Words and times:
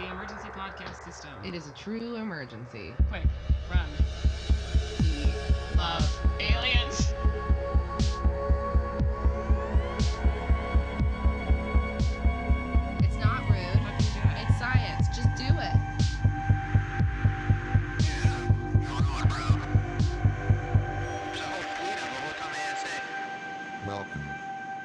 The 0.00 0.06
emergency 0.06 0.48
podcast 0.56 1.04
system. 1.04 1.30
It 1.44 1.54
is 1.54 1.66
a 1.66 1.72
true 1.72 2.16
emergency. 2.16 2.94
Quick, 3.10 3.26
run. 3.70 3.86
We 4.98 5.26
love 5.76 6.20
aliens. 6.40 7.12
It's 13.04 13.18
not 13.18 13.42
rude. 13.50 13.80
It's 14.38 14.58
science. 14.58 15.06
Just 15.14 15.28
do 15.36 15.52
it. 15.58 15.76
Welcome 23.86 24.30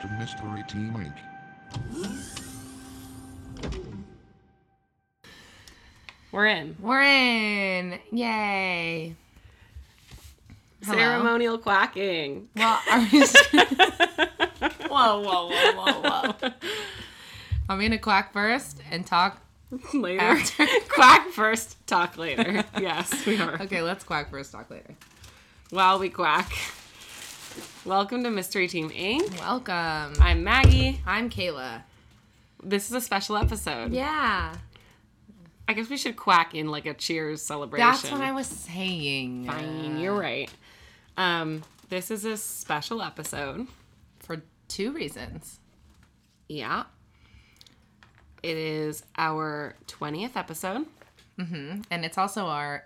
to 0.01 0.07
Mystery 0.19 0.63
Team 0.63 0.93
Inc. 0.95 1.34
We're 6.35 6.47
in. 6.47 6.75
We're 6.81 7.01
in. 7.01 7.97
Yay. 8.11 9.15
Hello. 10.83 10.97
Ceremonial 10.97 11.57
quacking. 11.57 12.49
Well, 12.57 12.77
are 12.91 12.99
we 12.99 13.07
just... 13.21 13.37
whoa, 13.53 15.21
whoa, 15.21 15.49
whoa, 15.49 15.71
whoa, 15.71 16.01
whoa. 16.01 16.51
I'm 17.69 17.79
gonna 17.79 17.97
quack 17.97 18.33
first 18.33 18.81
and 18.91 19.07
talk. 19.07 19.39
later. 19.93 20.19
After. 20.19 20.65
Quack 20.89 21.29
first, 21.29 21.77
talk 21.87 22.17
later. 22.17 22.65
yes, 22.81 23.25
we 23.25 23.39
are. 23.39 23.61
Okay, 23.61 23.81
let's 23.81 24.03
quack 24.03 24.29
first, 24.29 24.51
talk 24.51 24.69
later. 24.69 24.93
While 25.69 25.99
we 25.99 26.09
quack. 26.09 26.51
Welcome 27.85 28.25
to 28.25 28.29
Mystery 28.29 28.67
Team 28.67 28.89
Inc. 28.89 29.39
Welcome. 29.39 30.21
I'm 30.21 30.43
Maggie. 30.43 30.99
I'm 31.07 31.29
Kayla. 31.29 31.83
This 32.61 32.89
is 32.89 32.91
a 32.91 32.99
special 32.99 33.37
episode. 33.37 33.93
Yeah, 33.93 34.55
I 35.67 35.73
guess 35.73 35.89
we 35.89 35.97
should 35.97 36.15
quack 36.15 36.53
in 36.53 36.69
like 36.69 36.85
a 36.85 36.93
cheers 36.93 37.41
celebration. 37.41 37.87
that's 37.87 38.11
what 38.11 38.21
I 38.21 38.31
was 38.31 38.47
saying. 38.47 39.45
Fine, 39.45 39.99
you're 39.99 40.17
right. 40.17 40.49
Um, 41.17 41.63
this 41.89 42.11
is 42.11 42.25
a 42.25 42.37
special 42.37 43.01
episode. 43.01 43.67
For 44.19 44.41
two 44.67 44.91
reasons. 44.91 45.59
Yeah. 46.47 46.83
It 48.43 48.57
is 48.57 49.03
our 49.17 49.75
20th 49.87 50.35
episode. 50.35 50.85
And 51.37 52.05
it's 52.05 52.17
also 52.17 52.45
our 52.45 52.85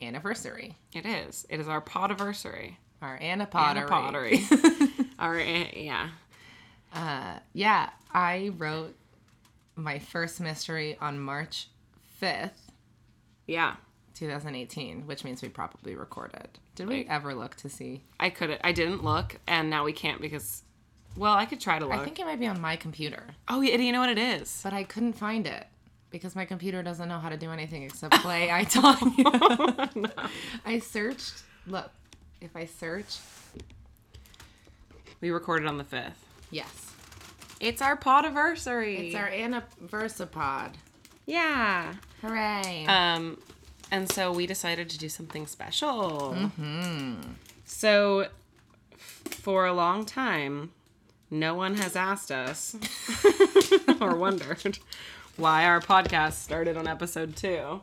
anniversary. 0.00 0.76
It 0.92 1.06
is. 1.06 1.46
It 1.48 1.60
is 1.60 1.68
our 1.68 1.80
podiversary. 1.80 2.76
Our 3.00 3.16
Anna 3.20 3.46
Pottery. 3.46 3.88
Pottery. 3.88 4.44
our, 5.18 5.38
yeah. 5.40 6.10
Uh, 6.94 7.38
yeah, 7.52 7.90
I 8.12 8.52
wrote 8.56 8.94
my 9.74 9.98
first 9.98 10.40
mystery 10.40 10.96
on 11.00 11.18
March 11.18 11.68
5th, 12.22 12.50
Yeah. 13.46 13.74
2018, 14.14 15.06
which 15.06 15.24
means 15.24 15.40
we 15.42 15.48
probably 15.48 15.94
recorded. 15.96 16.48
Did 16.74 16.86
we 16.86 16.96
Wait. 16.96 17.06
ever 17.08 17.34
look 17.34 17.54
to 17.56 17.68
see? 17.70 18.02
I 18.20 18.28
could 18.30 18.58
I 18.62 18.72
didn't 18.72 19.02
look 19.02 19.36
and 19.46 19.68
now 19.70 19.84
we 19.84 19.92
can't 19.92 20.20
because 20.20 20.62
well, 21.16 21.32
I 21.34 21.44
could 21.46 21.60
try 21.60 21.78
to 21.78 21.84
look. 21.86 21.94
I 21.98 22.04
think 22.04 22.18
it 22.20 22.24
might 22.26 22.38
be 22.40 22.46
on 22.46 22.60
my 22.60 22.76
computer, 22.76 23.24
oh, 23.48 23.60
yeah, 23.62 23.76
you 23.76 23.90
know 23.92 24.00
what 24.00 24.08
it 24.10 24.18
is? 24.18 24.60
but 24.62 24.72
I 24.72 24.84
couldn't 24.84 25.14
find 25.14 25.46
it 25.46 25.66
because 26.10 26.34
my 26.36 26.44
computer 26.44 26.82
doesn't 26.82 27.08
know 27.08 27.18
how 27.18 27.28
to 27.30 27.36
do 27.38 27.50
anything 27.50 27.82
except 27.84 28.14
play 28.20 28.50
I 28.60 28.64
taught 28.64 29.00
you. 29.18 30.04
I 30.64 30.78
searched. 30.78 31.42
Look, 31.66 31.90
if 32.40 32.54
I 32.54 32.66
search, 32.66 33.16
We 35.20 35.30
recorded 35.30 35.66
on 35.68 35.78
the 35.78 35.84
5th. 35.84 36.12
yes, 36.50 36.92
It's 37.60 37.80
our 37.82 37.96
podiversary. 37.96 39.06
it's 39.06 39.14
our 39.14 39.28
Anniversapod. 39.30 40.74
Yeah. 41.26 41.94
Hooray! 42.20 42.84
Um, 42.86 43.38
and 43.90 44.10
so 44.10 44.32
we 44.32 44.46
decided 44.46 44.88
to 44.90 44.98
do 44.98 45.08
something 45.08 45.46
special. 45.46 46.34
Mm-hmm. 46.36 47.14
So, 47.64 48.28
f- 48.92 48.98
for 49.30 49.66
a 49.66 49.72
long 49.72 50.04
time, 50.04 50.70
no 51.30 51.54
one 51.54 51.76
has 51.76 51.96
asked 51.96 52.30
us 52.30 52.76
or 54.00 54.14
wondered 54.16 54.78
why 55.36 55.64
our 55.64 55.80
podcast 55.80 56.34
started 56.34 56.76
on 56.76 56.86
episode 56.86 57.36
two. 57.36 57.80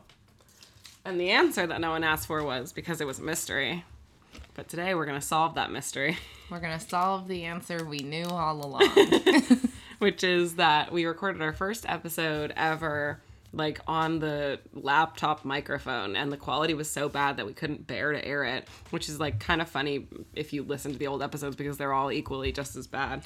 And 1.04 1.20
the 1.20 1.30
answer 1.30 1.66
that 1.66 1.80
no 1.80 1.90
one 1.90 2.04
asked 2.04 2.26
for 2.26 2.42
was 2.44 2.72
because 2.72 3.00
it 3.00 3.06
was 3.06 3.18
a 3.18 3.22
mystery. 3.22 3.84
But 4.54 4.68
today 4.68 4.94
we're 4.94 5.06
going 5.06 5.20
to 5.20 5.26
solve 5.26 5.54
that 5.54 5.70
mystery, 5.70 6.18
We're 6.50 6.60
gonna 6.60 6.80
solve 6.80 7.28
the 7.28 7.44
answer 7.44 7.84
we 7.84 7.98
knew 7.98 8.26
all 8.26 8.64
along. 8.66 8.90
which 9.98 10.24
is 10.24 10.56
that 10.56 10.92
we 10.92 11.04
recorded 11.04 11.40
our 11.42 11.52
first 11.52 11.84
episode 11.88 12.52
ever 12.56 13.20
like 13.52 13.80
on 13.86 14.18
the 14.20 14.60
laptop 14.72 15.44
microphone 15.44 16.14
and 16.14 16.30
the 16.30 16.36
quality 16.36 16.74
was 16.74 16.88
so 16.90 17.08
bad 17.08 17.36
that 17.36 17.46
we 17.46 17.52
couldn't 17.52 17.86
bear 17.86 18.12
to 18.12 18.24
air 18.24 18.44
it 18.44 18.68
which 18.90 19.08
is 19.08 19.18
like 19.18 19.40
kind 19.40 19.60
of 19.60 19.68
funny 19.68 20.06
if 20.34 20.52
you 20.52 20.62
listen 20.62 20.92
to 20.92 20.98
the 20.98 21.06
old 21.06 21.22
episodes 21.22 21.56
because 21.56 21.76
they're 21.76 21.92
all 21.92 22.12
equally 22.12 22.52
just 22.52 22.76
as 22.76 22.86
bad 22.86 23.22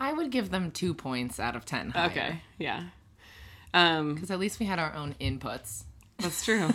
I 0.00 0.12
would 0.12 0.30
give 0.30 0.50
them 0.50 0.70
two 0.70 0.94
points 0.94 1.40
out 1.40 1.56
of 1.56 1.64
ten. 1.64 1.92
okay 1.94 2.40
yeah 2.58 2.84
um 3.74 4.14
because 4.14 4.30
at 4.30 4.38
least 4.38 4.58
we 4.58 4.66
had 4.66 4.78
our 4.78 4.94
own 4.94 5.14
inputs. 5.20 5.84
that's 6.18 6.44
true 6.44 6.70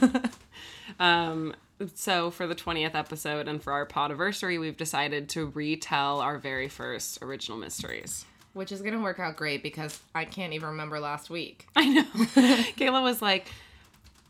um 0.99 1.55
so 1.95 2.29
for 2.31 2.45
the 2.47 2.55
20th 2.55 2.93
episode 2.95 3.47
and 3.47 3.61
for 3.61 3.73
our 3.73 3.85
podiversary 3.85 4.59
we've 4.59 4.77
decided 4.77 5.27
to 5.29 5.47
retell 5.47 6.19
our 6.21 6.37
very 6.37 6.69
first 6.69 7.19
original 7.21 7.57
mysteries 7.57 8.25
Which 8.53 8.71
is 8.71 8.81
gonna 8.81 9.01
work 9.01 9.19
out 9.19 9.35
great 9.35 9.63
because 9.63 9.99
I 10.13 10.25
can't 10.25 10.53
even 10.53 10.69
remember 10.69 10.99
last 10.99 11.29
week. 11.29 11.67
I 11.75 11.89
know. 11.89 12.03
Kayla 12.77 13.01
was 13.01 13.21
like, 13.21 13.47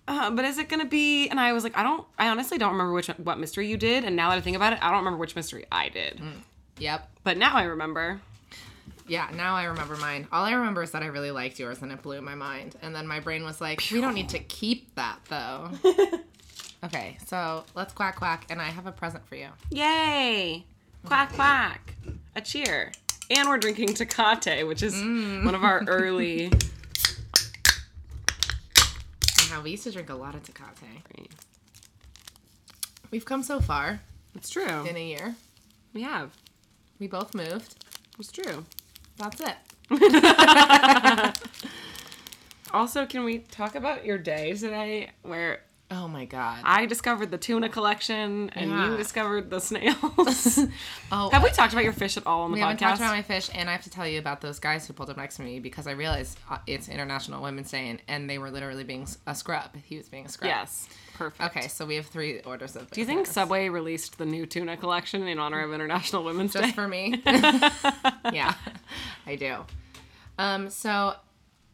uh, 0.08 0.32
but 0.32 0.46
is 0.46 0.58
it 0.58 0.70
gonna 0.70 0.86
be? 0.86 1.28
And 1.28 1.40
I 1.40 1.54
was 1.54 1.64
like, 1.64 1.78
I 1.78 1.84
don't. 1.84 2.06
I 2.18 2.30
honestly 2.30 2.58
don't 2.58 2.72
remember 2.72 2.94
which 2.94 3.08
what 3.08 3.38
mystery 3.40 3.68
you 3.68 3.78
did. 3.78 4.04
And 4.04 4.16
now 4.16 4.30
that 4.30 4.38
I 4.38 4.42
think 4.42 4.56
about 4.56 4.74
it, 4.74 4.80
I 4.82 4.90
don't 4.90 5.00
remember 5.00 5.20
which 5.20 5.36
mystery 5.36 5.66
I 5.72 5.90
did. 5.90 6.22
Yep. 6.80 7.10
But 7.24 7.38
now 7.38 7.56
I 7.56 7.64
remember. 7.64 8.22
Yeah, 9.08 9.30
now 9.36 9.56
I 9.56 9.66
remember 9.66 9.98
mine. 9.98 10.28
All 10.32 10.46
I 10.46 10.54
remember 10.54 10.82
is 10.82 10.92
that 10.92 11.04
I 11.04 11.08
really 11.08 11.32
liked 11.32 11.60
yours 11.60 11.82
and 11.82 11.92
it 11.92 12.02
blew 12.02 12.22
my 12.22 12.36
mind. 12.36 12.76
And 12.82 12.96
then 12.96 13.06
my 13.06 13.20
brain 13.20 13.44
was 13.44 13.60
like, 13.60 13.82
we 13.92 14.00
don't 14.00 14.14
need 14.14 14.30
to 14.30 14.40
keep 14.40 14.96
that 14.96 15.20
though. 15.28 15.70
okay, 16.86 17.18
so 17.26 17.66
let's 17.76 17.94
quack 17.94 18.16
quack 18.16 18.46
and 18.50 18.62
I 18.62 18.70
have 18.70 18.88
a 18.88 18.92
present 18.92 19.28
for 19.28 19.36
you. 19.36 19.50
Yay! 19.72 20.66
Quack 21.06 21.34
quack! 21.34 21.96
A 22.36 22.42
cheer. 22.42 22.92
And 23.30 23.48
we're 23.50 23.58
drinking 23.58 23.90
Tecate, 23.90 24.68
which 24.68 24.84
is 24.84 24.96
mm. 24.96 25.44
one 25.46 25.56
of 25.56 25.64
our 25.64 25.84
early. 25.88 26.52
Wow, 29.52 29.62
we 29.62 29.72
used 29.72 29.84
to 29.84 29.92
drink 29.92 30.10
a 30.10 30.16
lot 30.16 30.34
of 30.34 30.42
Tecate. 30.42 31.28
We've 33.12 33.24
come 33.26 33.44
so 33.44 33.60
far 33.60 34.00
It's 34.34 34.50
true. 34.50 34.84
in 34.88 34.96
a 34.96 35.06
year. 35.06 35.36
We 35.94 36.02
have. 36.02 36.32
We 36.98 37.06
both 37.06 37.36
moved. 37.36 37.76
It's 38.18 38.32
true. 38.32 38.66
That's 39.18 39.42
it. 39.42 39.56
Also, 42.74 43.06
can 43.06 43.24
we 43.24 43.38
talk 43.38 43.76
about 43.76 44.04
your 44.04 44.18
day 44.18 44.54
today, 44.54 45.12
where 45.22 45.62
Oh 45.96 46.08
my 46.08 46.26
god. 46.26 46.62
I 46.64 46.88
discovered 46.88 47.30
the 47.30 47.38
tuna 47.38 47.70
collection 47.70 48.50
and 48.56 48.72
Yeah. 48.72 48.90
you 48.90 48.98
discovered 48.98 49.52
the 49.52 49.60
snails? 49.60 49.96
oh, 51.12 51.30
have 51.30 51.44
we 51.44 51.52
talked 51.52 51.72
about 51.72 51.84
your 51.84 51.94
fish 51.94 52.18
at 52.18 52.26
all 52.26 52.42
on 52.42 52.52
the 52.52 52.56
We 52.56 52.62
haven't 52.62 52.78
talked 52.78 52.98
about 52.98 53.12
my 53.12 53.22
fish, 53.22 53.52
and 53.54 53.70
I 53.70 53.74
have 53.74 53.84
to 53.84 53.92
tell 53.92 54.08
you 54.08 54.18
about 54.18 54.42
those 54.42 54.58
guys 54.58 54.88
who 54.88 54.94
pulled 54.94 55.12
up 55.12 55.18
next 55.18 55.36
to 55.36 55.44
me 55.44 55.60
because 55.60 55.86
I 55.86 55.92
realized 55.92 56.40
uh, 56.50 56.58
it's 56.66 56.90
International 56.90 57.44
Women's 57.44 57.70
Day, 57.70 57.90
and, 57.90 58.02
and 58.08 58.28
they 58.28 58.40
were 58.40 58.50
literally 58.50 58.84
being 58.84 59.08
a 59.28 59.36
scrub. 59.36 59.76
He 59.86 59.98
was 59.98 60.10
being 60.10 60.26
a 60.26 60.30
scrub. 60.30 60.50
Yes. 60.50 60.90
Perfect. 61.14 61.56
Okay, 61.56 61.68
so 61.68 61.86
we 61.86 61.96
have 61.96 62.08
three 62.08 62.40
orders 62.42 62.76
of. 62.76 62.90
Do 62.90 63.00
you 63.00 63.06
think. 63.06 63.28
Subway 63.28 63.70
released 63.70 64.18
the 64.18 64.26
new 64.26 64.48
tuna 64.48 64.78
collection 64.78 65.28
in 65.28 65.38
honor 65.38 65.62
of 65.62 65.72
International 65.74 66.24
Women's 66.24 66.54
Day? 66.54 66.62
just 66.62 66.76
for 66.76 66.88
me? 66.88 67.22
yeah, 67.26 68.56
I 69.28 69.36
do. 69.38 69.58
Um, 70.40 70.72
so 70.72 71.14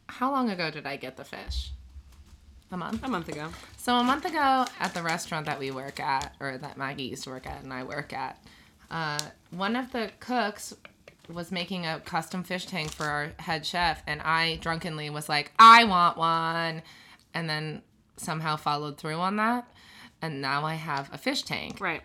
how 0.08 0.30
long 0.30 0.50
ago 0.50 0.70
did 0.70 0.86
I 0.86 0.96
get 0.96 1.16
the 1.16 1.24
fish? 1.24 1.70
A 2.72 2.76
month. 2.76 3.02
A 3.02 3.08
month 3.08 3.28
ago. 3.28 3.48
So 3.76 3.96
a 3.96 4.04
month 4.04 4.24
ago, 4.24 4.64
at 4.78 4.94
the 4.94 5.02
restaurant 5.02 5.46
that 5.46 5.58
we 5.58 5.70
work 5.70 5.98
at, 5.98 6.34
or 6.38 6.56
that 6.58 6.76
Maggie 6.76 7.04
used 7.04 7.24
to 7.24 7.30
work 7.30 7.46
at, 7.46 7.62
and 7.62 7.72
I 7.72 7.82
work 7.82 8.12
at, 8.12 8.38
uh, 8.90 9.18
one 9.50 9.74
of 9.74 9.90
the 9.92 10.10
cooks 10.20 10.74
was 11.28 11.50
making 11.50 11.86
a 11.86 12.00
custom 12.00 12.42
fish 12.42 12.66
tank 12.66 12.92
for 12.92 13.04
our 13.06 13.32
head 13.38 13.64
chef, 13.66 14.02
and 14.06 14.20
I 14.22 14.56
drunkenly 14.56 15.10
was 15.10 15.28
like, 15.28 15.52
I 15.58 15.84
want 15.84 16.16
one. 16.16 16.82
And 17.34 17.48
then 17.48 17.82
somehow 18.16 18.56
followed 18.56 18.98
through 18.98 19.18
on 19.18 19.36
that. 19.36 19.68
And 20.22 20.40
now 20.40 20.64
I 20.64 20.74
have 20.74 21.08
a 21.12 21.18
fish 21.18 21.42
tank. 21.42 21.80
Right. 21.80 22.02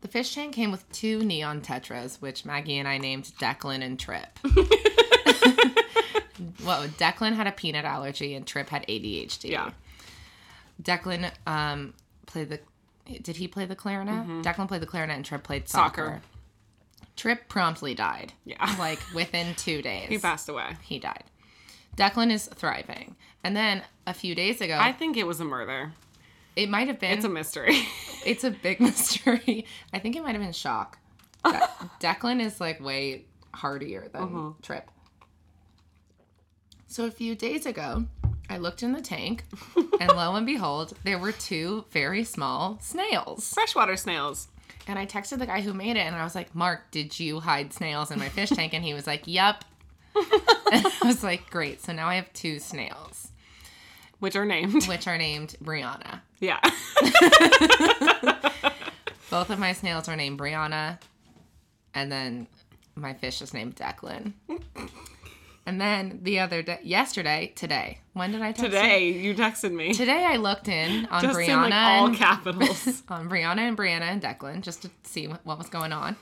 The 0.00 0.08
fish 0.08 0.34
tank 0.34 0.54
came 0.54 0.70
with 0.70 0.90
two 0.92 1.24
neon 1.24 1.60
tetras, 1.60 2.20
which 2.20 2.44
Maggie 2.44 2.78
and 2.78 2.88
I 2.88 2.98
named 2.98 3.32
Declan 3.38 3.82
and 3.82 3.98
Trip. 3.98 4.38
well, 6.64 6.88
Declan 6.88 7.34
had 7.34 7.46
a 7.46 7.52
peanut 7.52 7.84
allergy 7.84 8.34
and 8.34 8.46
Trip 8.46 8.68
had 8.68 8.86
ADHD. 8.86 9.50
Yeah. 9.50 9.70
Declan 10.80 11.30
um, 11.46 11.94
played 12.26 12.48
the. 12.50 12.60
Did 13.20 13.36
he 13.36 13.48
play 13.48 13.64
the 13.66 13.74
clarinet? 13.74 14.44
Declan 14.44 14.68
played 14.68 14.80
the 14.82 14.86
clarinet 14.86 15.16
and 15.16 15.24
Trip 15.24 15.42
played 15.42 15.68
Soccer. 15.68 16.04
soccer. 16.04 16.22
Trip 17.16 17.48
promptly 17.48 17.94
died. 17.94 18.32
Yeah. 18.44 18.74
Like 18.78 19.00
within 19.14 19.54
two 19.56 19.82
days. 19.82 20.08
He 20.08 20.18
passed 20.18 20.48
away. 20.48 20.76
He 20.82 20.98
died. 20.98 21.24
Declan 21.96 22.30
is 22.30 22.46
thriving. 22.46 23.16
And 23.44 23.54
then 23.56 23.82
a 24.06 24.14
few 24.14 24.34
days 24.34 24.60
ago, 24.60 24.78
I 24.80 24.92
think 24.92 25.16
it 25.16 25.26
was 25.26 25.40
a 25.40 25.44
murder. 25.44 25.92
it 26.56 26.70
might 26.70 26.86
have 26.88 26.98
been. 27.00 27.12
It's 27.12 27.24
a 27.24 27.28
mystery. 27.28 27.76
It's 28.24 28.44
a 28.44 28.52
big 28.52 28.78
mystery. 28.80 29.66
I 29.92 29.98
think 29.98 30.14
it 30.14 30.22
might 30.22 30.32
have 30.36 30.40
been 30.40 30.52
shock. 30.52 30.98
De- 31.44 31.50
Declan 32.00 32.40
is 32.40 32.60
like 32.60 32.80
way 32.80 33.24
hardier 33.52 34.08
than 34.12 34.54
Trip. 34.62 34.88
So 36.86 37.04
a 37.06 37.10
few 37.10 37.34
days 37.34 37.66
ago, 37.66 38.04
I 38.52 38.58
looked 38.58 38.82
in 38.82 38.92
the 38.92 39.00
tank, 39.00 39.44
and 39.98 40.10
lo 40.10 40.34
and 40.34 40.44
behold, 40.44 40.92
there 41.04 41.18
were 41.18 41.32
two 41.32 41.86
very 41.90 42.22
small 42.22 42.78
snails. 42.82 43.50
Freshwater 43.54 43.96
snails. 43.96 44.48
And 44.86 44.98
I 44.98 45.06
texted 45.06 45.38
the 45.38 45.46
guy 45.46 45.62
who 45.62 45.72
made 45.72 45.96
it, 45.96 46.00
and 46.00 46.14
I 46.14 46.22
was 46.22 46.34
like, 46.34 46.54
"Mark, 46.54 46.90
did 46.90 47.18
you 47.18 47.40
hide 47.40 47.72
snails 47.72 48.10
in 48.10 48.18
my 48.18 48.28
fish 48.28 48.50
tank?" 48.50 48.74
And 48.74 48.84
he 48.84 48.92
was 48.92 49.06
like, 49.06 49.22
"Yep." 49.24 49.64
and 50.14 50.86
I 50.86 51.00
was 51.02 51.24
like, 51.24 51.48
"Great." 51.48 51.80
So 51.80 51.94
now 51.94 52.08
I 52.08 52.16
have 52.16 52.30
two 52.34 52.58
snails, 52.58 53.28
Which 54.18 54.36
are 54.36 54.44
named. 54.44 54.84
which 54.88 55.06
are 55.06 55.16
named 55.16 55.56
Brianna. 55.64 56.20
Yeah. 56.38 56.60
Both 59.30 59.48
of 59.48 59.58
my 59.58 59.72
snails 59.72 60.08
are 60.10 60.16
named 60.16 60.38
Brianna, 60.38 60.98
and 61.94 62.12
then 62.12 62.48
my 62.96 63.14
fish 63.14 63.40
is 63.40 63.54
named 63.54 63.76
Declan. 63.76 64.34
And 65.64 65.80
then 65.80 66.20
the 66.22 66.40
other 66.40 66.62
day, 66.62 66.80
yesterday, 66.82 67.52
today, 67.54 68.00
when 68.14 68.32
did 68.32 68.42
I 68.42 68.52
text 68.52 68.62
you? 68.62 68.68
Today, 68.68 69.08
you 69.10 69.34
texted 69.34 69.72
me. 69.72 69.92
Today 69.94 70.24
I 70.24 70.36
looked 70.36 70.68
in 70.68 71.06
on 71.06 71.22
Just 71.22 71.38
Brianna 71.38 71.64
in 71.64 71.70
like 71.70 71.72
all 71.72 72.06
and, 72.06 72.16
capitals. 72.16 73.02
on 73.08 73.28
Brianna 73.28 73.58
and 73.58 73.78
Brianna 73.78 74.02
and 74.02 74.20
Declan 74.20 74.62
just 74.62 74.82
to 74.82 74.90
see 75.04 75.28
what, 75.28 75.44
what 75.46 75.58
was 75.58 75.68
going 75.68 75.92
on, 75.92 76.16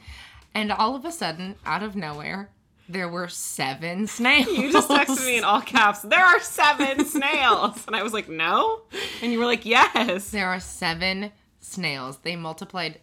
and 0.54 0.70
all 0.70 0.94
of 0.94 1.04
a 1.04 1.12
sudden, 1.12 1.56
out 1.64 1.82
of 1.82 1.96
nowhere, 1.96 2.50
there 2.88 3.08
were 3.08 3.28
seven 3.28 4.06
snails. 4.06 4.48
You 4.48 4.72
just 4.72 4.90
texted 4.90 5.24
me 5.24 5.38
in 5.38 5.44
all 5.44 5.62
caps. 5.62 6.00
There 6.02 6.24
are 6.24 6.40
seven 6.40 7.04
snails, 7.06 7.86
and 7.86 7.96
I 7.96 8.02
was 8.02 8.12
like, 8.12 8.28
no. 8.28 8.82
And 9.22 9.32
you 9.32 9.38
were 9.38 9.46
like, 9.46 9.64
yes. 9.64 10.30
There 10.30 10.48
are 10.48 10.60
seven 10.60 11.32
snails. 11.60 12.18
They 12.18 12.36
multiplied 12.36 13.00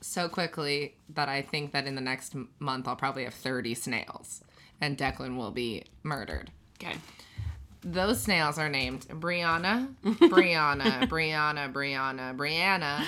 so 0.00 0.28
quickly 0.28 0.94
that 1.08 1.28
I 1.28 1.42
think 1.42 1.72
that 1.72 1.86
in 1.86 1.96
the 1.96 2.00
next 2.00 2.36
month 2.60 2.86
I'll 2.86 2.94
probably 2.94 3.24
have 3.24 3.34
30 3.34 3.74
snails 3.74 4.44
and 4.80 4.96
Declan 4.96 5.36
will 5.36 5.50
be 5.50 5.84
murdered. 6.02 6.50
Okay. 6.80 6.96
Those 7.82 8.20
snails 8.20 8.58
are 8.58 8.68
named 8.68 9.06
Brianna, 9.08 9.94
Brianna, 10.04 11.08
Brianna, 11.08 11.72
Brianna, 11.72 12.36
Brianna, 12.36 13.04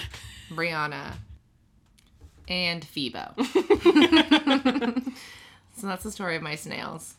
Brianna, 0.50 1.14
and 2.48 2.84
Phoebo. 2.84 3.34
so 5.76 5.86
that's 5.86 6.04
the 6.04 6.10
story 6.10 6.36
of 6.36 6.42
my 6.42 6.54
snails. 6.54 7.14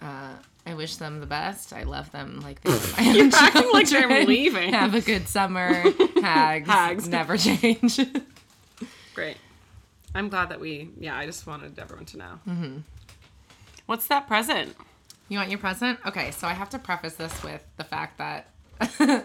Uh, 0.00 0.34
I 0.66 0.74
wish 0.74 0.96
them 0.96 1.20
the 1.20 1.26
best. 1.26 1.72
I 1.72 1.82
love 1.82 2.10
them 2.10 2.40
like 2.40 2.62
they're 2.62 3.04
You're 3.04 3.30
acting 3.34 3.70
like 3.72 3.88
they're 3.88 4.24
leaving. 4.26 4.72
Have 4.72 4.94
a 4.94 5.00
good 5.00 5.28
summer. 5.28 5.84
Hags. 6.22 6.68
Hags. 6.68 7.08
Never 7.08 7.36
change. 7.36 8.00
Great. 9.14 9.36
I'm 10.14 10.28
glad 10.28 10.48
that 10.50 10.60
we. 10.60 10.90
Yeah, 10.98 11.16
I 11.16 11.26
just 11.26 11.46
wanted 11.46 11.78
everyone 11.78 12.06
to 12.06 12.16
know. 12.16 12.40
Mm-hmm. 12.48 12.78
What's 13.86 14.06
that 14.08 14.26
present? 14.26 14.76
you 15.28 15.38
want 15.38 15.50
your 15.50 15.58
present? 15.58 15.98
Okay, 16.06 16.30
so 16.32 16.46
I 16.46 16.52
have 16.52 16.70
to 16.70 16.78
preface 16.78 17.14
this 17.14 17.42
with 17.42 17.64
the 17.76 17.84
fact 17.84 18.18
that 18.18 18.48
the 18.78 19.24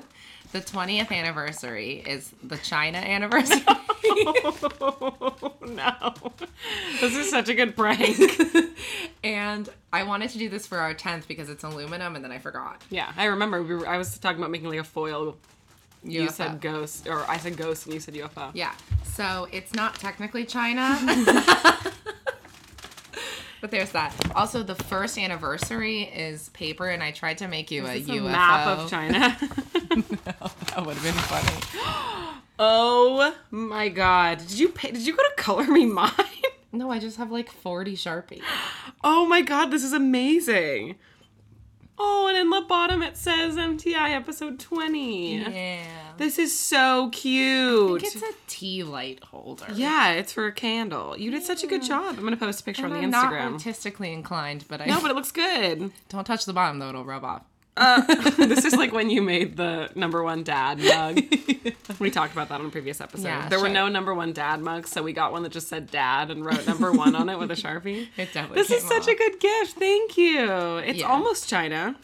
20th 0.53 1.11
anniversary 1.11 2.03
is 2.05 2.33
the 2.43 2.57
China 2.57 2.97
anniversary. 2.97 3.63
Oh 4.81 5.53
no! 5.61 6.13
This 6.99 7.15
is 7.15 7.29
such 7.29 7.47
a 7.49 7.53
good 7.53 7.75
prank. 7.75 8.17
and 9.23 9.69
I 9.93 10.03
wanted 10.03 10.31
to 10.31 10.37
do 10.39 10.49
this 10.49 10.65
for 10.65 10.77
our 10.79 10.95
10th 10.95 11.27
because 11.27 11.49
it's 11.49 11.63
aluminum 11.63 12.15
and 12.15 12.23
then 12.23 12.31
I 12.31 12.39
forgot. 12.39 12.81
yeah, 12.89 13.11
I 13.17 13.25
remember. 13.25 13.61
We 13.61 13.75
were, 13.75 13.87
I 13.87 13.97
was 13.97 14.17
talking 14.17 14.39
about 14.39 14.49
making 14.51 14.69
like 14.69 14.79
a 14.79 14.83
foil. 14.83 15.37
You 16.03 16.23
UFO. 16.23 16.31
said 16.31 16.61
ghost, 16.61 17.07
or 17.07 17.29
I 17.29 17.37
said 17.37 17.57
ghost, 17.57 17.85
and 17.85 17.93
you 17.93 17.99
said 17.99 18.15
UFO. 18.15 18.51
Yeah. 18.53 18.73
So 19.03 19.47
it's 19.51 19.73
not 19.73 19.95
technically 19.95 20.45
China. 20.45 20.97
But 23.61 23.71
there's 23.71 23.91
that. 23.91 24.13
Also, 24.35 24.63
the 24.63 24.75
first 24.75 25.17
anniversary 25.17 26.03
is 26.03 26.49
paper, 26.49 26.87
and 26.89 27.01
I 27.03 27.11
tried 27.11 27.37
to 27.39 27.47
make 27.47 27.71
you 27.71 27.85
a 27.85 27.95
It's 27.95 28.07
a 28.09 28.11
UFO. 28.13 28.31
map 28.31 28.67
of 28.67 28.89
China. 28.91 29.37
No, 29.39 30.33
that 30.67 30.85
would 30.85 30.97
have 30.97 31.03
been 31.03 31.13
funny. 31.13 32.33
oh 32.59 33.35
my 33.51 33.89
god! 33.89 34.39
Did 34.39 34.59
you 34.59 34.69
pay, 34.69 34.91
did 34.91 35.05
you 35.05 35.15
go 35.15 35.23
to 35.23 35.33
Color 35.37 35.65
Me 35.65 35.85
Mine? 35.85 36.11
No, 36.71 36.91
I 36.91 36.99
just 36.99 37.17
have 37.17 37.31
like 37.31 37.49
40 37.51 37.95
Sharpies. 37.95 38.41
Oh 39.01 39.25
my 39.25 39.41
god, 39.41 39.67
this 39.71 39.83
is 39.85 39.93
amazing. 39.93 40.95
Oh, 42.01 42.27
and 42.29 42.37
in 42.37 42.49
the 42.49 42.61
bottom 42.61 43.01
it 43.03 43.17
says 43.17 43.55
MTI 43.55 44.11
episode 44.15 44.59
20. 44.59 45.37
Yeah. 45.37 45.79
This 46.17 46.37
is 46.39 46.57
so 46.57 47.09
cute. 47.11 48.03
It's 48.03 48.15
a 48.21 48.31
tea 48.47 48.83
light 48.83 49.23
holder. 49.23 49.65
yeah, 49.73 50.11
it's 50.11 50.33
for 50.33 50.47
a 50.47 50.51
candle. 50.51 51.17
You 51.17 51.31
did 51.31 51.43
such 51.43 51.63
a 51.63 51.67
good 51.67 51.83
job. 51.83 52.15
I'm 52.17 52.23
gonna 52.23 52.37
post 52.37 52.61
a 52.61 52.63
picture 52.63 52.85
And 52.85 52.93
on 52.93 53.03
I'm 53.03 53.11
the 53.11 53.17
not 53.17 53.31
Instagram. 53.33 53.53
artistically 53.53 54.13
inclined, 54.13 54.65
but 54.67 54.81
I 54.81 54.85
no, 54.85 55.01
but 55.01 55.11
it 55.11 55.15
looks 55.15 55.31
good. 55.31 55.91
don't 56.09 56.25
touch 56.25 56.45
the 56.45 56.53
bottom 56.53 56.79
though; 56.79 56.89
it'll 56.89 57.05
rub 57.05 57.23
off. 57.23 57.43
Uh, 57.79 58.01
this 58.37 58.65
is 58.65 58.75
like 58.75 58.91
when 58.91 59.09
you 59.09 59.21
made 59.21 59.55
the 59.57 59.89
number 59.95 60.21
one 60.23 60.43
dad 60.43 60.79
mug. 60.79 61.19
we 61.99 62.11
talked 62.11 62.33
about 62.33 62.49
that 62.49 62.59
on 62.59 62.67
a 62.67 62.69
previous 62.69 62.99
episode. 63.01 63.23
Yeah, 63.27 63.47
there 63.49 63.59
were 63.59 63.69
no 63.69 63.87
number 63.87 64.13
one 64.13 64.33
dad 64.33 64.59
mugs, 64.61 64.89
so 64.91 65.01
we 65.01 65.13
got 65.13 65.31
one 65.31 65.43
that 65.43 65.51
just 65.51 65.67
said 65.69 65.89
dad 65.89 66.29
and 66.29 66.45
wrote 66.45 66.67
number 66.67 66.91
one 66.91 67.15
on 67.15 67.29
it 67.29 67.39
with 67.39 67.49
a 67.51 67.55
sharpie. 67.63 68.07
It 68.17 68.33
definitely. 68.33 68.55
This 68.61 68.69
is 68.71 68.81
came 68.83 69.01
such 69.01 69.07
a 69.07 69.15
good 69.15 69.39
gift. 69.39 69.77
Thank 69.79 70.17
you. 70.17 70.77
It's 70.77 70.99
Yeah. 70.99 71.07
almost 71.07 71.47
China. 71.49 71.95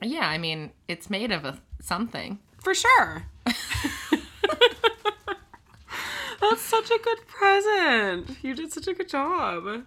Yeah, 0.00 0.28
I 0.28 0.38
mean, 0.38 0.70
it's 0.88 1.10
made 1.10 1.32
of 1.32 1.44
a 1.44 1.58
something. 1.80 2.38
For 2.62 2.74
sure. 2.74 3.24
That's 6.38 6.60
such 6.62 6.90
a 6.90 6.98
good 7.02 7.26
present. 7.26 8.36
You 8.42 8.54
did 8.54 8.72
such 8.72 8.86
a 8.86 8.94
good 8.94 9.08
job. 9.08 9.84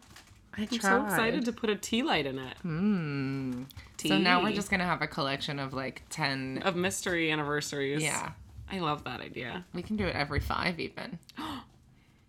I 0.59 0.67
I'm 0.71 0.79
so 0.79 1.05
excited 1.05 1.45
to 1.45 1.51
put 1.51 1.69
a 1.69 1.75
tea 1.75 2.03
light 2.03 2.25
in 2.25 2.37
it. 2.39 2.57
Hmm. 2.61 3.63
Tea. 3.97 4.09
So 4.09 4.17
now 4.17 4.43
we're 4.43 4.53
just 4.53 4.69
gonna 4.69 4.85
have 4.85 5.01
a 5.01 5.07
collection 5.07 5.59
of 5.59 5.73
like 5.73 6.03
ten. 6.09 6.61
of 6.65 6.75
mystery 6.75 7.31
anniversaries. 7.31 8.01
Yeah, 8.03 8.31
I 8.71 8.79
love 8.79 9.03
that 9.05 9.21
idea. 9.21 9.65
we 9.73 9.81
can 9.81 9.95
do 9.95 10.05
it 10.05 10.15
every 10.15 10.39
five 10.39 10.79
even. 10.79 11.19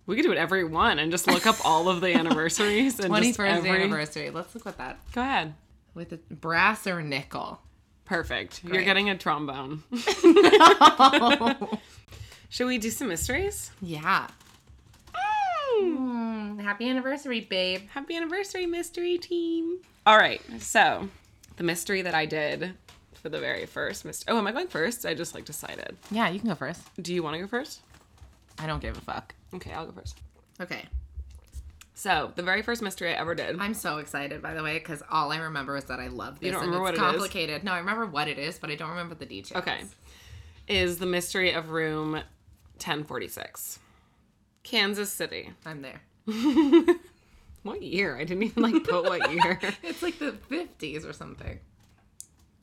We 0.06 0.16
could 0.16 0.22
do 0.24 0.32
it 0.32 0.38
every 0.38 0.64
one 0.64 0.98
and 0.98 1.12
just 1.12 1.28
look 1.28 1.46
up 1.46 1.54
all 1.64 1.88
of 1.88 2.00
the 2.00 2.12
anniversaries 2.14 2.98
and 2.98 3.08
Twenty 3.10 3.28
just 3.28 3.38
every. 3.38 3.70
anniversary. 3.70 4.30
Let's 4.30 4.52
look 4.56 4.66
at 4.66 4.76
that 4.78 4.98
Go 5.12 5.20
ahead. 5.20 5.54
with 5.94 6.12
a 6.12 6.16
brass 6.34 6.84
or 6.88 7.00
nickel. 7.00 7.60
Perfect. 8.06 8.62
You're 8.64 8.82
getting 8.82 9.08
a 9.08 9.16
trombone. 9.16 9.84
Should 12.48 12.66
we 12.66 12.78
do 12.78 12.90
some 12.90 13.06
mysteries? 13.06 13.70
Yeah. 13.80 14.26
Mm, 15.80 16.60
happy 16.60 16.88
anniversary, 16.88 17.40
babe. 17.40 17.82
Happy 17.90 18.16
anniversary, 18.16 18.66
mystery 18.66 19.18
team. 19.18 19.78
All 20.06 20.16
right. 20.16 20.40
So, 20.60 21.08
the 21.56 21.62
mystery 21.64 22.02
that 22.02 22.14
I 22.14 22.26
did 22.26 22.74
for 23.14 23.28
the 23.28 23.38
very 23.38 23.66
first 23.66 24.04
mystery. 24.04 24.32
Oh, 24.34 24.38
am 24.38 24.46
I 24.46 24.52
going 24.52 24.68
first? 24.68 25.04
I 25.04 25.14
just 25.14 25.34
like 25.34 25.44
decided. 25.44 25.96
Yeah, 26.10 26.28
you 26.30 26.40
can 26.40 26.48
go 26.48 26.54
first. 26.54 26.82
Do 27.02 27.12
you 27.14 27.22
want 27.22 27.34
to 27.34 27.40
go 27.40 27.46
first? 27.46 27.80
I 28.58 28.66
don't 28.66 28.80
give 28.80 28.96
a 28.96 29.00
fuck. 29.00 29.34
Okay, 29.54 29.72
I'll 29.72 29.86
go 29.86 29.92
first. 29.92 30.18
Okay. 30.60 30.84
So, 31.94 32.32
the 32.34 32.42
very 32.42 32.62
first 32.62 32.80
mystery 32.80 33.10
I 33.10 33.18
ever 33.18 33.34
did. 33.34 33.58
I'm 33.60 33.74
so 33.74 33.98
excited, 33.98 34.40
by 34.40 34.54
the 34.54 34.62
way, 34.62 34.78
because 34.78 35.02
all 35.10 35.32
I 35.32 35.36
remember 35.38 35.76
is 35.76 35.84
that 35.84 36.00
I 36.00 36.06
love 36.08 36.40
this. 36.40 36.52
don't 36.52 36.62
and 36.62 36.72
remember 36.72 36.88
it's 36.90 36.98
what 36.98 37.06
it 37.06 37.08
is? 37.08 37.18
complicated. 37.20 37.64
No, 37.64 37.72
I 37.72 37.78
remember 37.78 38.06
what 38.06 38.26
it 38.26 38.38
is, 38.38 38.58
but 38.58 38.70
I 38.70 38.74
don't 38.74 38.88
remember 38.90 39.14
the 39.14 39.26
details. 39.26 39.62
Okay. 39.62 39.80
Is 40.66 40.96
the 40.98 41.04
mystery 41.06 41.52
of 41.52 41.70
room 41.70 42.12
1046. 42.12 43.80
Kansas 44.62 45.10
City. 45.10 45.50
I'm 45.64 45.82
there. 45.82 46.02
What 47.62 47.82
year? 47.82 48.16
I 48.16 48.24
didn't 48.24 48.44
even 48.44 48.62
like 48.62 48.84
put 48.84 49.04
what 49.04 49.30
year. 49.34 49.60
It's 49.82 50.02
like 50.02 50.18
the 50.18 50.32
50s 50.50 51.06
or 51.08 51.12
something. 51.12 51.60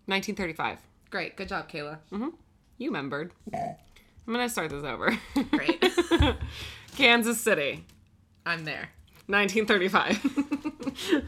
1935. 0.06 0.80
Great. 1.10 1.36
Good 1.38 1.50
job, 1.50 1.70
Kayla. 1.70 2.00
Mm-hmm. 2.12 2.30
You 2.78 2.90
remembered. 2.90 3.32
I'm 3.54 4.34
gonna 4.34 4.50
start 4.50 4.72
this 4.72 4.84
over. 4.84 5.18
Great. 5.52 5.84
Kansas 6.98 7.40
City. 7.40 7.86
I'm 8.46 8.66
there. 8.66 8.90
1935. 9.28 11.24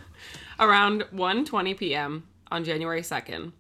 Around 0.59 1.05
1:20 1.13 1.77
p.m. 1.77 2.27
on 2.51 2.63
January 2.63 3.01
2nd, 3.01 3.51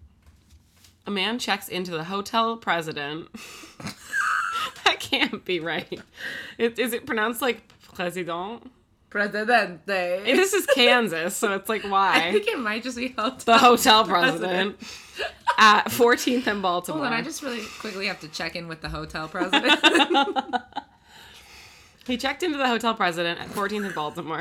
a 1.05 1.11
man 1.11 1.39
checks 1.39 1.67
into 1.69 1.91
the 1.91 2.05
hotel 2.05 2.57
president. 2.57 3.29
That 4.89 4.99
can't 4.99 5.43
be 5.45 5.59
right. 5.59 5.99
It, 6.57 6.79
is 6.79 6.93
it 6.93 7.05
pronounced 7.05 7.41
like 7.41 7.63
president? 7.93 8.71
Presidente. 9.09 10.23
This 10.35 10.53
is 10.53 10.67
Kansas, 10.67 11.35
so 11.35 11.53
it's 11.55 11.67
like 11.67 11.83
why? 11.83 12.13
I 12.27 12.31
think 12.31 12.47
it 12.47 12.59
might 12.59 12.83
just 12.83 12.97
be 12.97 13.07
hotel. 13.09 13.37
the 13.45 13.57
hotel 13.57 14.03
president 14.05 14.77
at 15.57 15.85
14th 15.85 16.45
and 16.45 16.61
Baltimore. 16.61 17.01
Hold 17.03 17.13
on, 17.13 17.19
I 17.19 17.23
just 17.23 17.41
really 17.41 17.63
quickly 17.79 18.05
have 18.05 18.19
to 18.19 18.27
check 18.27 18.55
in 18.55 18.67
with 18.67 18.81
the 18.81 18.89
hotel 18.89 19.27
president. 19.27 19.79
He 22.07 22.17
checked 22.17 22.41
into 22.41 22.57
the 22.57 22.65
hotel 22.67 22.95
president 22.95 23.39
at 23.39 23.49
14th 23.49 23.85
and 23.85 23.93
Baltimore. 23.93 24.39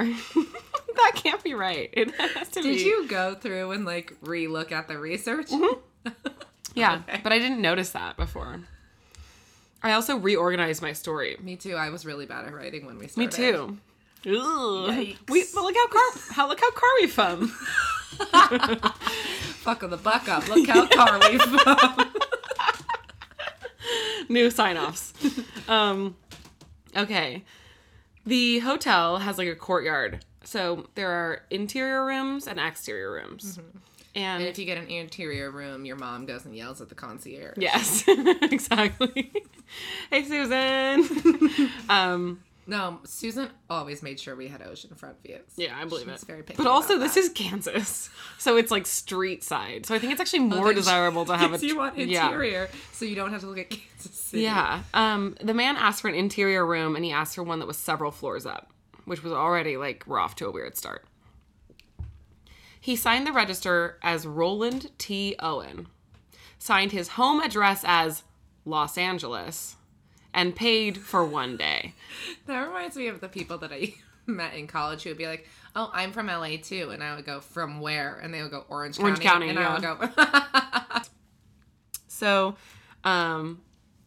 that 0.96 1.12
can't 1.16 1.42
be 1.44 1.52
right. 1.52 1.90
It 1.92 2.10
has 2.14 2.48
to 2.50 2.62
Did 2.62 2.76
be. 2.78 2.82
you 2.82 3.06
go 3.06 3.34
through 3.34 3.72
and 3.72 3.84
like 3.84 4.16
re-look 4.22 4.72
at 4.72 4.88
the 4.88 4.96
research? 4.96 5.48
Mm-hmm. 5.50 6.08
Yeah, 6.74 7.02
Okay. 7.06 7.20
but 7.22 7.30
I 7.30 7.38
didn't 7.38 7.60
notice 7.60 7.90
that 7.90 8.16
before. 8.16 8.60
I 9.82 9.92
also 9.92 10.16
reorganized 10.16 10.82
my 10.82 10.92
story. 10.92 11.36
Me 11.40 11.56
too. 11.56 11.74
I 11.76 11.90
was 11.90 12.04
really 12.04 12.26
bad 12.26 12.44
at 12.46 12.54
writing 12.54 12.86
when 12.86 12.98
we 12.98 13.06
started. 13.08 13.30
Me 13.30 13.36
too. 13.52 13.78
Yikes. 14.24 15.28
We 15.28 15.44
but 15.54 15.62
look 15.62 15.76
how 15.76 15.88
car 15.88 16.02
how 16.32 16.48
look 16.48 16.60
how 16.60 16.70
car 16.72 16.88
we. 17.00 17.06
Fuck 19.60 19.82
of 19.82 19.90
the 19.90 19.96
buck 19.96 20.28
up. 20.28 20.48
Look 20.48 20.66
how 20.68 20.86
car 20.88 21.18
we 21.30 21.38
from. 21.38 22.12
New 24.28 24.50
sign 24.50 24.76
offs. 24.76 25.12
um, 25.68 26.16
okay, 26.96 27.44
the 28.26 28.58
hotel 28.58 29.18
has 29.18 29.38
like 29.38 29.48
a 29.48 29.54
courtyard, 29.54 30.24
so 30.42 30.88
there 30.96 31.10
are 31.10 31.42
interior 31.50 32.04
rooms 32.04 32.46
and 32.46 32.58
exterior 32.58 33.12
rooms, 33.12 33.60
and, 34.14 34.42
And 34.42 34.48
if 34.50 34.58
you 34.58 34.64
get 34.64 34.78
an 34.78 34.88
interior 34.88 35.50
room, 35.50 35.84
your 35.84 35.96
mom 35.96 36.26
goes 36.26 36.44
and 36.44 36.54
yells 36.56 36.80
at 36.80 36.88
the 36.88 36.94
concierge. 36.94 37.56
yes, 37.58 38.04
exactly. 38.08 39.32
hey, 40.10 40.24
Susan. 40.24 41.70
um, 41.88 42.40
No, 42.66 43.00
Susan 43.04 43.48
always 43.70 44.02
made 44.02 44.20
sure 44.20 44.36
we 44.36 44.48
had 44.48 44.60
oceanfront 44.60 45.14
views. 45.24 45.40
Yeah, 45.56 45.74
I 45.78 45.84
believe 45.84 46.04
She 46.04 46.10
was 46.10 46.22
it. 46.22 46.26
very 46.26 46.42
picky 46.42 46.56
but 46.56 46.66
also, 46.66 46.98
this 46.98 47.14
that. 47.14 47.20
is 47.20 47.28
Kansas, 47.30 48.10
so 48.38 48.56
it's 48.56 48.70
like 48.70 48.86
street 48.86 49.42
side. 49.44 49.86
So 49.86 49.94
I 49.94 49.98
think 49.98 50.12
it's 50.12 50.20
actually 50.20 50.40
more 50.40 50.72
desirable 50.74 51.24
to 51.26 51.36
have 51.36 51.54
a. 51.54 51.66
You 51.66 51.76
want 51.78 51.96
yeah. 51.96 52.26
interior, 52.26 52.68
so 52.92 53.04
you 53.04 53.14
don't 53.14 53.30
have 53.32 53.40
to 53.40 53.46
look 53.46 53.58
at 53.58 53.70
Kansas 53.70 54.12
City. 54.14 54.42
Yeah. 54.42 54.82
Um, 54.92 55.36
the 55.42 55.54
man 55.54 55.76
asked 55.76 56.02
for 56.02 56.08
an 56.08 56.14
interior 56.14 56.66
room, 56.66 56.94
and 56.96 57.04
he 57.04 57.12
asked 57.12 57.34
for 57.36 57.42
one 57.42 57.58
that 57.60 57.66
was 57.66 57.76
several 57.78 58.10
floors 58.10 58.44
up, 58.44 58.70
which 59.06 59.22
was 59.22 59.32
already 59.32 59.76
like 59.78 60.04
we're 60.06 60.18
off 60.18 60.34
to 60.36 60.46
a 60.46 60.50
weird 60.50 60.76
start. 60.76 61.04
He 62.88 62.96
signed 62.96 63.26
the 63.26 63.32
register 63.32 63.98
as 64.00 64.26
Roland 64.26 64.92
T. 64.96 65.36
Owen, 65.40 65.88
signed 66.58 66.90
his 66.90 67.08
home 67.08 67.38
address 67.38 67.84
as 67.86 68.22
Los 68.64 68.96
Angeles, 68.96 69.76
and 70.32 70.56
paid 70.56 70.96
for 70.96 71.22
one 71.22 71.58
day. 71.58 71.92
That 72.46 72.66
reminds 72.66 72.96
me 72.96 73.08
of 73.08 73.20
the 73.20 73.28
people 73.28 73.58
that 73.58 73.72
I 73.74 73.92
met 74.26 74.54
in 74.54 74.66
college 74.66 75.02
who 75.02 75.10
would 75.10 75.18
be 75.18 75.26
like, 75.26 75.46
"Oh, 75.76 75.90
I'm 75.92 76.12
from 76.12 76.28
LA 76.28 76.56
too," 76.62 76.88
and 76.88 77.04
I 77.04 77.14
would 77.14 77.26
go, 77.26 77.42
"From 77.42 77.82
where?" 77.82 78.14
And 78.22 78.32
they 78.32 78.40
would 78.40 78.52
go, 78.52 78.64
"Orange 78.70 78.96
County." 78.96 79.10
Orange 79.10 79.20
County, 79.20 79.48
and 79.50 79.58
yeah. 79.58 79.68
I 79.68 79.92
would 79.92 80.14
go, 80.14 81.00
So, 82.08 82.56
um, 83.04 83.60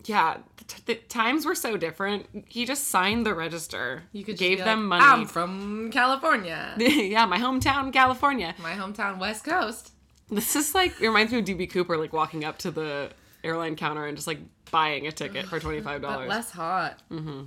yeah, 0.06 0.38
t- 0.68 0.82
the 0.86 0.96
times 0.96 1.46
were 1.46 1.56
so 1.56 1.78
different. 1.78 2.46
He 2.48 2.66
just 2.66 2.88
signed 2.90 3.26
the 3.26 3.34
register. 3.34 4.04
"You 4.12 4.24
could 4.24 4.38
just 4.38 4.40
gave 4.40 4.60
them 4.60 4.90
like, 4.90 5.02
money. 5.02 5.22
I'm 5.22 5.28
from 5.28 5.90
California, 5.92 6.74
yeah, 6.78 7.26
my 7.26 7.38
hometown, 7.38 7.92
California. 7.94 8.56
my 8.62 8.74
hometown, 8.74 9.20
West 9.20 9.44
Coast." 9.44 9.92
This 10.30 10.56
is 10.56 10.74
like 10.74 10.92
it 11.02 11.08
reminds 11.08 11.32
me 11.34 11.40
of 11.40 11.46
DB 11.46 11.70
Cooper, 11.70 11.98
like 11.98 12.14
walking 12.14 12.46
up 12.46 12.58
to 12.60 12.72
the 12.72 13.12
airline 13.44 13.76
counter 13.76 14.06
and 14.06 14.16
just 14.16 14.28
like 14.28 14.40
buying 14.72 15.08
a 15.08 15.12
ticket 15.12 15.46
for 15.46 15.60
twenty 15.60 15.82
five 15.82 16.02
But 16.02 16.12
dollars. 16.12 16.30
less 16.30 16.52
hot. 16.52 17.00
Mm-hmm. 17.12 17.44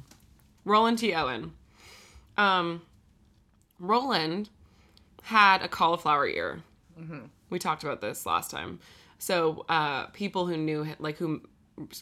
Roland 0.66 0.98
T. 0.98 1.14
Owen. 1.14 1.52
Um, 2.36 2.82
Roland 3.78 4.50
had 5.22 5.62
a 5.62 5.68
cauliflower 5.68 6.26
ear. 6.26 6.62
We 7.50 7.58
talked 7.58 7.82
about 7.84 8.00
this 8.00 8.24
last 8.26 8.50
time. 8.50 8.80
So 9.18 9.64
uh, 9.68 10.06
people 10.06 10.46
who 10.46 10.56
knew 10.56 10.86
like 10.98 11.16
who 11.16 11.42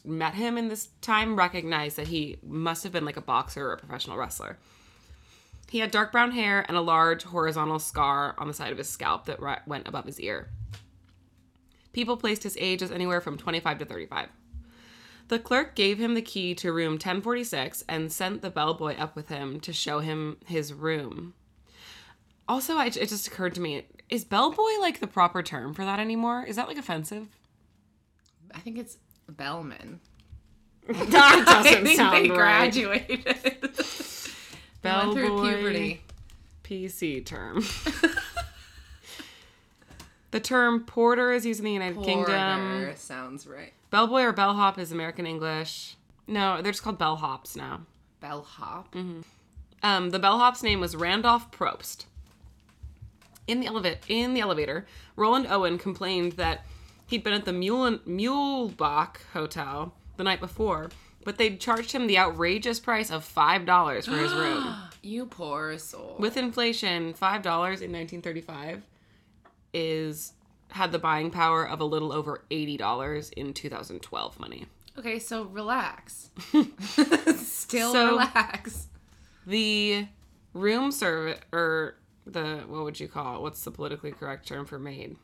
met 0.04 0.34
him 0.34 0.58
in 0.58 0.68
this 0.68 0.88
time, 1.00 1.36
recognized 1.36 1.96
that 1.96 2.08
he 2.08 2.38
must 2.42 2.82
have 2.82 2.92
been 2.92 3.04
like 3.04 3.16
a 3.16 3.22
boxer 3.22 3.68
or 3.68 3.72
a 3.72 3.78
professional 3.78 4.16
wrestler. 4.16 4.58
He 5.70 5.78
had 5.78 5.90
dark 5.90 6.12
brown 6.12 6.32
hair 6.32 6.64
and 6.68 6.76
a 6.76 6.82
large 6.82 7.22
horizontal 7.22 7.78
scar 7.78 8.34
on 8.36 8.46
the 8.46 8.54
side 8.54 8.72
of 8.72 8.78
his 8.78 8.90
scalp 8.90 9.24
that 9.26 9.40
ri- 9.40 9.56
went 9.66 9.88
above 9.88 10.04
his 10.04 10.20
ear. 10.20 10.50
People 11.92 12.16
placed 12.16 12.42
his 12.42 12.56
age 12.60 12.82
as 12.82 12.90
anywhere 12.90 13.20
from 13.20 13.38
25 13.38 13.78
to 13.78 13.84
35. 13.84 14.28
The 15.28 15.38
clerk 15.38 15.74
gave 15.74 15.98
him 15.98 16.14
the 16.14 16.20
key 16.20 16.54
to 16.56 16.72
room 16.72 16.92
1046 16.92 17.84
and 17.88 18.12
sent 18.12 18.42
the 18.42 18.50
bellboy 18.50 18.96
up 18.96 19.16
with 19.16 19.28
him 19.28 19.60
to 19.60 19.72
show 19.72 20.00
him 20.00 20.36
his 20.44 20.74
room. 20.74 21.34
Also, 22.48 22.76
I, 22.76 22.86
it 22.86 23.08
just 23.08 23.26
occurred 23.26 23.54
to 23.54 23.60
me 23.60 23.86
is 24.10 24.24
bellboy 24.24 24.78
like 24.80 25.00
the 25.00 25.06
proper 25.06 25.42
term 25.42 25.72
for 25.72 25.86
that 25.86 25.98
anymore? 25.98 26.44
Is 26.44 26.56
that 26.56 26.68
like 26.68 26.76
offensive? 26.76 27.28
I 28.54 28.58
think 28.58 28.76
it's 28.76 28.98
Bellman. 29.36 30.00
That 30.88 31.44
doesn't 31.46 31.84
think 31.84 31.96
sound 31.96 32.24
they 32.24 32.30
right. 32.30 32.72
graduated. 32.72 33.24
Went 33.24 33.76
through 33.76 34.32
Bellboy. 34.82 35.52
puberty. 35.54 36.02
PC 36.64 37.24
term. 37.24 37.62
the 40.32 40.40
term 40.40 40.80
porter 40.84 41.32
is 41.32 41.44
used 41.46 41.60
in 41.60 41.66
the 41.66 41.72
United 41.72 42.02
Kingdom. 42.02 42.78
Porter 42.80 42.94
sounds 42.96 43.46
right. 43.46 43.72
Bellboy 43.90 44.22
or 44.22 44.32
bellhop 44.32 44.78
is 44.78 44.90
American 44.90 45.26
English. 45.26 45.96
No, 46.26 46.60
they're 46.62 46.72
just 46.72 46.82
called 46.82 46.98
bellhops 46.98 47.56
now. 47.56 47.82
Bellhop. 48.20 48.94
Um, 49.82 50.10
the 50.10 50.18
bellhop's 50.18 50.62
name 50.62 50.80
was 50.80 50.96
Randolph 50.96 51.50
Propst. 51.52 52.06
In 53.46 53.60
the 53.60 53.66
elevator, 53.66 53.98
in 54.08 54.34
the 54.34 54.40
elevator, 54.40 54.86
Roland 55.16 55.46
Owen 55.48 55.78
complained 55.78 56.32
that 56.32 56.64
he'd 57.12 57.22
been 57.22 57.32
at 57.34 57.44
the 57.44 57.52
Mule 57.52 57.98
Muehlebach 57.98 59.16
Hotel 59.32 59.94
the 60.16 60.24
night 60.24 60.40
before, 60.40 60.90
but 61.24 61.38
they'd 61.38 61.60
charged 61.60 61.92
him 61.92 62.06
the 62.08 62.18
outrageous 62.18 62.80
price 62.80 63.10
of 63.10 63.24
five 63.24 63.64
dollars 63.64 64.06
for 64.06 64.16
his 64.16 64.32
room. 64.32 64.74
You 65.04 65.26
poor 65.26 65.78
soul. 65.78 66.14
With 66.20 66.36
inflation, 66.36 67.12
five 67.14 67.42
dollars 67.42 67.80
in 67.80 67.90
1935 67.90 68.84
is 69.74 70.32
had 70.70 70.92
the 70.92 70.98
buying 71.00 71.30
power 71.30 71.68
of 71.68 71.80
a 71.80 71.84
little 71.84 72.12
over 72.12 72.44
eighty 72.52 72.76
dollars 72.76 73.30
in 73.30 73.52
2012 73.52 74.38
money. 74.38 74.66
okay, 74.98 75.18
so 75.18 75.42
relax. 75.44 76.30
Still 77.36 77.92
So- 77.92 78.10
relax. 78.10 78.86
The 79.46 80.06
room 80.54 80.92
service, 80.92 81.40
or 81.52 81.96
the 82.24 82.62
what 82.68 82.84
would 82.84 83.00
you 83.00 83.08
call 83.08 83.36
it? 83.36 83.42
What's 83.42 83.64
the 83.64 83.72
politically 83.72 84.12
correct 84.12 84.46
term 84.46 84.66
for 84.66 84.78
maid? 84.78 85.16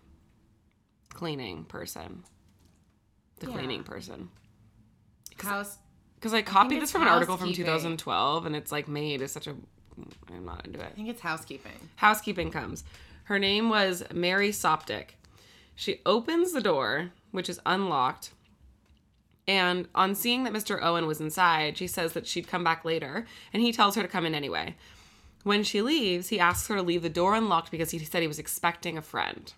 Cleaning 1.13 1.65
person. 1.65 2.25
The 3.41 3.47
Yeah. 3.47 3.53
cleaning 3.55 3.85
person. 3.85 4.31
House. 5.39 5.79
Because 6.17 6.35
I 6.35 6.43
copied 6.43 6.77
it's 6.77 6.85
this 6.85 6.93
from 6.93 7.03
an 7.03 7.09
article 7.09 7.37
from 7.37 7.53
2012, 7.53 8.45
and 8.47 8.57
it's 8.57 8.73
like 8.73 8.89
maid 8.89 9.23
is 9.23 9.31
such 9.31 9.47
a. 9.47 9.55
I'm 10.33 10.45
not 10.45 10.67
into 10.67 10.81
it. 10.81 10.87
I 10.87 10.91
think 10.91 11.09
it's 11.09 11.21
housekeeping. 11.21 11.91
housekeeping 11.97 12.51
comes. 12.51 12.85
Her 13.25 13.39
name 13.39 13.69
was 13.69 14.03
Mary 14.13 14.51
Soptic. 14.51 15.11
She 15.75 16.01
opens 16.07 16.53
the 16.53 16.61
door, 16.61 17.13
which 17.31 17.49
is 17.49 17.61
unlocked, 17.67 18.31
and 19.47 19.87
on 19.95 20.15
seeing 20.15 20.43
that 20.45 20.53
Mr. 20.53 20.83
Owen 20.83 21.07
was 21.07 21.21
inside, 21.21 21.77
she 21.79 21.87
says 21.87 22.13
that 22.15 22.27
she'd 22.27 22.49
come 22.49 22.65
back 22.65 22.85
later, 22.85 23.27
and 23.53 23.63
he 23.63 23.73
tells 23.73 23.95
her 23.95 24.03
to 24.03 24.09
come 24.09 24.27
in 24.27 24.35
anyway. 24.35 24.75
When 25.45 25.63
she 25.63 25.83
leaves, 25.83 26.29
he 26.29 26.41
asks 26.41 26.67
her 26.69 26.77
to 26.77 26.83
leave 26.83 27.03
the 27.03 27.09
door 27.09 27.35
unlocked 27.35 27.71
because 27.71 27.93
he 27.93 27.99
said 28.01 28.23
he 28.23 28.29
was 28.29 28.41
expecting 28.41 28.99
a 28.99 29.03
friend. 29.03 29.53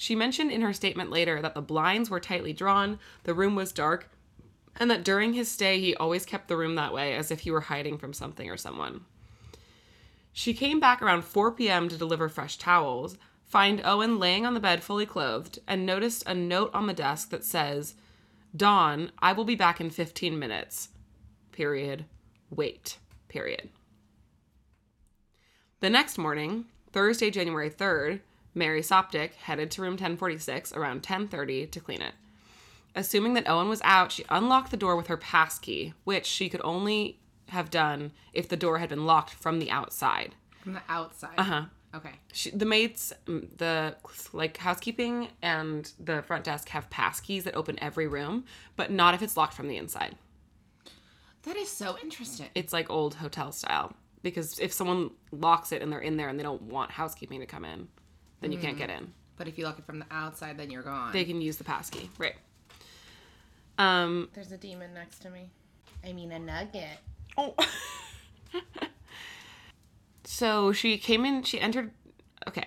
She 0.00 0.16
mentioned 0.16 0.50
in 0.50 0.62
her 0.62 0.72
statement 0.72 1.10
later 1.10 1.42
that 1.42 1.52
the 1.52 1.60
blinds 1.60 2.08
were 2.08 2.20
tightly 2.20 2.54
drawn, 2.54 2.98
the 3.24 3.34
room 3.34 3.54
was 3.54 3.70
dark, 3.70 4.08
and 4.76 4.90
that 4.90 5.04
during 5.04 5.34
his 5.34 5.50
stay 5.50 5.78
he 5.78 5.94
always 5.94 6.24
kept 6.24 6.48
the 6.48 6.56
room 6.56 6.74
that 6.76 6.94
way 6.94 7.14
as 7.14 7.30
if 7.30 7.40
he 7.40 7.50
were 7.50 7.60
hiding 7.60 7.98
from 7.98 8.14
something 8.14 8.48
or 8.48 8.56
someone. 8.56 9.04
She 10.32 10.54
came 10.54 10.80
back 10.80 11.02
around 11.02 11.26
4 11.26 11.52
p.m. 11.52 11.90
to 11.90 11.98
deliver 11.98 12.30
fresh 12.30 12.56
towels, 12.56 13.18
find 13.44 13.82
Owen 13.84 14.18
laying 14.18 14.46
on 14.46 14.54
the 14.54 14.58
bed 14.58 14.82
fully 14.82 15.04
clothed, 15.04 15.58
and 15.68 15.84
noticed 15.84 16.22
a 16.26 16.32
note 16.32 16.70
on 16.72 16.86
the 16.86 16.94
desk 16.94 17.28
that 17.28 17.44
says, 17.44 17.94
Dawn, 18.56 19.12
I 19.18 19.34
will 19.34 19.44
be 19.44 19.54
back 19.54 19.82
in 19.82 19.90
15 19.90 20.38
minutes. 20.38 20.88
Period. 21.52 22.06
Wait. 22.48 22.96
Period. 23.28 23.68
The 25.80 25.90
next 25.90 26.16
morning, 26.16 26.64
Thursday, 26.90 27.30
January 27.30 27.68
3rd, 27.68 28.20
Mary 28.54 28.82
Soptic 28.82 29.34
headed 29.34 29.70
to 29.72 29.82
room 29.82 29.92
1046 29.92 30.72
around 30.72 31.02
10:30 31.02 31.70
to 31.70 31.80
clean 31.80 32.02
it. 32.02 32.14
Assuming 32.94 33.34
that 33.34 33.48
Owen 33.48 33.68
was 33.68 33.80
out, 33.82 34.10
she 34.10 34.24
unlocked 34.28 34.70
the 34.70 34.76
door 34.76 34.96
with 34.96 35.06
her 35.06 35.16
pass 35.16 35.58
key, 35.58 35.94
which 36.04 36.26
she 36.26 36.48
could 36.48 36.60
only 36.64 37.20
have 37.48 37.70
done 37.70 38.12
if 38.32 38.48
the 38.48 38.56
door 38.56 38.78
had 38.78 38.88
been 38.88 39.06
locked 39.06 39.30
from 39.30 39.58
the 39.58 39.70
outside. 39.70 40.34
From 40.62 40.72
the 40.72 40.82
outside. 40.88 41.34
Uh 41.38 41.42
huh. 41.42 41.64
Okay. 41.94 42.12
She, 42.32 42.50
the 42.50 42.66
maids, 42.66 43.12
mm, 43.26 43.46
the 43.58 43.96
like 44.32 44.56
housekeeping 44.56 45.28
and 45.42 45.90
the 45.98 46.22
front 46.22 46.44
desk 46.44 46.68
have 46.70 46.88
pass 46.90 47.20
keys 47.20 47.44
that 47.44 47.54
open 47.54 47.78
every 47.80 48.06
room, 48.06 48.44
but 48.76 48.90
not 48.90 49.14
if 49.14 49.22
it's 49.22 49.36
locked 49.36 49.54
from 49.54 49.68
the 49.68 49.76
inside. 49.76 50.16
That 51.44 51.56
is 51.56 51.70
so 51.70 51.96
interesting. 52.02 52.48
It's 52.54 52.72
like 52.72 52.90
old 52.90 53.14
hotel 53.14 53.50
style 53.50 53.94
because 54.22 54.58
if 54.58 54.72
someone 54.72 55.10
locks 55.32 55.72
it 55.72 55.82
and 55.82 55.90
they're 55.90 56.00
in 56.00 56.16
there 56.16 56.28
and 56.28 56.38
they 56.38 56.42
don't 56.42 56.62
want 56.62 56.90
housekeeping 56.90 57.40
to 57.40 57.46
come 57.46 57.64
in, 57.64 57.88
then 58.40 58.52
you 58.52 58.58
can't 58.58 58.78
get 58.78 58.90
in. 58.90 59.12
But 59.36 59.48
if 59.48 59.58
you 59.58 59.64
lock 59.64 59.78
it 59.78 59.86
from 59.86 59.98
the 59.98 60.06
outside, 60.10 60.58
then 60.58 60.70
you're 60.70 60.82
gone. 60.82 61.12
They 61.12 61.24
can 61.24 61.40
use 61.40 61.56
the 61.56 61.64
pass 61.64 61.88
key, 61.88 62.10
right? 62.18 62.36
Um. 63.78 64.28
There's 64.34 64.52
a 64.52 64.58
demon 64.58 64.92
next 64.92 65.20
to 65.20 65.30
me. 65.30 65.50
I 66.04 66.12
mean, 66.12 66.32
a 66.32 66.38
nugget. 66.38 66.98
Oh. 67.36 67.54
so 70.24 70.72
she 70.72 70.98
came 70.98 71.24
in. 71.24 71.42
She 71.42 71.60
entered. 71.60 71.90
Okay. 72.48 72.66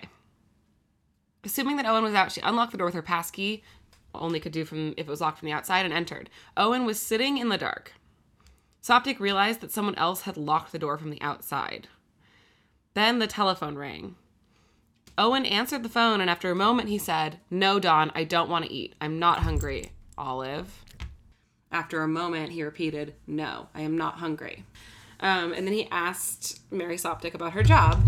Assuming 1.44 1.76
that 1.76 1.86
Owen 1.86 2.02
was 2.02 2.14
out, 2.14 2.32
she 2.32 2.40
unlocked 2.40 2.72
the 2.72 2.78
door 2.78 2.86
with 2.86 2.94
her 2.94 3.02
pass 3.02 3.30
key. 3.30 3.62
Only 4.14 4.40
could 4.40 4.52
do 4.52 4.64
from 4.64 4.94
if 4.96 5.06
it 5.06 5.08
was 5.08 5.20
locked 5.20 5.38
from 5.38 5.46
the 5.46 5.52
outside 5.52 5.84
and 5.84 5.92
entered. 5.92 6.30
Owen 6.56 6.84
was 6.86 6.98
sitting 6.98 7.38
in 7.38 7.48
the 7.48 7.58
dark. 7.58 7.92
Soptic 8.82 9.18
realized 9.18 9.60
that 9.60 9.72
someone 9.72 9.94
else 9.96 10.22
had 10.22 10.36
locked 10.36 10.72
the 10.72 10.78
door 10.78 10.98
from 10.98 11.10
the 11.10 11.20
outside. 11.20 11.88
Then 12.94 13.18
the 13.18 13.26
telephone 13.26 13.76
rang. 13.76 14.16
Owen 15.16 15.46
answered 15.46 15.82
the 15.82 15.88
phone, 15.88 16.20
and 16.20 16.28
after 16.28 16.50
a 16.50 16.56
moment, 16.56 16.88
he 16.88 16.98
said, 16.98 17.38
No, 17.50 17.78
Don, 17.78 18.10
I 18.14 18.24
don't 18.24 18.50
want 18.50 18.64
to 18.64 18.72
eat. 18.72 18.94
I'm 19.00 19.18
not 19.18 19.40
hungry. 19.40 19.92
Olive. 20.18 20.84
After 21.70 22.02
a 22.02 22.08
moment, 22.08 22.52
he 22.52 22.62
repeated, 22.62 23.14
No, 23.26 23.68
I 23.74 23.82
am 23.82 23.96
not 23.96 24.16
hungry. 24.16 24.64
Um, 25.20 25.52
and 25.52 25.66
then 25.66 25.74
he 25.74 25.88
asked 25.90 26.60
Mary 26.72 26.96
Soptic 26.96 27.34
about 27.34 27.52
her 27.52 27.62
job. 27.62 28.00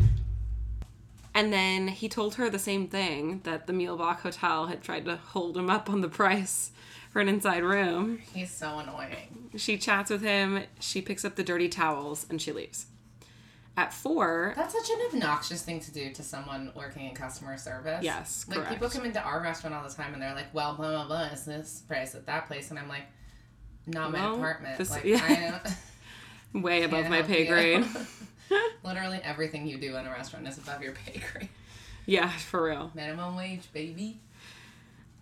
And 1.35 1.53
then 1.53 1.89
he 1.89 2.09
told 2.09 2.37
her 2.37 2.49
the 2.49 2.59
same 2.59 2.89
thing 2.89 3.41
that 3.45 3.67
the 3.67 3.73
Mielbach 3.73 4.21
Hotel 4.21 4.67
had 4.67 4.83
tried 4.83 5.05
to 5.05 5.17
hold 5.17 5.57
him 5.57 5.69
up 5.69 5.91
on 5.91 6.01
the 6.01 6.09
price 6.09 6.73
for 7.11 7.21
an 7.21 7.29
inside 7.29 7.63
room. 7.63 8.21
He's 8.33 8.51
so 8.51 8.79
annoying. 8.79 9.51
She 9.57 9.77
chats 9.79 10.11
with 10.11 10.23
him, 10.23 10.65
she 10.81 11.03
picks 11.03 11.25
up 11.25 11.37
the 11.37 11.45
dirty 11.45 11.69
towels, 11.69 12.27
and 12.29 12.41
she 12.41 12.53
leaves. 12.53 12.87
At 13.79 13.93
four, 13.93 14.55
That's 14.57 14.73
such 14.73 14.89
an 14.89 15.05
obnoxious 15.13 15.61
thing 15.63 15.81
to 15.81 15.93
do 15.93 16.11
to 16.15 16.23
someone 16.23 16.73
working 16.75 17.09
in 17.11 17.15
customer 17.15 17.59
service. 17.59 18.03
Yes, 18.03 18.45
correct. 18.45 18.61
Like 18.63 18.69
people 18.71 18.89
come 18.89 19.05
into 19.05 19.21
our 19.21 19.43
restaurant 19.43 19.75
all 19.75 19.87
the 19.87 19.95
time 19.95 20.15
and 20.15 20.23
they're 20.23 20.35
like, 20.35 20.55
"Well, 20.55 20.75
blah 20.75 20.91
blah 20.93 21.07
blah, 21.07 21.23
is 21.35 21.45
this 21.45 21.83
price 21.87 22.15
at 22.15 22.25
that 22.25 22.47
place?" 22.47 22.71
And 22.71 22.79
I'm 22.79 22.89
like, 22.89 23.03
"Not 23.87 24.13
my 24.13 24.21
Well, 24.21 24.37
apartment. 24.37 24.79
this- 24.79 24.91
like 24.91 25.05
yeah. 25.05 25.61
I 25.63 26.59
way 26.59 26.85
above 26.85 27.11
my 27.11 27.21
pay 27.21 27.47
grade. 27.47 27.85
Literally 28.85 29.21
everything 29.23 29.67
you 29.67 29.77
do 29.79 29.97
in 29.97 30.07
a 30.07 30.11
restaurant 30.11 30.47
is 30.49 30.57
above 30.57 30.81
your 30.83 30.93
pay 30.93 31.21
grade. 31.33 31.49
yeah, 32.07 32.31
for 32.31 32.63
real. 32.63 32.91
Minimum 32.95 33.37
wage, 33.37 33.71
baby. 33.75 34.21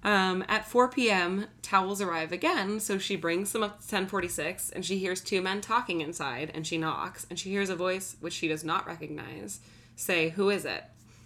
Um, 0.04 0.44
at 0.48 0.68
4 0.68 0.88
p.m., 0.88 1.46
towels 1.62 2.02
arrive 2.02 2.30
again, 2.30 2.78
so 2.78 2.98
she 2.98 3.16
brings 3.16 3.52
them 3.52 3.62
up 3.62 3.78
to 3.78 3.84
1046, 3.84 4.70
and 4.70 4.84
she 4.84 4.98
hears 4.98 5.22
two 5.22 5.40
men 5.40 5.62
talking 5.62 6.02
inside, 6.02 6.50
and 6.54 6.66
she 6.66 6.76
knocks, 6.76 7.26
and 7.30 7.38
she 7.38 7.48
hears 7.48 7.70
a 7.70 7.76
voice, 7.76 8.16
which 8.20 8.34
she 8.34 8.46
does 8.46 8.62
not 8.62 8.86
recognize, 8.86 9.60
say, 9.96 10.28
Who 10.30 10.50
is 10.50 10.66
it? 10.66 10.84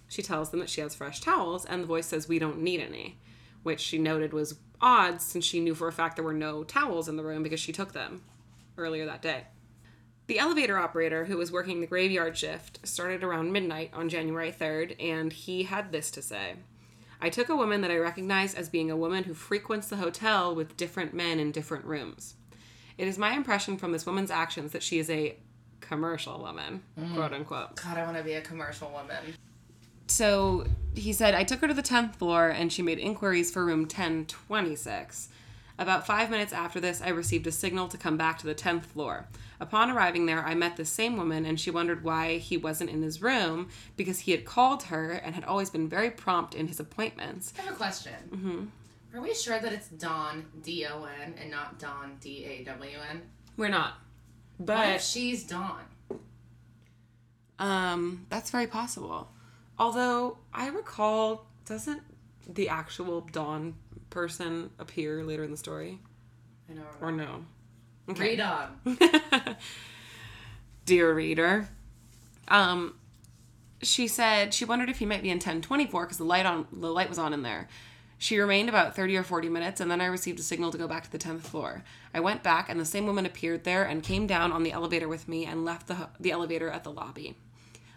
She 0.08 0.23
tells 0.23 0.50
them 0.50 0.61
that 0.61 0.70
she 0.70 0.80
has 0.80 0.94
fresh 0.94 1.20
towels, 1.20 1.64
and 1.64 1.82
the 1.82 1.88
voice 1.88 2.06
says, 2.06 2.28
We 2.28 2.38
don't 2.38 2.62
need 2.62 2.80
any, 2.80 3.18
which 3.64 3.80
she 3.80 3.99
noted 3.99 4.32
was 4.32 4.54
odd 4.80 5.20
since 5.20 5.44
she 5.44 5.58
knew 5.58 5.75
for 5.75 5.88
a 5.88 5.92
fact 5.92 6.14
there 6.14 6.25
were 6.25 6.32
no 6.32 6.62
towels 6.62 7.08
in 7.08 7.16
the 7.16 7.25
room 7.25 7.42
because 7.42 7.58
she 7.58 7.73
took 7.73 7.92
them 7.92 8.23
earlier 8.76 9.06
that 9.06 9.23
day. 9.23 9.49
The 10.28 10.38
elevator 10.38 10.78
operator 10.78 11.25
who 11.25 11.37
was 11.37 11.50
working 11.50 11.80
the 11.80 11.87
graveyard 11.87 12.37
shift 12.37 12.87
started 12.87 13.25
around 13.25 13.50
midnight 13.50 13.90
on 13.92 14.08
January 14.08 14.52
3rd, 14.52 15.02
and 15.02 15.32
he 15.32 15.64
had 15.64 15.90
this 15.90 16.12
to 16.12 16.23
say. 16.23 16.54
I 17.20 17.30
took 17.30 17.48
a 17.48 17.56
woman 17.56 17.80
that 17.80 17.90
I 17.90 17.96
recognize 17.96 18.54
as 18.54 18.68
being 18.68 18.90
a 18.90 18.96
woman 18.96 19.25
who 19.25 19.34
frequents 19.34 19.88
the 19.88 19.96
hotel 19.96 20.54
with 20.54 20.76
different 20.76 21.14
men 21.14 21.40
in 21.40 21.50
different 21.50 21.84
rooms. 21.84 22.34
It 22.96 23.08
is 23.08 23.18
my 23.18 23.32
impression 23.32 23.76
from 23.76 23.92
this 23.92 24.07
woman's 24.07 24.31
actions 24.31 24.72
that 24.72 24.83
she 24.83 24.98
is 24.98 25.11
a 25.11 25.37
commercial 25.81 26.38
woman, 26.40 26.83
mm. 26.98 27.14
quote 27.14 27.33
unquote. 27.33 27.76
God, 27.76 27.96
I 27.96 28.04
want 28.04 28.16
to 28.16 28.22
be 28.22 28.35
a 28.35 28.40
commercial 28.40 28.90
woman. 28.90 29.35
So 30.07 30.66
he 30.94 31.12
said, 31.12 31.35
I 31.35 31.44
took 31.44 31.61
her 31.61 31.68
to 31.68 31.74
the 31.74 31.83
10th 31.83 32.16
floor 32.16 32.48
and 32.48 32.72
she 32.72 32.83
made 32.83 32.98
inquiries 32.98 33.50
for 33.50 33.64
room 33.64 33.81
1026. 33.81 35.28
About 35.78 36.06
five 36.06 36.28
minutes 36.28 36.52
after 36.52 36.80
this, 36.80 37.00
I 37.00 37.10
received 37.10 37.46
a 37.46 37.52
signal 37.52 37.86
to 37.88 37.96
come 37.96 38.16
back 38.16 38.38
to 38.38 38.46
the 38.46 38.54
10th 38.54 38.82
floor. 38.84 39.28
Upon 39.60 39.90
arriving 39.90 40.26
there, 40.26 40.44
I 40.44 40.54
met 40.54 40.76
this 40.76 40.90
same 40.90 41.16
woman 41.16 41.46
and 41.46 41.58
she 41.58 41.70
wondered 41.70 42.02
why 42.02 42.38
he 42.38 42.56
wasn't 42.56 42.90
in 42.90 43.02
his 43.02 43.22
room 43.22 43.68
because 43.96 44.20
he 44.20 44.32
had 44.32 44.44
called 44.44 44.84
her 44.84 45.12
and 45.12 45.34
had 45.34 45.44
always 45.44 45.70
been 45.70 45.88
very 45.88 46.10
prompt 46.10 46.54
in 46.54 46.66
his 46.66 46.80
appointments. 46.80 47.52
I 47.58 47.62
have 47.62 47.74
a 47.74 47.76
question. 47.76 48.12
Mm-hmm. 48.30 49.16
Are 49.16 49.20
we 49.20 49.34
sure 49.34 49.58
that 49.58 49.72
it's 49.72 49.88
Dawn 49.88 50.44
D 50.62 50.84
O 50.86 51.04
N 51.22 51.34
and 51.40 51.50
not 51.50 51.78
Dawn 51.78 52.18
D 52.20 52.44
A 52.44 52.64
W 52.64 52.98
N? 53.10 53.22
We're 53.56 53.68
not. 53.68 53.94
What 54.58 54.88
if 54.88 54.94
But 54.94 55.02
she's 55.02 55.44
Dawn? 55.44 55.82
um 57.58 58.26
that's 58.28 58.50
very 58.50 58.66
possible. 58.66 59.30
Although 59.78 60.38
I 60.52 60.68
recall 60.68 61.46
doesn't 61.64 62.02
the 62.48 62.68
actual 62.68 63.22
Dawn 63.22 63.74
person 64.18 64.68
appear 64.81 65.22
later 65.22 65.44
in 65.44 65.52
the 65.52 65.57
story? 65.57 66.00
I 66.68 66.72
know. 66.72 66.83
Or 67.00 67.12
no? 67.12 67.44
Read 68.09 68.40
on. 68.40 68.76
Dear 70.85 71.14
reader. 71.14 71.68
Um 72.48 72.94
she 73.81 74.09
said 74.09 74.52
she 74.52 74.64
wondered 74.64 74.90
if 74.90 74.98
he 74.98 75.07
might 75.07 75.22
be 75.22 75.31
in 75.31 75.37
1024 75.37 76.04
because 76.04 76.18
the 76.18 76.24
light 76.24 76.46
on 76.46 76.66
the 76.72 76.90
light 76.90 77.09
was 77.09 77.16
on 77.16 77.33
in 77.33 77.42
there. 77.42 77.68
She 78.20 78.40
remained 78.40 78.68
about 78.68 78.96
30 78.96 79.16
or 79.18 79.22
40 79.22 79.48
minutes 79.50 79.81
and 79.81 79.88
then 79.88 80.00
I 80.00 80.07
received 80.07 80.40
a 80.40 80.42
signal 80.42 80.72
to 80.72 80.78
go 80.78 80.88
back 80.88 81.04
to 81.04 81.12
the 81.12 81.18
10th 81.18 81.42
floor. 81.42 81.85
I 82.12 82.18
went 82.18 82.42
back 82.42 82.68
and 82.68 82.81
the 82.81 82.85
same 82.85 83.07
woman 83.07 83.24
appeared 83.24 83.62
there 83.62 83.85
and 83.85 84.02
came 84.02 84.26
down 84.26 84.50
on 84.50 84.64
the 84.64 84.72
elevator 84.72 85.07
with 85.07 85.28
me 85.28 85.46
and 85.46 85.64
left 85.64 85.87
the, 85.87 86.09
the 86.18 86.33
elevator 86.33 86.68
at 86.68 86.83
the 86.83 86.90
lobby. 86.90 87.37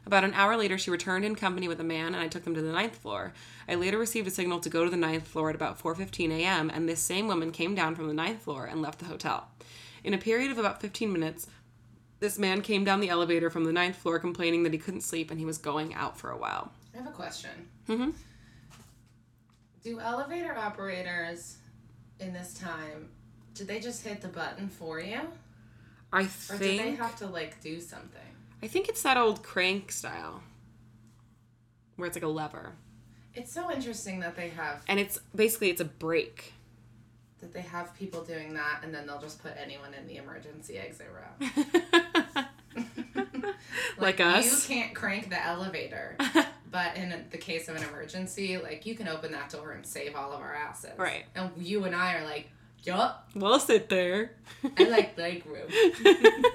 About 0.05 0.23
an 0.23 0.33
hour 0.33 0.57
later, 0.57 0.77
she 0.77 0.89
returned 0.89 1.23
in 1.23 1.35
company 1.35 1.67
with 1.67 1.79
a 1.79 1.83
man, 1.83 2.07
and 2.07 2.23
I 2.23 2.27
took 2.27 2.43
them 2.43 2.55
to 2.55 2.61
the 2.61 2.71
ninth 2.71 2.97
floor. 2.97 3.33
I 3.67 3.75
later 3.75 3.97
received 3.97 4.27
a 4.27 4.31
signal 4.31 4.59
to 4.61 4.69
go 4.69 4.83
to 4.83 4.89
the 4.89 4.97
ninth 4.97 5.27
floor 5.27 5.49
at 5.49 5.55
about 5.55 5.79
4:15 5.79 6.31
a.m., 6.31 6.69
and 6.69 6.89
this 6.89 7.01
same 7.01 7.27
woman 7.27 7.51
came 7.51 7.75
down 7.75 7.95
from 7.95 8.07
the 8.07 8.13
ninth 8.13 8.43
floor 8.43 8.65
and 8.65 8.81
left 8.81 8.99
the 8.99 9.05
hotel. 9.05 9.49
In 10.03 10.13
a 10.13 10.17
period 10.17 10.51
of 10.51 10.57
about 10.57 10.81
15 10.81 11.13
minutes, 11.13 11.47
this 12.19 12.39
man 12.39 12.61
came 12.61 12.83
down 12.83 12.99
the 12.99 13.09
elevator 13.09 13.49
from 13.49 13.63
the 13.65 13.71
ninth 13.71 13.95
floor, 13.95 14.19
complaining 14.19 14.63
that 14.63 14.73
he 14.73 14.79
couldn't 14.79 15.01
sleep 15.01 15.29
and 15.31 15.39
he 15.39 15.45
was 15.45 15.57
going 15.57 15.93
out 15.93 16.17
for 16.17 16.31
a 16.31 16.37
while. 16.37 16.71
I 16.93 16.97
have 16.97 17.07
a 17.07 17.11
question. 17.11 17.51
Mm-hmm. 17.87 18.11
Do 19.83 19.99
elevator 19.99 20.55
operators 20.55 21.57
in 22.19 22.33
this 22.33 22.53
time, 22.53 23.09
did 23.53 23.67
they 23.67 23.79
just 23.79 24.05
hit 24.05 24.21
the 24.21 24.27
button 24.27 24.69
for 24.69 24.99
you? 24.99 25.19
I 26.13 26.25
think. 26.25 26.61
Or 26.61 26.63
did 26.63 26.79
they 26.79 26.91
have 26.91 27.15
to 27.17 27.27
like 27.27 27.61
do 27.61 27.79
something? 27.79 28.21
I 28.63 28.67
think 28.67 28.87
it's 28.89 29.01
that 29.03 29.17
old 29.17 29.43
crank 29.43 29.91
style, 29.91 30.43
where 31.95 32.07
it's 32.07 32.15
like 32.15 32.23
a 32.23 32.27
lever, 32.27 32.73
It's 33.33 33.51
so 33.51 33.71
interesting 33.71 34.19
that 34.19 34.35
they 34.35 34.49
have 34.49 34.83
and 34.87 34.99
it's 34.99 35.19
basically 35.35 35.69
it's 35.69 35.81
a 35.81 35.85
brake. 35.85 36.53
that 37.39 37.53
they 37.53 37.61
have 37.61 37.93
people 37.95 38.23
doing 38.23 38.53
that 38.53 38.81
and 38.83 38.93
then 38.93 39.07
they'll 39.07 39.21
just 39.21 39.41
put 39.41 39.53
anyone 39.59 39.93
in 39.93 40.05
the 40.07 40.17
emergency 40.17 40.77
exit 40.77 41.07
row. 41.11 41.47
like 43.97 44.19
us. 44.19 44.69
You 44.69 44.75
can't 44.75 44.93
crank 44.95 45.29
the 45.29 45.43
elevator. 45.45 46.17
But 46.71 46.95
in 46.95 47.25
the 47.31 47.37
case 47.37 47.67
of 47.67 47.75
an 47.75 47.83
emergency, 47.83 48.57
like 48.57 48.85
you 48.85 48.95
can 48.95 49.09
open 49.09 49.33
that 49.33 49.49
door 49.49 49.71
and 49.73 49.85
save 49.85 50.15
all 50.15 50.31
of 50.31 50.39
our 50.39 50.55
asses. 50.55 50.91
Right. 50.97 51.25
And 51.35 51.51
you 51.57 51.83
and 51.83 51.93
I 51.93 52.13
are 52.15 52.23
like, 52.23 52.49
yup, 52.83 53.27
We'll 53.35 53.59
sit 53.59 53.89
there. 53.89 54.31
I 54.77 54.83
like 54.85 55.17
leg 55.17 55.43
room. 55.45 55.67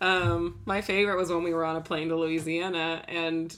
Um, 0.00 0.60
my 0.64 0.80
favorite 0.80 1.16
was 1.16 1.30
when 1.30 1.42
we 1.42 1.52
were 1.52 1.64
on 1.64 1.76
a 1.76 1.80
plane 1.80 2.08
to 2.08 2.16
Louisiana 2.16 3.02
and 3.08 3.54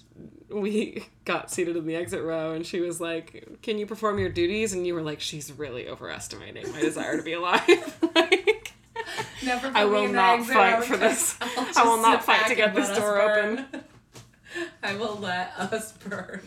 we 0.48 1.04
got 1.24 1.50
seated 1.50 1.76
in 1.76 1.86
the 1.86 1.96
exit 1.96 2.22
row 2.22 2.52
and 2.52 2.66
she 2.66 2.80
was 2.80 3.00
like, 3.00 3.58
Can 3.62 3.78
you 3.78 3.86
perform 3.86 4.18
your 4.18 4.30
duties? 4.30 4.72
And 4.72 4.86
you 4.86 4.94
were 4.94 5.02
like, 5.02 5.20
She's 5.20 5.52
really 5.52 5.88
overestimating 5.88 6.70
my 6.72 6.80
desire 6.80 7.16
to 7.16 7.22
be 7.22 7.34
alive. 7.34 7.98
like, 8.14 8.72
Never 9.42 9.72
I 9.74 9.84
will 9.84 10.08
not 10.08 10.44
fight 10.46 10.84
for 10.84 10.96
this. 10.96 11.36
I 11.76 11.84
will 11.84 12.00
not 12.00 12.24
fight 12.24 12.46
to 12.48 12.54
get 12.54 12.74
this 12.74 12.88
door 12.96 13.16
burn. 13.16 13.58
open. 13.58 13.84
I 14.82 14.96
will 14.96 15.16
let 15.16 15.52
us 15.58 15.92
burn. 15.92 16.42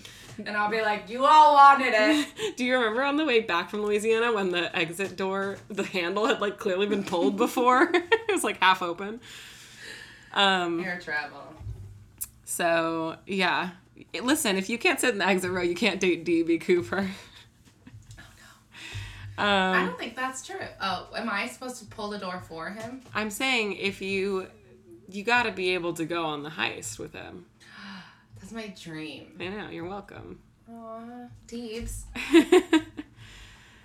And 0.46 0.58
I'll 0.58 0.70
be 0.72 0.82
like, 0.82 1.10
you 1.10 1.26
all 1.26 1.54
wanted 1.54 1.94
it. 1.96 2.56
Do 2.58 2.66
you 2.66 2.76
remember 2.76 3.04
on 3.04 3.18
the 3.18 3.26
way 3.26 3.42
back 3.42 3.70
from 3.70 3.84
Louisiana 3.84 4.34
when 4.34 4.50
the 4.50 4.76
exit 4.76 5.16
door, 5.16 5.58
the 5.70 5.84
handle 5.84 6.26
had 6.26 6.42
like 6.42 6.58
clearly 6.58 6.88
been 6.88 7.04
pulled 7.04 7.38
before? 7.38 7.90
it 7.94 8.32
was 8.32 8.44
like 8.44 8.58
half 8.60 8.82
open. 8.82 9.22
Um, 10.34 10.84
Air 10.84 11.00
travel. 11.04 11.42
so 12.46 13.18
yeah. 13.28 13.72
Listen, 14.22 14.58
if 14.58 14.70
you 14.70 14.78
can't 14.78 15.00
sit 15.00 15.12
in 15.12 15.18
the 15.20 15.28
exit 15.28 15.52
row, 15.52 15.62
you 15.62 15.76
can't 15.76 16.00
date 16.00 16.26
DB 16.26 16.60
Cooper. 16.60 17.08
I 19.38 19.78
Um, 19.80 19.86
don't 19.88 19.98
think 20.00 20.16
that's 20.16 20.46
true. 20.46 20.60
Oh, 20.80 21.10
am 21.16 21.28
I 21.30 21.48
supposed 21.48 21.78
to 21.80 21.86
pull 21.86 22.10
the 22.10 22.20
door 22.20 22.42
for 22.48 22.70
him? 22.70 23.02
I'm 23.16 23.30
saying 23.32 23.74
if 23.78 24.02
you 24.02 24.48
you 25.10 25.24
got 25.24 25.44
to 25.44 25.52
be 25.52 25.74
able 25.74 25.94
to 25.96 26.06
go 26.06 26.26
on 26.26 26.44
the 26.44 26.50
heist 26.50 26.98
with 27.00 27.14
him. 27.14 27.46
That's 28.40 28.52
my 28.52 28.74
dream. 28.82 29.36
I 29.40 29.48
know. 29.50 29.70
You're 29.70 29.88
welcome. 29.88 30.40
Aw, 30.72 31.28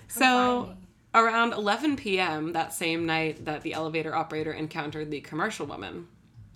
so 0.08 0.74
around 1.14 1.52
11 1.52 1.96
p.m. 1.96 2.52
that 2.52 2.72
same 2.72 3.06
night 3.06 3.44
that 3.44 3.62
the 3.62 3.74
elevator 3.74 4.14
operator 4.14 4.52
encountered 4.52 5.10
the 5.10 5.20
commercial 5.20 5.66
woman 5.66 6.06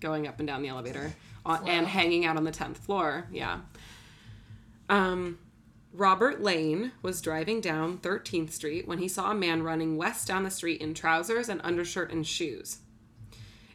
going 0.03 0.27
up 0.27 0.37
and 0.37 0.47
down 0.47 0.61
the 0.61 0.67
elevator 0.67 1.15
on, 1.45 1.67
and 1.67 1.87
hanging 1.87 2.25
out 2.25 2.37
on 2.37 2.43
the 2.43 2.51
10th 2.51 2.77
floor. 2.77 3.27
Yeah. 3.31 3.61
Um, 4.89 5.39
Robert 5.93 6.41
Lane 6.41 6.91
was 7.01 7.21
driving 7.21 7.61
down 7.61 7.97
13th 7.99 8.51
Street 8.51 8.87
when 8.87 8.99
he 8.99 9.07
saw 9.07 9.31
a 9.31 9.35
man 9.35 9.63
running 9.63 9.97
west 9.97 10.27
down 10.27 10.43
the 10.43 10.51
street 10.51 10.81
in 10.81 10.93
trousers 10.93 11.49
and 11.49 11.61
undershirt 11.63 12.11
and 12.11 12.27
shoes. 12.27 12.79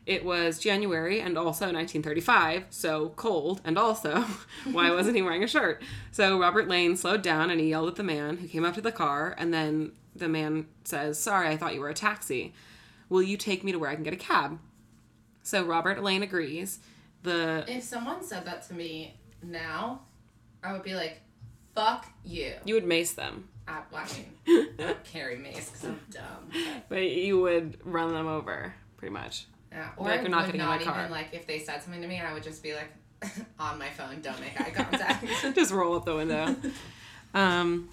It 0.05 0.25
was 0.25 0.59
January 0.59 1.21
and 1.21 1.37
also 1.37 1.67
1935, 1.67 2.67
so 2.71 3.11
cold, 3.11 3.61
and 3.65 3.79
also, 3.79 4.25
why 4.73 4.91
wasn't 4.91 5.17
he 5.17 5.23
wearing 5.23 5.45
a 5.45 5.49
shirt? 5.49 5.83
So 6.11 6.41
Robert 6.41 6.67
Lane 6.67 6.97
slowed 6.97 7.23
down 7.23 7.51
and 7.51 7.61
he 7.61 7.69
yelled 7.69 7.89
at 7.89 7.97
the 7.97 8.03
man 8.03 8.39
who 8.39 8.49
came 8.49 8.65
up 8.65 8.75
to 8.75 8.81
the 8.81 8.91
car, 8.91 9.35
and 9.39 9.53
then 9.53 9.93
the 10.17 10.29
man 10.29 10.67
says, 10.85 11.19
Sorry, 11.19 11.49
I 11.49 11.57
thought 11.57 11.75
you 11.75 11.81
were 11.81 11.91
a 11.91 11.95
taxi. 11.95 12.55
Will 13.09 13.23
you 13.23 13.37
take 13.37 13.63
me 13.63 13.71
to 13.71 13.79
where 13.79 13.91
I 13.91 13.95
can 13.95 14.03
get 14.03 14.13
a 14.13 14.17
cab? 14.17 14.59
So 15.49 15.65
Robert 15.65 16.03
Lane 16.03 16.23
agrees. 16.23 16.79
The 17.23 17.65
If 17.67 17.83
someone 17.83 18.23
said 18.23 18.45
that 18.45 18.69
to 18.69 18.75
me 18.75 19.15
now, 19.43 20.03
I 20.63 20.73
would 20.75 20.83
be 20.83 20.95
like, 20.95 21.23
fuck 21.75 22.07
you. 22.23 22.53
you 22.67 22.75
would 22.75 22.85
mace 22.85 23.13
them, 23.15 23.49
I, 23.67 23.81
I 23.95 24.05
mean, 24.13 24.27
I 24.79 24.83
don't 24.83 25.05
carry 25.05 25.37
mace 25.39 25.71
because 25.71 25.85
I'm 25.85 26.01
dumb. 26.11 26.83
but 26.91 27.03
you 27.03 27.41
would 27.41 27.79
run 27.83 28.13
them 28.13 28.27
over, 28.27 28.75
pretty 28.99 29.15
much. 29.15 29.47
Yeah. 29.73 29.89
Or 29.97 30.09
Like, 30.09 30.19
I 30.19 30.23
you're 30.23 30.31
not 30.31 30.41
would 30.43 30.47
getting 30.49 30.61
in 30.61 30.67
my 30.67 30.85
not 30.85 30.99
even, 30.99 31.11
like, 31.11 31.29
if 31.33 31.47
they 31.47 31.61
said 31.61 31.83
something 31.83 32.03
to 32.03 32.09
me, 32.09 32.21
I 32.21 32.35
would 32.35 32.43
just 32.43 32.63
be 32.63 32.75
like, 32.75 32.93
on 33.59 33.79
my 33.79 33.89
phone, 33.89 34.21
don't 34.21 34.39
make 34.41 34.61
eye 34.61 34.71
contact. 34.71 35.25
just 35.55 35.73
roll 35.73 35.97
up 35.97 36.05
the 36.05 36.15
window. 36.15 36.57
Um, 37.33 37.89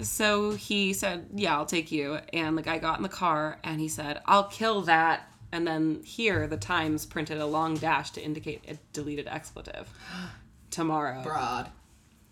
so 0.00 0.52
he 0.52 0.92
said, 0.92 1.26
"Yeah, 1.34 1.56
I'll 1.56 1.66
take 1.66 1.90
you." 1.92 2.18
And 2.32 2.56
the 2.56 2.62
guy 2.62 2.78
got 2.78 2.96
in 2.96 3.02
the 3.02 3.08
car 3.08 3.58
and 3.64 3.80
he 3.80 3.88
said, 3.88 4.20
"I'll 4.24 4.44
kill 4.48 4.82
that." 4.82 5.28
And 5.52 5.66
then 5.66 6.02
here, 6.04 6.46
the 6.46 6.56
Times 6.56 7.06
printed 7.06 7.38
a 7.38 7.46
long 7.46 7.76
dash 7.76 8.10
to 8.12 8.20
indicate 8.22 8.64
a 8.68 8.78
deleted 8.92 9.28
expletive. 9.28 9.88
Tomorrow, 10.70 11.22
Broad. 11.22 11.70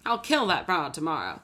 I'll 0.06 0.18
kill 0.18 0.46
that 0.48 0.66
broad 0.66 0.92
tomorrow. 0.92 1.40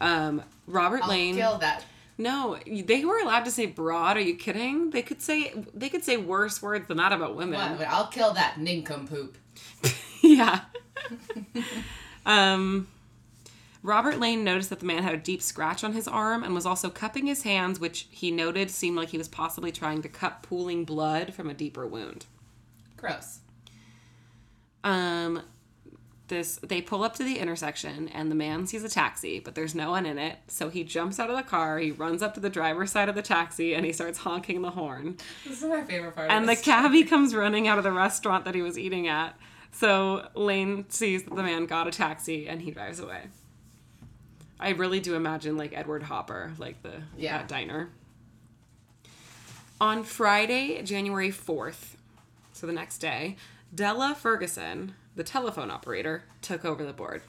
Um, 0.00 0.42
Robert 0.66 1.02
I'll 1.02 1.08
Lane. 1.08 1.34
kill 1.34 1.58
that. 1.58 1.84
No, 2.18 2.56
they 2.66 3.04
were 3.04 3.18
allowed 3.18 3.44
to 3.44 3.50
say 3.50 3.66
broad. 3.66 4.16
Are 4.16 4.20
you 4.20 4.36
kidding? 4.36 4.90
They 4.90 5.02
could 5.02 5.20
say 5.20 5.52
they 5.74 5.88
could 5.88 6.04
say 6.04 6.16
worse 6.16 6.62
words 6.62 6.88
than 6.88 6.96
that 6.96 7.12
about 7.12 7.36
women. 7.36 7.76
But 7.76 7.88
I'll 7.88 8.06
kill 8.06 8.32
that 8.34 8.58
nincompoop. 8.58 9.36
yeah. 10.22 10.60
um, 12.26 12.88
Robert 13.86 14.18
Lane 14.18 14.42
noticed 14.42 14.70
that 14.70 14.80
the 14.80 14.86
man 14.86 15.04
had 15.04 15.14
a 15.14 15.18
deep 15.18 15.40
scratch 15.40 15.84
on 15.84 15.92
his 15.92 16.08
arm 16.08 16.42
and 16.42 16.52
was 16.52 16.66
also 16.66 16.90
cupping 16.90 17.28
his 17.28 17.44
hands, 17.44 17.78
which 17.78 18.08
he 18.10 18.32
noted 18.32 18.68
seemed 18.68 18.96
like 18.96 19.10
he 19.10 19.18
was 19.18 19.28
possibly 19.28 19.70
trying 19.70 20.02
to 20.02 20.08
cup 20.08 20.42
pooling 20.42 20.84
blood 20.84 21.32
from 21.32 21.48
a 21.48 21.54
deeper 21.54 21.86
wound. 21.86 22.26
Gross. 22.96 23.38
Um, 24.82 25.42
this 26.26 26.56
they 26.64 26.82
pull 26.82 27.04
up 27.04 27.14
to 27.14 27.22
the 27.22 27.38
intersection 27.38 28.08
and 28.08 28.28
the 28.28 28.34
man 28.34 28.66
sees 28.66 28.82
a 28.82 28.88
taxi, 28.88 29.38
but 29.38 29.54
there's 29.54 29.72
no 29.72 29.90
one 29.90 30.04
in 30.04 30.18
it. 30.18 30.38
So 30.48 30.68
he 30.68 30.82
jumps 30.82 31.20
out 31.20 31.30
of 31.30 31.36
the 31.36 31.44
car, 31.44 31.78
he 31.78 31.92
runs 31.92 32.22
up 32.22 32.34
to 32.34 32.40
the 32.40 32.50
driver's 32.50 32.90
side 32.90 33.08
of 33.08 33.14
the 33.14 33.22
taxi, 33.22 33.72
and 33.72 33.86
he 33.86 33.92
starts 33.92 34.18
honking 34.18 34.62
the 34.62 34.70
horn. 34.70 35.16
This 35.46 35.62
is 35.62 35.68
my 35.68 35.84
favorite 35.84 36.16
part. 36.16 36.32
And 36.32 36.50
of 36.50 36.56
the 36.56 36.60
cabbie 36.60 37.04
comes 37.04 37.36
running 37.36 37.68
out 37.68 37.78
of 37.78 37.84
the 37.84 37.92
restaurant 37.92 38.46
that 38.46 38.56
he 38.56 38.62
was 38.62 38.76
eating 38.76 39.06
at. 39.06 39.38
So 39.70 40.26
Lane 40.34 40.86
sees 40.88 41.22
that 41.22 41.36
the 41.36 41.44
man 41.44 41.66
got 41.66 41.86
a 41.86 41.92
taxi 41.92 42.48
and 42.48 42.62
he 42.62 42.72
drives 42.72 42.98
away. 42.98 43.28
I 44.58 44.70
really 44.70 45.00
do 45.00 45.14
imagine 45.14 45.56
like 45.56 45.72
Edward 45.76 46.04
Hopper, 46.04 46.52
like 46.58 46.82
the 46.82 47.02
Yeah. 47.16 47.38
that 47.38 47.48
diner. 47.48 47.90
On 49.80 50.02
Friday, 50.04 50.82
January 50.82 51.30
4th, 51.30 51.96
so 52.52 52.66
the 52.66 52.72
next 52.72 52.98
day, 52.98 53.36
Della 53.74 54.14
Ferguson, 54.14 54.94
the 55.14 55.24
telephone 55.24 55.70
operator, 55.70 56.24
took 56.40 56.64
over 56.64 56.84
the 56.84 56.94
board. 56.94 57.22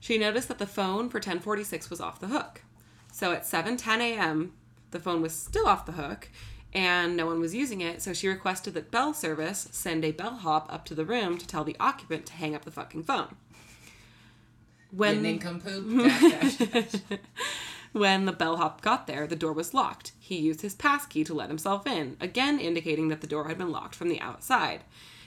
She 0.00 0.18
noticed 0.18 0.48
that 0.48 0.58
the 0.58 0.66
phone 0.66 1.08
for 1.08 1.18
1046 1.18 1.88
was 1.88 2.00
off 2.00 2.20
the 2.20 2.26
hook. 2.28 2.62
So 3.10 3.32
at 3.32 3.46
7:10 3.46 4.00
a.m., 4.00 4.52
the 4.90 5.00
phone 5.00 5.22
was 5.22 5.32
still 5.32 5.66
off 5.66 5.86
the 5.86 5.92
hook 5.92 6.28
and 6.74 7.16
no 7.16 7.24
one 7.24 7.40
was 7.40 7.54
using 7.54 7.80
it, 7.80 8.02
so 8.02 8.12
she 8.12 8.26
requested 8.28 8.74
that 8.74 8.90
bell 8.90 9.14
service 9.14 9.68
send 9.70 10.04
a 10.04 10.10
bellhop 10.10 10.70
up 10.72 10.84
to 10.86 10.94
the 10.94 11.04
room 11.04 11.38
to 11.38 11.46
tell 11.46 11.64
the 11.64 11.76
occupant 11.78 12.26
to 12.26 12.32
hang 12.34 12.54
up 12.54 12.64
the 12.64 12.70
fucking 12.70 13.04
phone. 13.04 13.36
When 14.96 15.22
nincompoop. 15.22 16.08
dash, 16.08 16.56
dash, 16.56 16.92
dash. 16.92 17.20
when 17.92 18.26
the 18.26 18.32
bellhop 18.32 18.80
got 18.80 19.06
there, 19.06 19.26
the 19.26 19.36
door 19.36 19.52
was 19.52 19.74
locked. 19.74 20.12
He 20.18 20.36
used 20.36 20.60
his 20.60 20.74
passkey 20.74 21.24
to 21.24 21.34
let 21.34 21.48
himself 21.48 21.86
in, 21.86 22.16
again 22.20 22.58
indicating 22.58 23.08
that 23.08 23.20
the 23.20 23.26
door 23.26 23.48
had 23.48 23.58
been 23.58 23.72
locked 23.72 23.94
from 23.94 24.08
the 24.08 24.20
outside. 24.20 24.82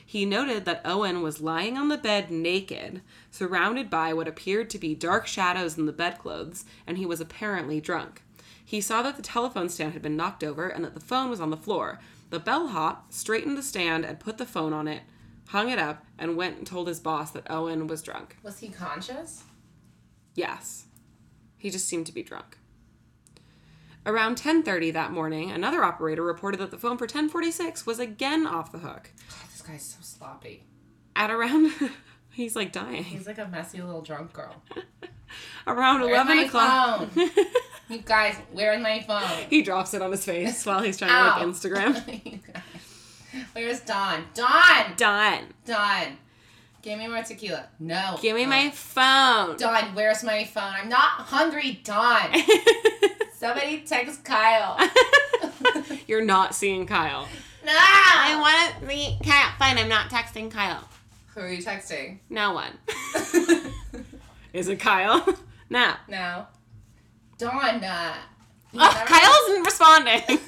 He 0.06 0.26
noted 0.26 0.64
that 0.64 0.82
Owen 0.86 1.22
was 1.22 1.42
lying 1.42 1.78
on 1.78 1.90
the 1.90 1.98
bed 1.98 2.32
naked, 2.32 3.02
surrounded 3.30 3.90
by 3.90 4.14
what 4.14 4.28
appeared 4.28 4.70
to 4.70 4.80
be 4.80 4.96
dark 4.96 5.28
shadows 5.28 5.78
in 5.78 5.86
the 5.86 5.92
bedclothes, 5.92 6.64
and 6.88 6.98
he 6.98 7.06
was 7.06 7.20
apparently 7.20 7.82
drunk. 7.82 8.22
He 8.64 8.80
saw 8.80 9.02
that 9.02 9.18
the 9.18 9.22
telephone 9.22 9.68
stand 9.68 9.92
had 9.92 10.02
been 10.02 10.16
knocked 10.16 10.46
over 10.46 10.70
and 10.70 10.86
that 10.86 10.94
the 10.94 11.02
phone 11.02 11.30
was 11.30 11.42
on 11.42 11.50
the 11.50 11.58
floor. 11.58 12.00
The 12.30 12.40
bellhop 12.40 13.12
straightened 13.12 13.58
the 13.58 13.64
stand 13.64 14.06
and 14.06 14.18
put 14.20 14.38
the 14.38 14.46
phone 14.46 14.72
on 14.72 14.88
it, 14.88 15.04
hung 15.48 15.70
it 15.70 15.80
up, 15.80 16.06
and 16.18 16.38
went 16.38 16.58
and 16.58 16.66
told 16.66 16.88
his 16.88 17.02
boss 17.02 17.32
that 17.32 17.50
Owen 17.50 17.88
was 17.88 18.02
drunk. 18.02 18.38
Was 18.44 18.60
he 18.60 18.70
conscious? 18.70 19.44
Yes. 20.38 20.86
He 21.58 21.72
just 21.72 21.88
seemed 21.88 22.06
to 22.06 22.14
be 22.14 22.22
drunk. 22.24 22.58
Around 24.06 24.38
10:30 24.38 24.94
that 24.94 25.12
morning, 25.12 25.52
another 25.52 25.84
operator 25.84 26.24
reported 26.24 26.60
that 26.60 26.72
the 26.72 26.78
phone 26.78 26.96
for 26.98 27.06
1046 27.06 27.86
was 27.88 28.00
again 28.00 28.46
off 28.48 28.72
the 28.72 28.78
hook. 28.78 29.10
God, 29.30 29.50
this 29.52 29.62
guy's 29.64 29.84
so 29.84 29.98
sloppy. 30.02 30.64
At 31.16 31.32
around 31.32 31.74
he's 32.32 32.56
like 32.56 32.72
dying. 32.72 33.04
He's 33.04 33.26
like 33.28 33.40
a 33.40 33.48
messy 33.48 33.82
little 33.82 34.02
drunk 34.04 34.32
girl. 34.32 34.62
Around 35.68 36.02
Where's 36.02 36.12
11 36.14 36.38
my 36.38 36.44
o'clock. 36.44 37.10
You 37.90 38.00
guys, 38.00 38.36
where's 38.52 38.82
my 38.82 39.02
phone? 39.02 39.48
he 39.50 39.62
drops 39.62 39.94
it 39.94 40.02
on 40.02 40.12
his 40.12 40.24
face 40.26 40.66
while 40.66 40.82
he's 40.82 40.98
trying 40.98 41.10
to 41.12 41.46
like 41.46 41.56
Instagram. 41.56 42.42
Where's 43.54 43.80
Don? 43.82 44.26
Don! 44.34 44.94
Done. 44.98 45.44
Don! 45.66 46.18
Give 46.82 46.98
me 47.00 47.08
more 47.08 47.24
tequila. 47.24 47.66
No. 47.80 48.18
Give 48.22 48.36
me 48.36 48.46
Oh. 48.46 48.50
my 48.50 48.70
phone. 48.72 49.58
Don, 49.58 49.96
where's 49.96 50.24
my 50.24 50.44
phone? 50.46 50.74
I'm 50.76 50.90
not 50.90 51.00
hungry, 51.28 51.82
Don. 51.84 52.34
Somebody 53.38 53.82
text 53.82 54.24
Kyle. 54.24 54.80
You're 56.08 56.24
not 56.26 56.56
seeing 56.56 56.86
Kyle. 56.88 57.28
no! 57.66 57.74
I 57.76 58.38
want 58.40 58.82
to 58.82 58.88
see 58.96 59.18
Kyle. 59.24 59.52
Fine, 59.60 59.78
I'm 59.78 59.90
not 59.90 60.10
texting 60.10 60.50
Kyle. 60.50 60.88
Who 61.36 61.42
are 61.42 61.50
you 61.52 61.62
texting? 61.62 62.20
No 62.30 62.54
one. 62.54 62.72
Is 64.54 64.68
it 64.70 64.80
Kyle? 64.80 65.28
no. 65.70 65.94
no. 66.08 66.46
Don, 67.38 67.84
uh. 67.84 68.14
Oh, 68.74 68.78
never- 68.78 69.06
Kyle 69.06 69.34
isn't 69.50 69.64
responding. 69.64 70.40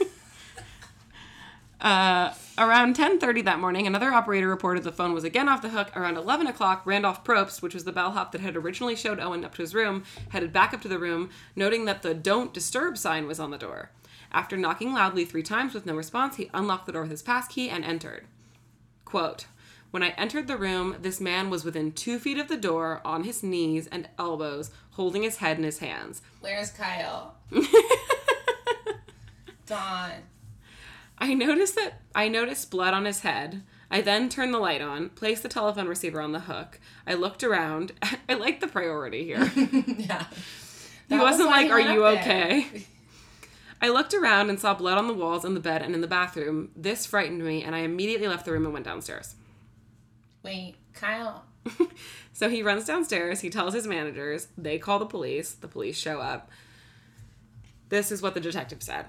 Uh, 1.82 2.34
around 2.58 2.96
10:30 2.96 3.42
that 3.44 3.60
morning, 3.60 3.88
another 3.88 4.12
operator 4.12 4.50
reported 4.50 4.84
the 4.84 4.92
phone 4.92 5.14
was 5.14 5.24
again 5.24 5.48
off 5.48 5.62
the 5.62 5.70
hook. 5.70 5.96
Around 5.96 6.18
11 6.18 6.48
o'clock, 6.48 6.82
Randolph 6.86 7.24
Propst, 7.24 7.62
which 7.62 7.74
was 7.74 7.86
the 7.86 7.94
bellhop 7.94 8.32
that 8.34 8.42
had 8.42 8.58
originally 8.58 8.96
showed 8.96 9.20
Owen 9.20 9.46
up 9.46 9.56
to 9.56 9.62
his 9.62 9.74
room, 9.74 10.04
headed 10.30 10.52
back 10.52 10.74
up 10.74 10.82
to 10.82 10.90
the 10.90 11.00
room, 11.00 11.30
noting 11.56 11.86
that 11.86 12.02
the 12.02 12.14
"Don't 12.14 12.54
Disturb" 12.54 12.98
sign 12.98 13.28
was 13.28 13.40
on 13.40 13.52
the 13.52 13.58
door. 13.58 13.92
After 14.32 14.58
knocking 14.58 14.94
loudly 14.94 15.26
three 15.26 15.42
times 15.42 15.74
with 15.74 15.86
no 15.86 15.96
response, 15.96 16.36
he 16.36 16.52
unlocked 16.54 16.86
the 16.86 16.92
door 16.92 17.04
with 17.04 17.12
his 17.12 17.24
passkey 17.24 17.70
and 17.70 17.84
entered. 17.86 18.28
Quote. 19.06 19.46
When 19.92 20.04
I 20.04 20.10
entered 20.10 20.46
the 20.48 20.58
room, 20.58 20.98
this 21.02 21.20
man 21.20 21.50
was 21.50 21.66
within 21.66 21.92
two 21.92 22.20
feet 22.20 22.38
of 22.38 22.48
the 22.48 22.58
door, 22.58 23.02
on 23.04 23.24
his 23.24 23.42
knees 23.42 23.88
and 23.88 24.08
elbows, 24.20 24.70
holding 24.92 25.24
his 25.24 25.38
head 25.38 25.58
in 25.58 25.64
his 25.64 25.80
hands. 25.80 26.22
Where's 26.42 26.70
Kyle? 26.70 27.34
Don. 29.66 30.12
I 31.20 31.34
noticed 31.34 31.76
that 31.76 32.02
I 32.16 32.28
noticed 32.28 32.72
blood 32.72 32.94
on 32.94 33.06
his 33.06 33.22
head. 33.22 33.64
I 33.92 34.02
then 34.02 34.30
turned 34.30 34.54
the 34.54 34.60
light 34.60 34.82
on, 34.82 35.10
placed 35.10 35.44
the 35.44 35.50
telephone 35.50 35.88
receiver 35.88 36.22
on 36.22 36.32
the 36.32 36.42
hook. 36.42 36.80
I 37.08 37.16
looked 37.16 37.44
around. 37.44 37.92
I 38.30 38.34
like 38.36 38.60
the 38.60 38.68
priority 38.68 39.24
here. 39.26 39.40
yeah. 39.98 40.26
He 41.10 41.16
That 41.16 41.24
was 41.24 41.32
wasn't 41.32 41.50
why 41.50 41.64
like, 41.64 41.66
he 41.66 41.72
"Are 41.72 41.80
you 41.82 42.02
there." 42.02 42.12
okay?" 42.20 42.68
I 43.82 43.90
looked 43.90 44.14
around 44.14 44.50
and 44.50 44.60
saw 44.60 44.74
blood 44.74 44.98
on 44.98 45.08
the 45.08 45.14
walls, 45.14 45.46
in 45.46 45.54
the 45.54 45.60
bed, 45.60 45.82
and 45.82 45.96
in 45.96 46.02
the 46.02 46.08
bathroom. 46.08 46.70
This 46.76 47.06
frightened 47.06 47.44
me, 47.44 47.64
and 47.64 47.74
I 47.76 47.80
immediately 47.80 48.28
left 48.28 48.46
the 48.46 48.52
room 48.52 48.66
and 48.66 48.74
went 48.74 48.86
downstairs. 48.86 49.36
Wait, 50.44 50.76
Kyle. 50.94 51.46
So 52.32 52.48
he 52.50 52.64
runs 52.64 52.86
downstairs. 52.86 53.42
He 53.42 53.50
tells 53.50 53.74
his 53.74 53.86
managers. 53.86 54.48
They 54.58 54.80
call 54.80 54.98
the 54.98 55.06
police. 55.06 55.52
The 55.52 55.68
police 55.68 55.98
show 55.98 56.22
up. 56.22 56.50
This 57.90 58.14
is 58.14 58.22
what 58.22 58.34
the 58.34 58.40
detective 58.40 58.82
said. 58.82 59.08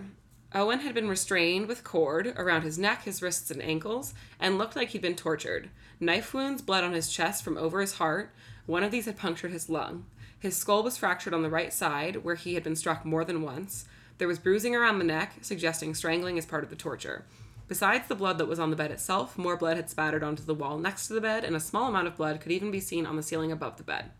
Owen 0.52 0.80
had 0.80 0.94
been 0.94 1.08
restrained 1.08 1.68
with 1.68 1.84
cord 1.84 2.34
around 2.36 2.62
his 2.62 2.78
neck, 2.78 3.04
his 3.04 3.22
wrists, 3.22 3.50
and 3.50 3.62
ankles, 3.62 4.14
and 4.40 4.58
looked 4.58 4.74
like 4.74 4.88
he'd 4.88 5.02
been 5.02 5.14
tortured. 5.14 5.70
Knife 6.00 6.34
wounds 6.34 6.60
bled 6.60 6.82
on 6.82 6.92
his 6.92 7.12
chest 7.12 7.44
from 7.44 7.56
over 7.56 7.80
his 7.80 7.94
heart. 7.94 8.34
One 8.66 8.82
of 8.82 8.90
these 8.90 9.06
had 9.06 9.16
punctured 9.16 9.52
his 9.52 9.68
lung. 9.68 10.06
His 10.40 10.56
skull 10.56 10.82
was 10.82 10.96
fractured 10.96 11.34
on 11.34 11.42
the 11.42 11.50
right 11.50 11.72
side, 11.72 12.24
where 12.24 12.34
he 12.34 12.54
had 12.54 12.64
been 12.64 12.74
struck 12.74 13.04
more 13.04 13.24
than 13.24 13.42
once. 13.42 13.84
There 14.18 14.26
was 14.26 14.38
bruising 14.38 14.74
around 14.74 14.98
the 14.98 15.04
neck, 15.04 15.34
suggesting 15.40 15.94
strangling 15.94 16.36
as 16.36 16.46
part 16.46 16.64
of 16.64 16.70
the 16.70 16.76
torture. 16.76 17.24
Besides 17.68 18.08
the 18.08 18.16
blood 18.16 18.38
that 18.38 18.48
was 18.48 18.58
on 18.58 18.70
the 18.70 18.76
bed 18.76 18.90
itself, 18.90 19.38
more 19.38 19.56
blood 19.56 19.76
had 19.76 19.88
spattered 19.88 20.24
onto 20.24 20.42
the 20.42 20.54
wall 20.54 20.78
next 20.78 21.06
to 21.06 21.12
the 21.12 21.20
bed, 21.20 21.44
and 21.44 21.54
a 21.54 21.60
small 21.60 21.88
amount 21.88 22.08
of 22.08 22.16
blood 22.16 22.40
could 22.40 22.50
even 22.50 22.72
be 22.72 22.80
seen 22.80 23.06
on 23.06 23.14
the 23.14 23.22
ceiling 23.22 23.52
above 23.52 23.76
the 23.76 23.84
bed. 23.84 24.10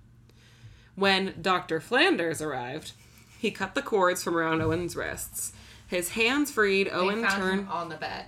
When 0.95 1.35
Dr. 1.41 1.81
Flanders 1.81 2.41
arrived, 2.41 2.93
he 3.39 3.51
cut 3.51 3.75
the 3.75 3.83
cords 3.83 4.23
from 4.23 4.37
around 4.37 4.61
Owen's 4.61 4.95
wrists. 4.95 5.53
His 5.91 6.09
hands 6.11 6.51
freed, 6.53 6.89
Owen 6.89 7.23
found 7.23 7.43
turned. 7.43 7.61
him 7.63 7.69
on 7.69 7.89
the 7.89 7.97
bed. 7.97 8.27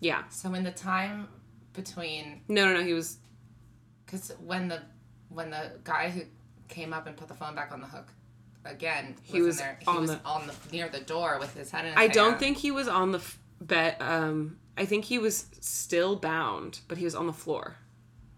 Yeah. 0.00 0.22
So 0.30 0.52
in 0.54 0.64
the 0.64 0.70
time 0.72 1.28
between, 1.74 2.40
No, 2.48 2.64
no, 2.66 2.74
no. 2.80 2.82
He 2.82 2.94
was. 2.94 3.18
because 4.04 4.32
when 4.44 4.68
the 4.68 4.82
when 5.28 5.50
the 5.50 5.72
guy 5.84 6.08
who 6.08 6.22
came 6.68 6.92
up 6.94 7.06
and 7.06 7.16
put 7.16 7.28
the 7.28 7.34
phone 7.34 7.54
back 7.54 7.72
on 7.72 7.80
the 7.80 7.86
hook 7.86 8.08
again, 8.64 9.16
He 9.22 9.42
was 9.42 9.58
in 9.60 9.64
there. 9.66 9.76
He 9.80 9.86
on 9.86 10.00
was 10.00 10.10
the- 10.12 10.24
on 10.24 10.46
the 10.46 10.54
near 10.72 10.88
the 10.88 11.00
door 11.00 11.38
with 11.38 11.54
his 11.54 11.70
head 11.70 11.84
in. 11.84 11.92
His 11.92 11.98
I 11.98 12.08
don't 12.08 12.38
think 12.38 12.56
he 12.58 12.70
was 12.70 12.88
on 12.88 13.12
the 13.12 13.18
f- 13.18 13.38
bed. 13.60 13.96
Um, 14.00 14.58
I 14.78 14.86
think 14.86 15.04
he 15.06 15.18
was 15.18 15.46
still 15.60 16.16
bound, 16.16 16.80
but 16.88 16.96
he 16.98 17.04
was 17.04 17.14
on 17.14 17.26
the 17.26 17.32
floor. 17.32 17.76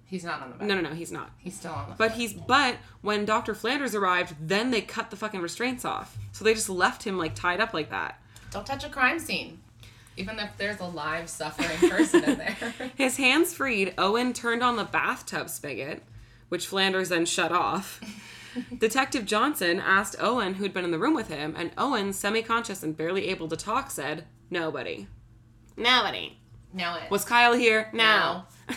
He's 0.09 0.25
not 0.25 0.42
on 0.42 0.51
the 0.51 0.57
bed. 0.57 0.68
No, 0.68 0.75
no, 0.75 0.81
no. 0.81 0.94
He's 0.94 1.12
not. 1.12 1.31
he's 1.38 1.55
still 1.57 1.73
on 1.73 1.90
the. 1.90 1.94
But 1.97 2.12
he's. 2.12 2.33
But 2.33 2.77
when 3.01 3.25
Dr. 3.25 3.55
Flanders 3.55 3.94
arrived, 3.94 4.35
then 4.40 4.71
they 4.71 4.81
cut 4.81 5.11
the 5.11 5.16
fucking 5.16 5.40
restraints 5.40 5.85
off. 5.85 6.18
So 6.33 6.44
they 6.44 6.55
just 6.55 6.68
left 6.68 7.05
him 7.05 7.16
like 7.18 7.35
tied 7.35 7.61
up 7.61 7.73
like 7.73 7.90
that. 7.90 8.21
Don't 8.51 8.66
touch 8.66 8.85
a 8.85 8.88
crime 8.88 9.18
scene, 9.18 9.61
even 10.16 10.38
if 10.38 10.57
there's 10.57 10.81
a 10.81 10.87
live 10.87 11.29
suffering 11.29 11.90
person 11.90 12.25
in 12.25 12.38
there. 12.38 12.57
His 12.97 13.18
hands 13.18 13.53
freed, 13.53 13.94
Owen 13.99 14.33
turned 14.33 14.62
on 14.62 14.77
the 14.77 14.85
bathtub 14.85 15.51
spigot, 15.51 16.03
which 16.49 16.66
Flanders 16.66 17.11
then 17.11 17.27
shut 17.27 17.53
off. 17.53 18.01
Detective 18.79 19.27
Johnson 19.27 19.79
asked 19.79 20.16
Owen 20.18 20.55
who'd 20.55 20.73
been 20.73 20.85
in 20.85 20.90
the 20.90 20.99
room 20.99 21.14
with 21.14 21.29
him, 21.29 21.55
and 21.57 21.71
Owen, 21.77 22.12
semi 22.14 22.42
conscious 22.42 22.83
and 22.83 22.97
barely 22.97 23.29
able 23.29 23.49
to 23.49 23.57
talk, 23.57 23.90
said, 23.90 24.25
Nobody. 24.51 25.07
Nobody. 25.77 26.38
Now 26.73 26.97
it 26.97 27.11
Was 27.11 27.25
Kyle 27.25 27.53
here? 27.53 27.90
No. 27.92 28.44
No. 28.68 28.75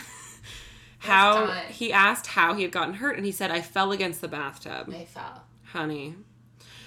How 1.02 1.46
he 1.68 1.92
asked 1.92 2.28
how 2.28 2.54
he 2.54 2.62
had 2.62 2.72
gotten 2.72 2.94
hurt, 2.94 3.16
and 3.16 3.26
he 3.26 3.32
said, 3.32 3.50
I 3.50 3.60
fell 3.60 3.92
against 3.92 4.20
the 4.20 4.28
bathtub. 4.28 4.92
I 4.94 5.04
fell. 5.04 5.44
Honey. 5.64 6.14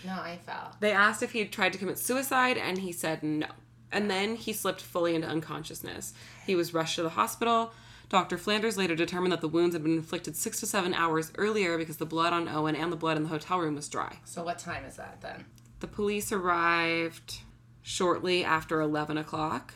No, 0.06 0.14
I 0.14 0.40
fell. 0.46 0.76
They 0.80 0.92
asked 0.92 1.22
if 1.24 1.32
he 1.32 1.40
had 1.40 1.52
tried 1.52 1.74
to 1.74 1.80
commit 1.80 1.98
suicide, 1.98 2.58
and 2.58 2.78
he 2.78 2.92
said 2.92 3.24
no. 3.24 3.48
And 3.92 4.10
then 4.10 4.36
he 4.36 4.54
slipped 4.54 4.82
fully 4.82 5.16
into 5.16 5.28
unconsciousness. 5.28 6.14
He 6.46 6.56
was 6.56 6.74
rushed 6.74 6.96
to 6.96 7.04
the 7.04 7.10
hospital. 7.10 7.74
Dr. 8.08 8.38
Flanders 8.38 8.78
later 8.78 8.96
determined 8.96 9.32
that 9.32 9.42
the 9.42 9.48
wounds 9.48 9.74
had 9.76 9.84
been 9.84 9.98
inflicted 9.98 10.36
six 10.36 10.60
to 10.60 10.66
seven 10.66 10.94
hours 10.94 11.32
earlier 11.38 11.78
because 11.78 11.98
the 11.98 12.06
blood 12.06 12.34
on 12.34 12.48
Owen 12.48 12.76
and 12.76 12.92
the 12.92 12.98
blood 12.98 13.18
in 13.18 13.24
the 13.24 13.30
hotel 13.30 13.60
room 13.60 13.76
was 13.76 13.90
dry. 13.90 14.20
So 14.26 14.44
what 14.44 14.60
time 14.60 14.86
is 14.86 14.96
that 14.98 15.22
then? 15.22 15.46
The 15.80 15.88
police 15.88 16.32
arrived 16.32 17.40
shortly 17.82 18.44
after 18.44 18.80
11 18.80 19.18
o'clock. 19.18 19.74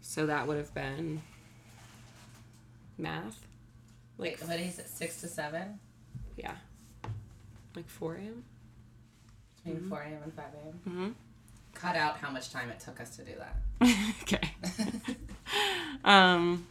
So 0.00 0.26
that 0.26 0.46
would 0.46 0.56
have 0.56 0.72
been 0.72 1.22
math. 2.96 3.45
Like, 4.18 4.38
Wait, 4.40 4.48
what 4.48 4.58
is 4.60 4.78
it? 4.78 4.88
Six 4.88 5.20
to 5.20 5.28
seven? 5.28 5.78
yeah. 6.36 6.54
Like 7.74 7.88
4 7.88 8.14
a.m.? 8.16 8.44
Between 9.56 9.76
Mm-hmm. 9.76 9.88
four 9.88 10.00
a.m. 10.00 10.18
and 10.22 10.32
five 10.32 10.46
a.m. 10.86 11.16
Cut 11.74 11.96
out 11.96 12.16
how 12.18 12.30
much 12.30 12.50
time 12.52 12.70
it 12.70 12.80
took 12.80 13.00
us 13.00 13.16
to 13.16 13.22
do 13.24 13.32
that. 13.38 13.56
okay. 14.22 14.50
um, 16.04 16.66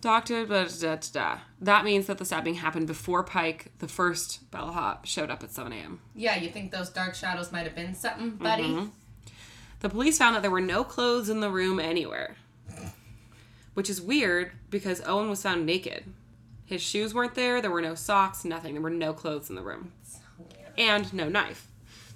Doctor, 0.00 0.44
da, 0.46 0.64
da, 0.64 0.96
da, 0.96 0.96
da. 1.12 1.38
that 1.60 1.84
means 1.84 2.06
that 2.06 2.18
the 2.18 2.24
stabbing 2.24 2.54
happened 2.54 2.86
before 2.86 3.22
Pike, 3.22 3.70
the 3.78 3.88
first 3.88 4.50
bellhop, 4.50 5.04
showed 5.06 5.30
up 5.30 5.42
at 5.42 5.52
7 5.52 5.72
a.m. 5.72 6.00
Yeah, 6.14 6.36
you 6.36 6.48
think 6.50 6.72
those 6.72 6.88
dark 6.90 7.14
shadows 7.14 7.52
might 7.52 7.64
have 7.64 7.74
been 7.74 7.94
something, 7.94 8.30
buddy? 8.30 8.64
Mm-hmm. 8.64 8.86
The 9.80 9.88
police 9.88 10.18
found 10.18 10.34
that 10.36 10.42
there 10.42 10.50
were 10.50 10.60
no 10.60 10.84
clothes 10.84 11.28
in 11.30 11.40
the 11.40 11.50
room 11.50 11.78
anywhere, 11.80 12.36
which 13.74 13.88
is 13.88 14.00
weird 14.00 14.52
because 14.70 15.00
Owen 15.06 15.28
was 15.30 15.42
found 15.42 15.64
naked. 15.66 16.04
His 16.70 16.80
shoes 16.80 17.12
weren't 17.12 17.34
there, 17.34 17.60
there 17.60 17.72
were 17.72 17.82
no 17.82 17.96
socks, 17.96 18.44
nothing. 18.44 18.74
There 18.74 18.82
were 18.82 18.90
no 18.90 19.12
clothes 19.12 19.50
in 19.50 19.56
the 19.56 19.62
room, 19.62 19.90
and 20.78 21.12
no 21.12 21.28
knife. 21.28 21.66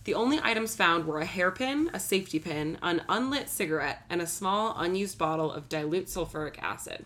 The 0.04 0.14
only 0.14 0.38
items 0.44 0.76
found 0.76 1.06
were 1.06 1.18
a 1.18 1.24
hairpin, 1.24 1.90
a 1.92 1.98
safety 1.98 2.38
pin, 2.38 2.78
an 2.80 3.02
unlit 3.08 3.48
cigarette, 3.48 4.04
and 4.08 4.22
a 4.22 4.28
small 4.28 4.72
unused 4.78 5.18
bottle 5.18 5.50
of 5.50 5.68
dilute 5.68 6.06
sulfuric 6.06 6.62
acid. 6.62 7.04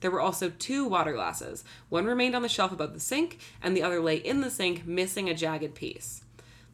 There 0.00 0.10
were 0.10 0.20
also 0.20 0.50
two 0.50 0.84
water 0.84 1.12
glasses. 1.12 1.62
One 1.88 2.04
remained 2.04 2.34
on 2.34 2.42
the 2.42 2.48
shelf 2.48 2.72
above 2.72 2.94
the 2.94 3.00
sink, 3.00 3.38
and 3.62 3.76
the 3.76 3.84
other 3.84 4.00
lay 4.00 4.16
in 4.16 4.40
the 4.40 4.50
sink, 4.50 4.84
missing 4.88 5.30
a 5.30 5.34
jagged 5.34 5.76
piece. 5.76 6.24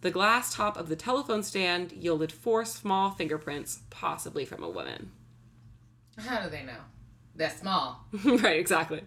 The 0.00 0.10
glass 0.10 0.54
top 0.54 0.78
of 0.78 0.88
the 0.88 0.96
telephone 0.96 1.42
stand 1.42 1.92
yielded 1.92 2.32
four 2.32 2.64
small 2.64 3.10
fingerprints, 3.10 3.80
possibly 3.90 4.46
from 4.46 4.62
a 4.62 4.70
woman. 4.70 5.10
How 6.16 6.40
do 6.40 6.48
they 6.48 6.62
know? 6.62 6.80
They're 7.36 7.50
small. 7.50 8.06
right, 8.24 8.58
exactly. 8.58 9.02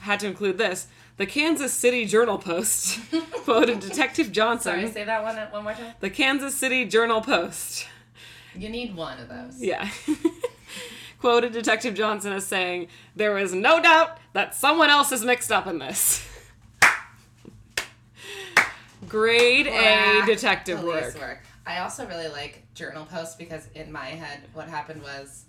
Had 0.00 0.20
to 0.20 0.26
include 0.26 0.58
this. 0.58 0.86
The 1.16 1.26
Kansas 1.26 1.72
City 1.72 2.04
Journal 2.04 2.38
Post 2.38 3.00
quoted 3.32 3.80
Detective 3.80 4.32
Johnson. 4.32 4.74
Sorry, 4.74 4.90
say 4.90 5.04
that 5.04 5.22
one 5.22 5.36
one 5.36 5.64
more 5.64 5.72
time. 5.72 5.94
The 6.00 6.10
Kansas 6.10 6.56
City 6.56 6.84
Journal 6.84 7.20
Post. 7.20 7.86
You 8.54 8.68
need 8.68 8.94
one 8.94 9.18
of 9.18 9.28
those. 9.28 9.62
Yeah. 9.62 9.88
quoted 11.20 11.52
Detective 11.52 11.94
Johnson 11.94 12.32
as 12.32 12.46
saying, 12.46 12.88
There 13.14 13.38
is 13.38 13.52
no 13.52 13.82
doubt 13.82 14.18
that 14.32 14.54
someone 14.54 14.90
else 14.90 15.12
is 15.12 15.24
mixed 15.24 15.50
up 15.50 15.66
in 15.66 15.78
this. 15.78 16.26
Grade 19.08 19.66
A 19.66 20.24
detective 20.26 20.80
police 20.80 21.14
work. 21.16 21.42
I 21.66 21.78
also 21.78 22.06
really 22.06 22.28
like 22.28 22.62
journal 22.74 23.06
posts 23.06 23.34
because 23.34 23.68
in 23.74 23.90
my 23.90 24.06
head, 24.06 24.42
what 24.52 24.68
happened 24.68 25.02
was 25.02 25.45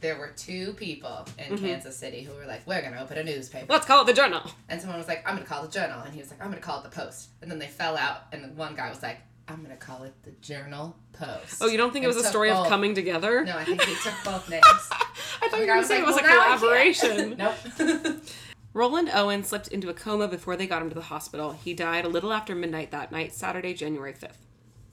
there 0.00 0.16
were 0.18 0.32
two 0.36 0.72
people 0.74 1.26
in 1.38 1.54
Mm-hmm. 1.56 1.64
Kansas 1.66 1.96
City 1.96 2.22
who 2.22 2.34
were 2.34 2.46
like, 2.46 2.66
"We're 2.66 2.82
gonna 2.82 3.00
open 3.02 3.18
a 3.18 3.24
newspaper," 3.24 3.66
Let's 3.68 3.86
call 3.86 4.02
it 4.02 4.06
the 4.06 4.12
journal. 4.14 4.42
and 4.68 4.80
someone 4.80 4.98
was 4.98 5.08
like, 5.08 5.22
"I'm 5.28 5.34
gonna 5.34 5.46
call 5.46 5.64
it 5.64 5.72
the 5.72 5.78
journal," 5.80 6.00
and 6.00 6.12
he 6.14 6.20
was 6.20 6.30
like, 6.30 6.40
"I'm 6.42 6.48
gonna 6.50 6.60
call 6.60 6.78
it 6.80 6.84
the 6.84 6.90
Post," 6.90 7.30
and 7.42 7.50
then 7.50 7.58
they 7.58 7.66
fell 7.68 7.96
out, 7.96 8.22
and 8.32 8.42
then 8.42 8.56
one 8.56 8.74
guy 8.74 8.88
was 8.88 9.02
like, 9.02 9.18
"I'm 9.48 9.62
gonna 9.62 9.76
call 9.76 10.02
it 10.04 10.14
the 10.22 10.30
Journal 10.40 10.96
Post." 11.12 11.58
Oh, 11.60 11.66
you 11.68 11.76
don't 11.76 11.92
think 11.92 12.04
it 12.04 12.08
was 12.08 12.16
a 12.16 12.24
story 12.24 12.50
of 12.50 12.66
coming 12.68 12.94
together? 12.94 13.44
No, 13.44 13.56
I 13.56 13.64
think 13.64 13.82
he 13.82 13.94
took 13.96 14.14
both 14.24 14.48
names. 14.48 14.64
I 14.64 15.48
thought 15.48 15.60
you 15.60 15.66
were 15.66 15.74
The 15.76 15.80
to 15.82 15.86
say 15.86 15.98
it 16.00 16.06
was 16.06 16.16
"Well, 16.16 16.24
a 16.24 16.28
now 16.28 16.40
I 16.40 16.56
can't." 16.56 16.60
collaboration. 16.60 17.36
nope. 18.08 18.20
Roland 18.72 19.10
Owen 19.12 19.42
slipped 19.42 19.68
into 19.68 19.88
a 19.88 19.94
coma 19.94 20.28
before 20.28 20.56
they 20.56 20.66
got 20.68 20.80
him 20.80 20.88
to 20.90 20.94
the 20.94 21.00
hospital. 21.02 21.52
He 21.52 21.74
died 21.74 22.04
a 22.04 22.08
little 22.08 22.32
after 22.32 22.54
midnight 22.54 22.92
that 22.92 23.10
night, 23.10 23.34
Saturday, 23.34 23.74
January 23.74 24.12
5th. 24.12 24.36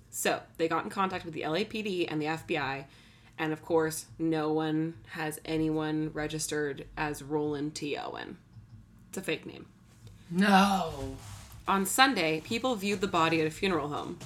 So, 0.09 0.41
they 0.57 0.67
got 0.67 0.83
in 0.83 0.89
contact 0.89 1.25
with 1.25 1.35
the 1.35 1.41
LAPD 1.43 2.07
and 2.09 2.19
the 2.19 2.25
FBI, 2.25 2.85
and 3.39 3.53
of 3.53 3.63
course, 3.63 4.05
no 4.17 4.51
one 4.51 4.95
has 5.09 5.39
anyone 5.45 6.11
registered 6.13 6.85
as 6.97 7.21
Roland 7.21 7.75
T. 7.75 7.95
Owen. 7.97 8.37
It's 9.09 9.17
a 9.17 9.21
fake 9.21 9.45
name. 9.45 9.67
no. 10.31 11.15
On 11.67 11.85
Sunday, 11.85 12.39
people 12.41 12.75
viewed 12.75 13.01
the 13.01 13.07
body 13.07 13.41
at 13.41 13.47
a 13.47 13.51
funeral 13.51 13.89
home. 13.89 14.17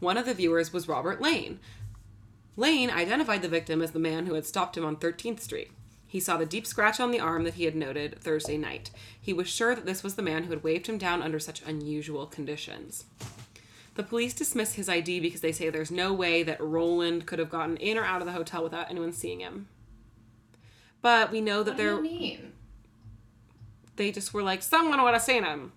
One 0.00 0.18
of 0.18 0.26
the 0.26 0.34
viewers 0.34 0.70
was 0.70 0.86
Robert 0.86 1.18
Lane. 1.20 1.58
Lane 2.56 2.90
identified 2.90 3.40
the 3.40 3.48
victim 3.48 3.80
as 3.80 3.92
the 3.92 3.98
man 3.98 4.26
who 4.26 4.34
had 4.34 4.44
stopped 4.44 4.76
him 4.76 4.84
on 4.84 4.96
13th 4.96 5.40
Street. 5.40 5.70
He 6.06 6.20
saw 6.20 6.36
the 6.36 6.44
deep 6.44 6.66
scratch 6.66 7.00
on 7.00 7.10
the 7.10 7.20
arm 7.20 7.44
that 7.44 7.54
he 7.54 7.64
had 7.64 7.74
noted 7.74 8.20
Thursday 8.20 8.58
night. 8.58 8.90
He 9.18 9.32
was 9.32 9.48
sure 9.48 9.74
that 9.74 9.86
this 9.86 10.02
was 10.02 10.16
the 10.16 10.22
man 10.22 10.44
who 10.44 10.50
had 10.50 10.62
waved 10.62 10.88
him 10.88 10.98
down 10.98 11.22
under 11.22 11.38
such 11.38 11.62
unusual 11.62 12.26
conditions. 12.26 13.04
The 13.94 14.02
police 14.02 14.32
dismiss 14.34 14.74
his 14.74 14.88
ID 14.88 15.20
because 15.20 15.40
they 15.40 15.52
say 15.52 15.68
there's 15.68 15.90
no 15.90 16.12
way 16.12 16.42
that 16.42 16.60
Roland 16.60 17.26
could 17.26 17.38
have 17.38 17.50
gotten 17.50 17.76
in 17.76 17.98
or 17.98 18.04
out 18.04 18.20
of 18.20 18.26
the 18.26 18.32
hotel 18.32 18.62
without 18.62 18.88
anyone 18.90 19.12
seeing 19.12 19.40
him. 19.40 19.68
But 21.02 21.30
we 21.32 21.40
know 21.40 21.62
that 21.62 21.72
What 21.72 21.76
do 21.78 21.82
they're 21.82 21.96
you 21.96 22.02
mean? 22.02 22.52
they 23.96 24.12
just 24.12 24.32
were 24.32 24.42
like, 24.42 24.62
someone 24.62 25.02
would 25.02 25.12
have 25.12 25.22
seen 25.22 25.44
him. 25.44 25.72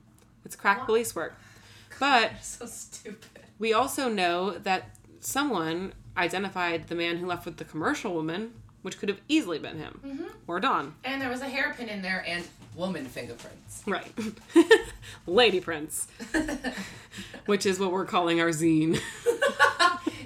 It's 0.46 0.56
crack 0.56 0.86
police 0.86 1.16
work. 1.16 1.36
But 2.00 2.32
So 2.42 2.66
stupid. 2.66 3.42
we 3.60 3.74
also 3.74 4.10
know 4.10 4.52
that 4.52 4.96
someone 5.20 5.94
identified 6.16 6.88
the 6.88 6.96
man 6.96 7.18
who 7.18 7.26
left 7.26 7.46
with 7.46 7.58
the 7.58 7.66
commercial 7.66 8.14
woman, 8.14 8.54
which 8.84 9.00
could 9.00 9.10
have 9.10 9.20
easily 9.28 9.58
been 9.58 9.78
him 9.78 10.00
mm-hmm. 10.06 10.28
or 10.48 10.60
Don. 10.60 10.94
And 11.04 11.22
there 11.22 11.30
was 11.30 11.42
a 11.42 11.50
hairpin 11.50 11.90
in 11.90 12.02
there 12.02 12.24
and 12.28 12.48
woman 12.76 13.06
fingerprints. 13.06 13.84
Right. 13.88 14.12
Lady 15.28 15.60
Prince, 15.60 16.08
which 17.46 17.66
is 17.66 17.80
what 17.80 17.92
we're 17.92 18.06
calling 18.06 18.40
our 18.40 18.50
zine. 18.50 19.00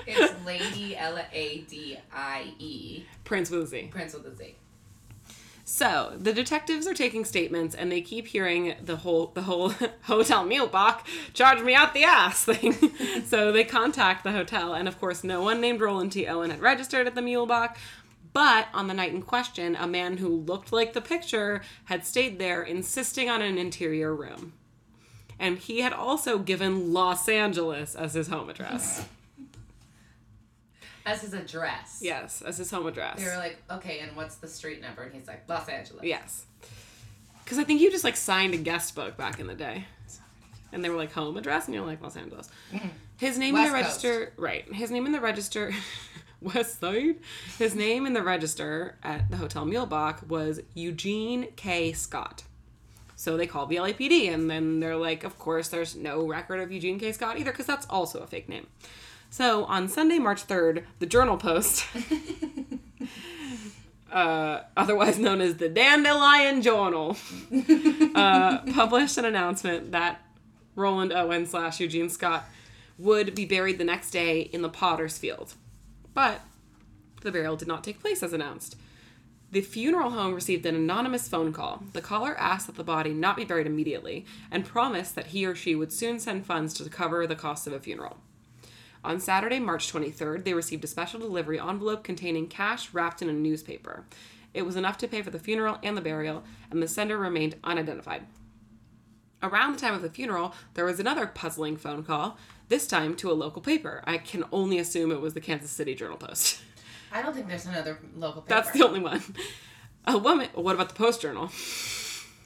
It's 0.09 0.45
Lady 0.45 0.95
L 0.95 1.19
A 1.33 1.57
D 1.69 1.99
I 2.13 2.53
E 2.59 3.03
Prince 3.25 3.49
with 3.49 3.63
a 3.63 3.67
Z. 3.67 3.89
Prince 3.91 4.13
with 4.13 4.25
a 4.25 4.33
Z. 4.33 4.55
So 5.65 6.13
the 6.17 6.31
detectives 6.31 6.87
are 6.87 6.93
taking 6.93 7.25
statements, 7.25 7.75
and 7.75 7.91
they 7.91 7.99
keep 7.99 8.27
hearing 8.27 8.75
the 8.81 8.95
whole 8.95 9.31
the 9.33 9.41
whole 9.41 9.73
hotel 10.03 10.45
Muehlebach 10.45 11.01
charge 11.33 11.61
me 11.61 11.75
out 11.75 11.93
the 11.93 12.05
ass 12.05 12.45
thing. 12.45 12.73
so 13.25 13.51
they 13.51 13.65
contact 13.65 14.23
the 14.23 14.31
hotel, 14.31 14.73
and 14.73 14.87
of 14.87 14.97
course, 14.97 15.25
no 15.25 15.41
one 15.41 15.59
named 15.59 15.81
Roland 15.81 16.13
T. 16.13 16.25
Owen 16.25 16.51
had 16.51 16.61
registered 16.61 17.05
at 17.05 17.15
the 17.15 17.21
Muehlebach. 17.21 17.75
But 18.37 18.67
on 18.71 18.85
the 18.87 18.93
night 18.93 19.13
in 19.13 19.23
question, 19.23 19.75
a 19.75 19.87
man 19.87 20.17
who 20.17 20.27
looked 20.29 20.71
like 20.71 20.93
the 20.93 21.01
picture 21.01 21.63
had 21.85 22.05
stayed 22.05 22.37
there, 22.37 22.61
insisting 22.61 23.31
on 23.31 23.41
an 23.41 23.57
interior 23.57 24.13
room. 24.15 24.53
And 25.39 25.57
he 25.57 25.79
had 25.81 25.91
also 25.91 26.37
given 26.37 26.93
Los 26.93 27.27
Angeles 27.27 27.95
as 27.95 28.13
his 28.13 28.27
home 28.27 28.47
address. 28.51 29.07
As 31.05 31.21
his 31.21 31.33
address. 31.33 31.99
yes, 32.03 32.41
as 32.43 32.57
his 32.57 32.69
home 32.69 32.85
address. 32.85 33.17
They 33.17 33.25
were 33.25 33.37
like, 33.37 33.57
okay, 33.71 33.99
and 34.01 34.13
what's 34.15 34.35
the 34.35 34.47
street 34.47 34.81
number? 34.81 35.01
And 35.03 35.13
he's 35.15 35.25
like, 35.25 35.47
Los 35.49 35.67
Angeles. 35.69 36.03
Yes. 36.03 36.45
Because 37.43 37.57
I 37.57 37.63
think 37.63 37.79
you 37.81 37.89
just 37.89 38.03
like 38.03 38.17
signed 38.17 38.53
a 38.53 38.57
guest 38.57 38.93
book 38.93 39.15
back 39.17 39.39
in 39.39 39.47
the 39.47 39.55
day. 39.55 39.85
And 40.73 40.83
they 40.83 40.89
were 40.89 40.97
like 40.97 41.13
home 41.13 41.37
address, 41.37 41.65
and 41.65 41.73
you're 41.73 41.85
like 41.85 42.01
Los 42.03 42.17
Angeles. 42.17 42.49
His 43.17 43.37
name 43.39 43.55
in 43.55 43.63
the 43.63 43.69
Mm-hmm. 43.69 43.83
Coast. 43.83 44.03
register, 44.03 44.33
right? 44.37 44.71
His 44.73 44.91
name 44.91 45.05
in 45.05 45.13
the 45.13 45.21
register, 45.21 45.71
West 46.41 46.79
Side. 46.79 47.17
His 47.57 47.75
name 47.75 48.05
in 48.05 48.13
the 48.13 48.23
register 48.23 48.95
at 49.03 49.29
the 49.29 49.37
Hotel 49.37 49.65
Muehlebach 49.65 50.27
was 50.27 50.59
Eugene 50.73 51.47
K. 51.55 51.93
Scott. 51.93 52.43
So 53.15 53.35
they 53.35 53.47
called 53.47 53.69
the 53.69 53.77
LAPD, 53.77 54.31
and 54.31 54.49
then 54.49 54.79
they're 54.79 54.95
like, 54.95 55.23
of 55.23 55.39
course, 55.39 55.69
there's 55.69 55.95
no 55.95 56.27
record 56.27 56.59
of 56.59 56.71
Eugene 56.71 56.99
K. 56.99 57.11
Scott 57.11 57.39
either, 57.39 57.51
because 57.51 57.65
that's 57.65 57.87
also 57.89 58.19
a 58.19 58.27
fake 58.27 58.47
name. 58.47 58.67
So 59.31 59.65
on 59.65 59.87
Sunday, 59.87 60.19
March 60.19 60.45
3rd, 60.45 60.83
the 60.99 61.07
Journal 61.07 61.37
Post, 61.37 61.85
uh, 64.11 64.61
otherwise 64.77 65.17
known 65.17 65.41
as 65.41 65.57
the 65.57 65.67
Dandelion 65.67 66.61
Journal, 66.61 67.17
uh, 68.15 68.59
published 68.73 69.17
an 69.17 69.25
announcement 69.25 69.91
that 69.91 70.21
Roland 70.75 71.11
Owen 71.11 71.47
slash 71.47 71.79
Eugene 71.79 72.09
Scott 72.09 72.45
would 72.99 73.33
be 73.33 73.45
buried 73.45 73.79
the 73.79 73.83
next 73.83 74.11
day 74.11 74.41
in 74.41 74.61
the 74.61 74.69
Potter's 74.69 75.17
Field. 75.17 75.55
But 76.17 76.41
the 77.21 77.31
burial 77.31 77.57
did 77.57 77.67
not 77.67 77.83
take 77.83 77.99
place 77.99 78.23
as 78.23 78.33
announced. 78.33 78.75
The 79.51 79.61
funeral 79.61 80.09
home 80.09 80.33
received 80.33 80.65
an 80.65 80.73
anonymous 80.73 81.27
phone 81.27 81.53
call. 81.53 81.83
The 81.93 82.01
caller 82.01 82.35
asked 82.39 82.65
that 82.65 82.75
the 82.75 82.83
body 82.83 83.13
not 83.13 83.35
be 83.35 83.45
buried 83.45 83.67
immediately 83.67 84.25
and 84.49 84.65
promised 84.65 85.13
that 85.13 85.27
he 85.27 85.45
or 85.45 85.53
she 85.53 85.75
would 85.75 85.93
soon 85.93 86.17
send 86.17 86.47
funds 86.47 86.73
to 86.73 86.89
cover 86.89 87.27
the 87.27 87.35
cost 87.35 87.67
of 87.67 87.73
a 87.73 87.79
funeral. 87.79 88.17
On 89.03 89.19
Saturday, 89.19 89.59
March 89.59 89.93
23rd, 89.93 90.43
they 90.43 90.55
received 90.55 90.83
a 90.83 90.87
special 90.87 91.19
delivery 91.19 91.59
envelope 91.59 92.03
containing 92.03 92.47
cash 92.47 92.91
wrapped 92.95 93.21
in 93.21 93.29
a 93.29 93.33
newspaper. 93.33 94.03
It 94.55 94.65
was 94.65 94.75
enough 94.75 94.97
to 94.97 95.07
pay 95.07 95.21
for 95.21 95.29
the 95.29 95.37
funeral 95.37 95.77
and 95.83 95.95
the 95.95 96.01
burial, 96.01 96.43
and 96.71 96.81
the 96.81 96.87
sender 96.87 97.19
remained 97.19 97.57
unidentified. 97.63 98.23
Around 99.43 99.73
the 99.73 99.79
time 99.79 99.93
of 99.93 100.01
the 100.01 100.09
funeral, 100.09 100.55
there 100.73 100.85
was 100.85 100.99
another 100.99 101.27
puzzling 101.27 101.77
phone 101.77 102.03
call, 102.03 102.39
this 102.69 102.87
time 102.87 103.15
to 103.17 103.31
a 103.31 103.33
local 103.33 103.61
paper. 103.61 104.03
I 104.05 104.17
can 104.17 104.43
only 104.51 104.79
assume 104.79 105.11
it 105.11 105.21
was 105.21 105.33
the 105.33 105.41
Kansas 105.41 105.71
City 105.71 105.95
Journal 105.95 106.17
Post. 106.17 106.61
I 107.11 107.21
don't 107.21 107.33
think 107.33 107.47
there's 107.47 107.65
another 107.65 107.99
local 108.15 108.41
paper. 108.41 108.55
That's 108.55 108.71
the 108.71 108.85
only 108.85 108.99
one. 108.99 109.21
A 110.05 110.17
woman, 110.17 110.49
what 110.53 110.75
about 110.75 110.89
the 110.89 110.95
Post 110.95 111.21
Journal? 111.21 111.51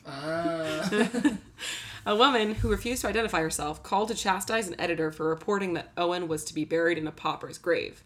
Uh, 0.06 0.88
A 2.06 2.16
woman 2.16 2.56
who 2.56 2.70
refused 2.70 3.02
to 3.02 3.08
identify 3.08 3.42
herself 3.42 3.84
called 3.84 4.08
to 4.08 4.16
chastise 4.16 4.68
an 4.68 4.80
editor 4.80 5.12
for 5.12 5.30
reporting 5.30 5.76
that 5.76 5.92
Owen 5.96 6.28
was 6.28 6.44
to 6.46 6.54
be 6.54 6.66
buried 6.66 6.98
in 6.98 7.06
a 7.06 7.12
pauper's 7.12 7.60
grave. 7.60 8.04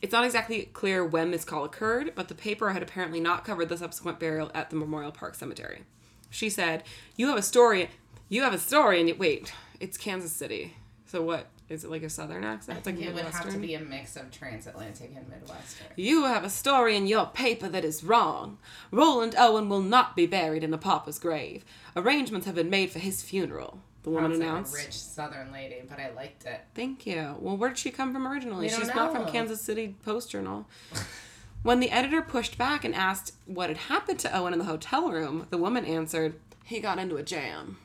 It's 0.00 0.12
not 0.12 0.24
exactly 0.24 0.66
clear 0.72 1.04
when 1.04 1.32
this 1.32 1.44
call 1.44 1.64
occurred, 1.64 2.12
but 2.14 2.28
the 2.28 2.36
paper 2.36 2.70
had 2.70 2.82
apparently 2.82 3.18
not 3.18 3.44
covered 3.44 3.68
the 3.68 3.76
subsequent 3.76 4.20
burial 4.20 4.52
at 4.54 4.70
the 4.70 4.76
Memorial 4.76 5.10
Park 5.10 5.34
Cemetery. 5.34 5.82
She 6.30 6.48
said, 6.48 6.84
"You 7.16 7.26
have 7.28 7.36
a 7.36 7.42
story. 7.42 7.90
You 8.28 8.42
have 8.42 8.54
a 8.54 8.58
story, 8.58 9.00
and 9.00 9.08
you, 9.08 9.16
wait, 9.16 9.52
it's 9.80 9.98
Kansas 9.98 10.32
City. 10.32 10.76
So 11.10 11.22
what? 11.22 11.46
Is 11.68 11.82
it 11.82 11.90
like 11.90 12.04
a 12.04 12.10
Southern 12.10 12.44
accent? 12.44 12.78
It's 12.78 12.86
like 12.86 13.00
it 13.00 13.12
would 13.12 13.24
have 13.24 13.50
to 13.50 13.58
be 13.58 13.74
a 13.74 13.80
mix 13.80 14.14
of 14.14 14.30
transatlantic 14.30 15.12
and 15.16 15.28
midwestern. 15.28 15.88
You 15.96 16.26
have 16.26 16.44
a 16.44 16.50
story 16.50 16.96
in 16.96 17.08
your 17.08 17.26
paper 17.26 17.68
that 17.68 17.84
is 17.84 18.04
wrong. 18.04 18.58
Roland 18.92 19.34
Owen 19.36 19.68
will 19.68 19.82
not 19.82 20.14
be 20.14 20.26
buried 20.26 20.62
in 20.62 20.72
a 20.72 20.78
pauper's 20.78 21.18
grave. 21.18 21.64
Arrangements 21.96 22.46
have 22.46 22.54
been 22.54 22.70
made 22.70 22.90
for 22.90 23.00
his 23.00 23.22
funeral. 23.22 23.80
The 24.04 24.10
woman 24.10 24.32
Sounds 24.32 24.40
announced. 24.40 24.72
like 24.74 24.82
a 24.82 24.86
rich 24.86 24.94
southern 24.94 25.52
lady, 25.52 25.82
but 25.88 25.98
I 25.98 26.12
liked 26.12 26.46
it. 26.46 26.60
Thank 26.76 27.06
you. 27.06 27.34
Well, 27.40 27.56
where 27.56 27.70
did 27.70 27.78
she 27.78 27.90
come 27.90 28.12
from 28.12 28.26
originally? 28.26 28.68
She's 28.68 28.94
not 28.94 29.12
from. 29.12 29.26
Kansas 29.26 29.60
City 29.60 29.96
Post 30.04 30.30
Journal. 30.30 30.68
when 31.64 31.80
the 31.80 31.90
editor 31.90 32.22
pushed 32.22 32.56
back 32.56 32.84
and 32.84 32.94
asked 32.94 33.34
what 33.46 33.68
had 33.68 33.78
happened 33.78 34.20
to 34.20 34.36
Owen 34.36 34.52
in 34.52 34.60
the 34.60 34.64
hotel 34.64 35.10
room, 35.10 35.48
the 35.50 35.58
woman 35.58 35.84
answered, 35.84 36.36
"He 36.64 36.78
got 36.78 37.00
into 37.00 37.16
a 37.16 37.22
jam." 37.24 37.78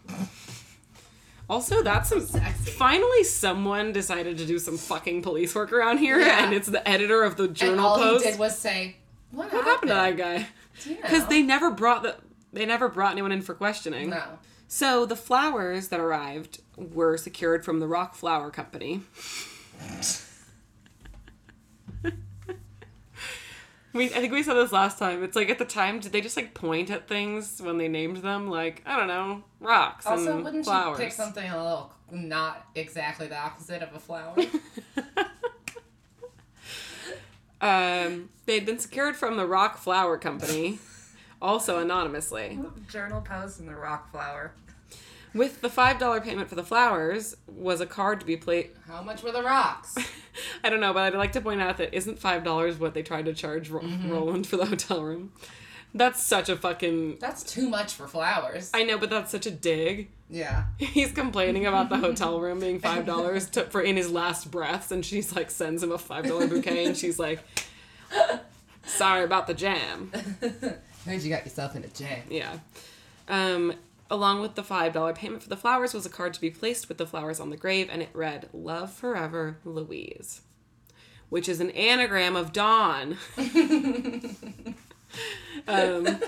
Also, 1.50 1.84
that's 1.84 2.10
some. 2.10 2.22
Sexy. 2.22 2.72
Finally, 2.72 3.24
someone 3.24 3.92
decided 3.94 4.38
to 4.40 4.46
do 4.46 4.58
some 4.60 4.78
fucking 4.78 5.22
police 5.22 5.54
work 5.54 5.72
around 5.72 6.00
here, 6.00 6.20
Yeah. 6.20 6.44
and 6.46 6.54
it's 6.54 6.68
the 6.68 6.88
editor 6.88 7.24
of 7.24 7.36
the 7.38 7.44
And 7.46 7.56
Journal 7.56 7.86
all 7.86 7.98
Post. 7.98 8.26
he 8.26 8.32
did 8.32 8.40
was 8.40 8.58
say, 8.58 8.96
"What, 9.32 9.54
what 9.54 9.64
happened 9.64 9.90
to 9.90 9.94
that 9.96 10.18
guy? 10.18 10.48
You 10.86 10.96
Because 10.96 11.24
know? 11.24 11.30
they 11.30 11.42
never 11.44 11.70
brought 11.72 12.04
the. 12.04 12.16
They 12.52 12.66
never 12.66 12.90
brought 12.90 13.12
anyone 13.12 13.32
in 13.32 13.42
for 13.42 13.54
questioning. 13.54 14.10
no. 14.10 14.24
So 14.68 15.06
the 15.06 15.16
flowers 15.16 15.90
that 15.90 16.00
arrived 16.00 16.60
were 16.76 17.18
secured 17.18 17.64
from 17.64 17.80
the 17.80 17.88
Rock 17.88 18.16
Flower 18.16 18.50
Company. 18.50 19.02
we, 23.96 24.08
I 24.08 24.20
think 24.20 24.34
we 24.34 24.44
said 24.44 24.56
this 24.56 24.74
last 24.74 25.00
time. 25.00 25.24
It's 25.24 25.36
like 25.38 25.50
at 25.50 25.58
the 25.58 25.66
time, 25.66 26.00
did 26.00 26.12
they 26.12 26.20
just 26.20 26.36
like 26.36 26.54
point 26.54 26.92
at 26.92 27.08
things 27.08 27.62
when 27.62 27.78
they 27.78 27.88
named 27.88 28.18
them? 28.18 28.50
Like 28.50 28.84
I 28.86 28.98
don't 28.98 29.08
know, 29.08 29.44
rocks 29.62 30.06
Also, 30.06 30.36
and 30.36 30.44
wouldn't 30.44 30.66
flowers. 30.66 31.00
you 31.00 31.06
pick 31.06 31.14
something 31.14 31.50
a 31.50 31.58
little 31.58 31.94
not 32.12 32.68
exactly 32.76 33.28
the 33.28 33.38
opposite 33.38 33.82
of 33.82 33.96
a 33.96 34.00
flower? 34.00 34.36
um, 37.62 38.30
they 38.46 38.56
had 38.56 38.66
been 38.66 38.80
secured 38.80 39.16
from 39.16 39.38
the 39.38 39.48
Rock 39.48 39.78
Flower 39.78 40.18
Company, 40.18 40.80
also 41.42 41.80
anonymously. 41.80 42.60
Journal 42.92 43.22
Post 43.22 43.60
and 43.60 43.70
the 43.70 43.76
rock 43.76 44.12
flower. 44.12 44.52
With 45.36 45.62
the 45.62 45.70
five 45.70 46.00
dollar 46.00 46.20
payment 46.22 46.50
for 46.50 46.56
the 46.56 46.64
flowers 46.64 47.36
was 47.48 47.82
a 47.82 47.86
card 47.86 48.22
to 48.22 48.26
be 48.26 48.38
played. 48.38 48.72
How 48.88 49.02
much 49.04 49.22
were 49.22 49.32
the 49.34 49.44
rocks? 49.44 49.96
I 50.64 50.70
don't 50.70 50.80
know, 50.80 50.94
but 50.94 51.04
I'd 51.04 51.14
like 51.18 51.34
to 51.34 51.42
point 51.42 51.62
out 51.62 51.78
that 51.78 51.94
isn't 51.94 52.18
five 52.20 52.44
dollars 52.44 52.80
what 52.80 52.94
they 52.94 53.04
tried 53.04 53.26
to 53.26 53.34
charge 53.34 53.70
Ro- 53.70 53.82
Mm-hmm. 53.82 54.10
Roland 54.12 54.48
for 54.48 54.56
the 54.58 54.66
hotel 54.66 55.04
room. 55.04 55.34
That's 55.94 56.22
such 56.26 56.50
a 56.50 56.56
fucking. 56.56 57.18
That's 57.20 57.44
too 57.44 57.70
much 57.70 57.94
for 57.94 58.08
flowers. 58.08 58.72
I 58.74 58.84
know, 58.84 58.98
but 58.98 59.10
that's 59.10 59.32
such 59.32 59.46
a 59.46 59.52
dig. 59.52 60.10
yeah. 60.30 60.66
He's 60.78 61.12
complaining 61.12 61.66
about 61.66 61.90
the 61.90 61.98
hotel 61.98 62.40
room 62.46 62.60
being 62.60 62.80
five 62.80 63.06
dollars 63.06 63.48
for 63.70 63.82
in 63.82 63.96
his 63.98 64.10
last 64.12 64.50
breaths, 64.52 64.92
and 64.92 65.06
she's 65.06 65.36
like 65.36 65.52
sends 65.52 65.84
him 65.84 65.92
a 65.92 65.98
five 65.98 66.26
dollar 66.28 66.48
bouquet, 66.48 66.86
and 66.86 66.98
she's 66.98 67.20
like, 67.20 67.44
"Sorry 68.86 69.24
about 69.24 69.48
the 69.48 69.54
jam." 69.54 70.12
Heard 71.06 71.22
you 71.22 71.30
got 71.30 71.46
yourself 71.46 71.76
in 71.76 71.84
a 71.84 71.88
jam. 71.88 72.24
Yeah. 72.30 72.58
Um, 73.28 73.74
along 74.10 74.42
with 74.42 74.56
the 74.56 74.64
five 74.64 74.94
dollar 74.94 75.14
payment 75.14 75.44
for 75.44 75.50
the 75.50 75.58
flowers 75.58 75.94
was 75.94 76.06
a 76.06 76.10
card 76.10 76.34
to 76.36 76.42
be 76.42 76.50
placed 76.50 76.88
with 76.90 76.98
the 76.98 77.08
flowers 77.08 77.40
on 77.40 77.50
the 77.50 77.58
grave, 77.58 77.90
and 77.92 78.02
it 78.02 78.10
read 78.14 78.50
"Love 78.54 78.92
forever, 78.92 79.58
Louise," 79.66 80.42
which 81.30 81.50
is 81.50 81.60
an 81.60 81.72
anagram 81.72 82.36
of 82.36 82.54
Dawn. 82.54 83.18
um, 85.68 86.20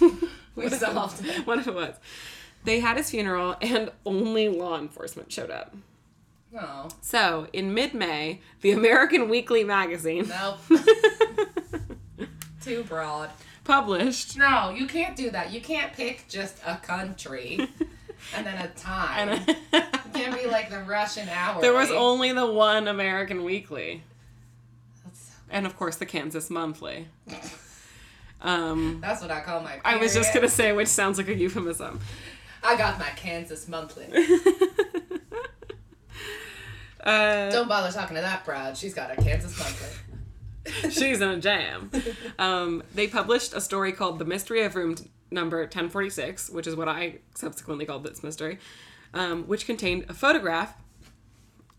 We 0.56 0.68
solved 0.68 1.24
it. 1.24 1.46
what 1.46 1.66
it 1.66 1.74
was. 1.74 1.94
They 2.64 2.80
had 2.80 2.96
his 2.96 3.10
funeral, 3.10 3.56
and 3.62 3.90
only 4.04 4.48
law 4.48 4.78
enforcement 4.78 5.32
showed 5.32 5.50
up. 5.50 5.74
No. 6.52 6.88
So, 7.00 7.46
in 7.52 7.72
mid 7.72 7.94
May, 7.94 8.40
the 8.60 8.72
American 8.72 9.28
Weekly 9.28 9.64
magazine 9.64 10.28
Nope. 10.28 10.58
Too 12.60 12.82
broad. 12.84 13.30
Published 13.64 14.36
No, 14.36 14.70
you 14.70 14.86
can't 14.86 15.16
do 15.16 15.30
that. 15.30 15.52
You 15.52 15.60
can't 15.60 15.92
pick 15.92 16.26
just 16.28 16.56
a 16.66 16.76
country 16.76 17.68
and 18.36 18.46
then 18.46 18.56
a 18.62 18.68
time. 18.68 19.28
and 19.30 19.48
it 19.48 19.86
can't 20.14 20.34
be 20.40 20.48
like 20.48 20.70
the 20.70 20.80
Russian 20.80 21.28
hour. 21.28 21.60
there 21.60 21.72
was 21.74 21.90
only 21.90 22.32
the 22.32 22.46
one 22.46 22.88
American 22.88 23.44
Weekly, 23.44 24.02
That's, 25.04 25.32
and 25.50 25.66
of 25.66 25.76
course 25.76 25.96
the 25.96 26.06
Kansas 26.06 26.50
Monthly. 26.50 27.08
Um, 28.42 29.00
that's 29.02 29.20
what 29.20 29.30
I 29.30 29.40
call 29.40 29.60
my. 29.60 29.78
I 29.84 29.96
was 29.98 30.14
just 30.14 30.32
gonna 30.32 30.48
say, 30.48 30.72
which 30.72 30.88
sounds 30.88 31.18
like 31.18 31.28
a 31.28 31.34
euphemism. 31.34 32.00
I 32.64 32.74
got 32.74 32.98
my 32.98 33.10
Kansas 33.10 33.68
monthly. 33.68 34.06
Uh, 37.02 37.50
Don't 37.50 37.66
bother 37.68 37.90
talking 37.90 38.14
to 38.16 38.20
that 38.20 38.44
broad. 38.44 38.76
She's 38.76 38.92
got 38.92 39.10
a 39.10 39.16
Kansas 39.22 39.58
monthly. 39.58 39.88
she's 40.90 41.20
in 41.20 41.28
a 41.28 41.38
jam. 41.38 41.90
Um, 42.38 42.82
they 42.94 43.06
published 43.06 43.54
a 43.54 43.60
story 43.60 43.92
called 43.92 44.18
"The 44.18 44.24
Mystery 44.24 44.62
of 44.62 44.74
Room 44.74 44.96
Number 45.30 45.58
1046," 45.60 46.50
which 46.50 46.66
is 46.66 46.76
what 46.76 46.88
I 46.88 47.18
subsequently 47.34 47.86
called 47.86 48.04
this 48.04 48.22
mystery, 48.22 48.58
um, 49.14 49.44
which 49.44 49.66
contained 49.66 50.06
a 50.08 50.14
photograph 50.14 50.76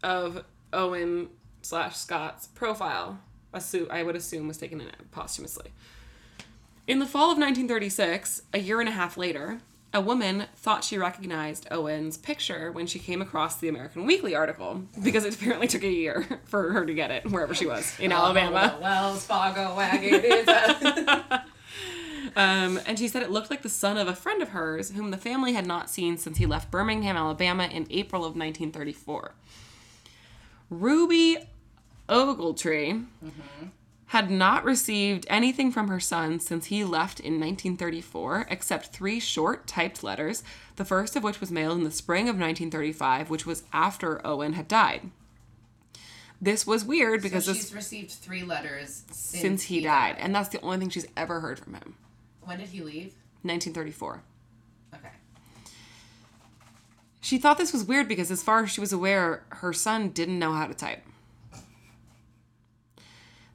of 0.04 0.44
Owen 0.74 1.30
slash 1.62 1.96
Scott's 1.96 2.48
profile. 2.48 3.20
Assume 3.54 3.88
I 3.90 4.04
would 4.04 4.16
assume 4.16 4.48
was 4.48 4.58
taken 4.58 4.80
in 4.80 4.90
posthumously. 5.12 5.72
In 6.88 7.00
the 7.00 7.06
fall 7.06 7.32
of 7.32 7.38
1936, 7.38 8.44
a 8.54 8.60
year 8.60 8.80
and 8.80 8.90
a 8.90 8.94
half 8.94 9.18
later, 9.18 9.60
a 9.94 10.02
woman 10.02 10.46
thought 10.56 10.84
she 10.84 10.98
recognized 10.98 11.68
Owen's 11.70 12.18
picture 12.18 12.72
when 12.72 12.88
she 12.88 13.00
came 13.00 13.22
across 13.22 13.58
the 13.58 13.68
American 13.68 14.06
Weekly 14.06 14.36
article 14.36 14.84
because 15.04 15.26
it 15.26 15.36
apparently 15.36 15.68
took 15.68 15.84
a 15.84 15.92
year 15.92 16.26
for 16.46 16.72
her 16.72 16.86
to 16.86 16.94
get 16.94 17.12
it 17.12 17.30
wherever 17.30 17.54
she 17.54 17.66
was 17.66 18.00
in 18.00 18.12
Alabama. 18.12 18.76
Oh, 18.78 18.82
Wells 18.82 19.26
Fargo 19.26 19.76
wagon 19.76 20.46
Um, 22.36 22.80
and 22.86 22.98
she 22.98 23.10
said 23.10 23.24
it 23.24 23.32
looked 23.32 23.50
like 23.50 23.62
the 23.62 23.68
son 23.70 23.98
of 23.98 24.08
a 24.08 24.16
friend 24.16 24.42
of 24.42 24.50
hers 24.50 24.92
whom 24.92 25.12
the 25.12 25.18
family 25.18 25.52
had 25.52 25.68
not 25.68 25.90
seen 25.90 26.18
since 26.18 26.38
he 26.38 26.46
left 26.46 26.72
Birmingham, 26.72 27.18
Alabama 27.18 27.66
in 27.66 27.88
April 27.90 28.22
of 28.22 28.38
1934. 28.38 29.34
Ruby 30.70 31.38
Ogletree 32.08 33.06
had 34.12 34.30
not 34.30 34.66
received 34.66 35.26
anything 35.30 35.72
from 35.72 35.88
her 35.88 36.00
son 36.00 36.38
since 36.38 36.66
he 36.66 36.84
left 36.84 37.18
in 37.22 37.40
1934, 37.40 38.46
except 38.50 38.88
three 38.88 39.22
short 39.22 39.66
typed 39.66 40.04
letters, 40.04 40.44
the 40.76 40.84
first 40.84 41.16
of 41.16 41.24
which 41.24 41.40
was 41.40 41.50
mailed 41.50 41.78
in 41.78 41.86
the 41.86 41.92
spring 41.92 42.24
of 42.24 42.36
1935, 42.36 43.30
which 43.30 43.46
was 43.46 43.64
after 43.72 44.20
Owen 44.28 44.52
had 44.52 44.68
died. 44.68 45.12
This 46.42 46.68
was 46.68 46.84
weird 46.84 47.22
because 47.22 47.46
so 47.46 47.54
this, 47.54 47.62
she's 47.62 47.74
received 47.74 48.12
three 48.12 48.44
letters 48.44 49.04
since, 49.12 49.42
since 49.42 49.64
he 49.64 49.80
died, 49.80 50.18
and 50.20 50.36
that's 50.36 50.50
the 50.50 50.60
only 50.60 50.80
thing 50.80 50.90
she's 50.90 51.08
ever 51.16 51.40
heard 51.40 51.58
from 51.58 51.76
him. 51.76 51.96
When 52.42 52.60
did 52.60 52.68
he 52.68 52.82
leave? 52.82 53.14
1934. 53.44 54.24
Okay. 54.94 55.08
She 57.22 57.38
thought 57.38 57.58
this 57.58 57.72
was 57.72 57.86
weird 57.86 58.10
because, 58.10 58.30
as 58.30 58.44
far 58.44 58.64
as 58.64 58.72
she 58.72 58.82
was 58.82 58.92
aware, 58.92 59.46
her 59.52 59.72
son 59.72 60.10
didn't 60.10 60.38
know 60.38 60.52
how 60.52 60.68
to 60.68 60.74
type. 60.74 61.02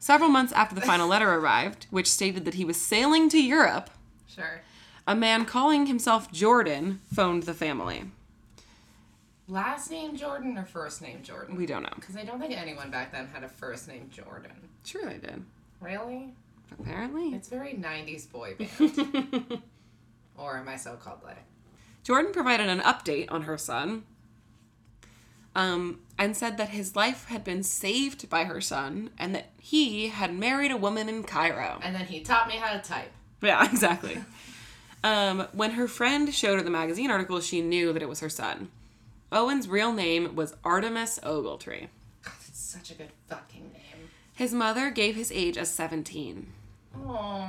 Several 0.07 0.31
months 0.31 0.53
after 0.53 0.73
the 0.73 0.81
final 0.83 1.09
letter 1.09 1.35
arrived, 1.35 1.89
which 1.91 2.09
stated 2.09 2.45
that 2.45 2.55
he 2.55 2.65
was 2.65 2.81
sailing 2.81 3.29
to 3.29 3.43
Europe, 3.43 3.91
Sure. 4.29 4.61
a 5.05 5.17
man 5.17 5.45
calling 5.45 5.87
himself 5.87 6.31
Jordan 6.31 7.01
phoned 7.13 7.43
the 7.43 7.53
family. 7.53 8.05
Last 9.49 9.91
name 9.91 10.15
Jordan 10.17 10.57
or 10.57 10.65
first 10.65 11.03
name 11.03 11.25
Jordan? 11.25 11.57
We 11.57 11.67
don't 11.67 11.83
know. 11.83 11.91
Because 11.97 12.17
I 12.17 12.23
don't 12.23 12.39
think 12.39 12.57
anyone 12.57 12.89
back 12.89 13.11
then 13.11 13.27
had 13.27 13.43
a 13.43 13.49
first 13.49 13.89
name 13.89 14.09
Jordan. 14.09 14.53
Sure, 14.85 15.05
they 15.07 15.19
did. 15.19 15.43
Really? 15.81 16.35
Apparently. 16.79 17.31
It's 17.35 17.49
very 17.49 17.73
90s 17.73 18.31
boy 18.31 18.55
band. 18.57 19.61
or 20.39 20.57
am 20.57 20.69
I 20.69 20.77
so 20.77 20.95
called 20.95 21.25
like? 21.25 21.43
Jordan 22.05 22.31
provided 22.33 22.69
an 22.69 22.79
update 22.79 23.27
on 23.33 23.43
her 23.43 23.59
son 23.59 24.05
um, 25.57 26.01
and 26.19 26.37
said 26.37 26.59
that 26.59 26.69
his 26.69 26.95
life 26.95 27.27
had 27.29 27.43
been 27.43 27.63
saved 27.63 28.29
by 28.29 28.45
her 28.45 28.61
son 28.61 29.09
and 29.19 29.35
that 29.35 29.49
he 29.59 30.09
had 30.09 30.33
married 30.33 30.71
a 30.71 30.77
woman 30.77 31.09
in 31.09 31.25
Cairo. 31.25 31.81
And 31.83 31.95
then 31.95 32.05
he 32.05 32.21
taught 32.21 32.47
me 32.47 32.57
how 32.57 32.75
to 32.75 32.79
type. 32.79 33.11
Yeah, 33.41 33.65
exactly. 33.71 34.23
um, 35.03 35.49
when 35.53 35.73
her 35.73 35.89
friend 35.89 36.33
showed 36.33 36.59
her 36.59 36.63
the 36.63 36.71
magazine 36.71 37.11
article, 37.11 37.41
she 37.41 37.63
knew 37.63 37.95
that 37.95 38.03
it 38.03 38.09
was 38.09 38.21
her 38.21 38.29
son. 38.29 38.69
Owen's 39.33 39.67
real 39.67 39.95
name 39.95 40.37
was 40.37 40.55
Artemus 40.63 41.19
Ogletree. 41.21 41.89
God, 42.23 42.35
it's 42.47 42.61
such 42.61 42.91
a 42.91 42.95
good 42.95 43.11
fucking 43.27 43.73
name. 43.73 44.11
His 44.35 44.53
mother 44.53 44.91
gave 44.91 45.17
his 45.17 45.33
age 45.33 45.57
as 45.57 45.71
17. 45.71 46.53
Oh. 46.99 47.49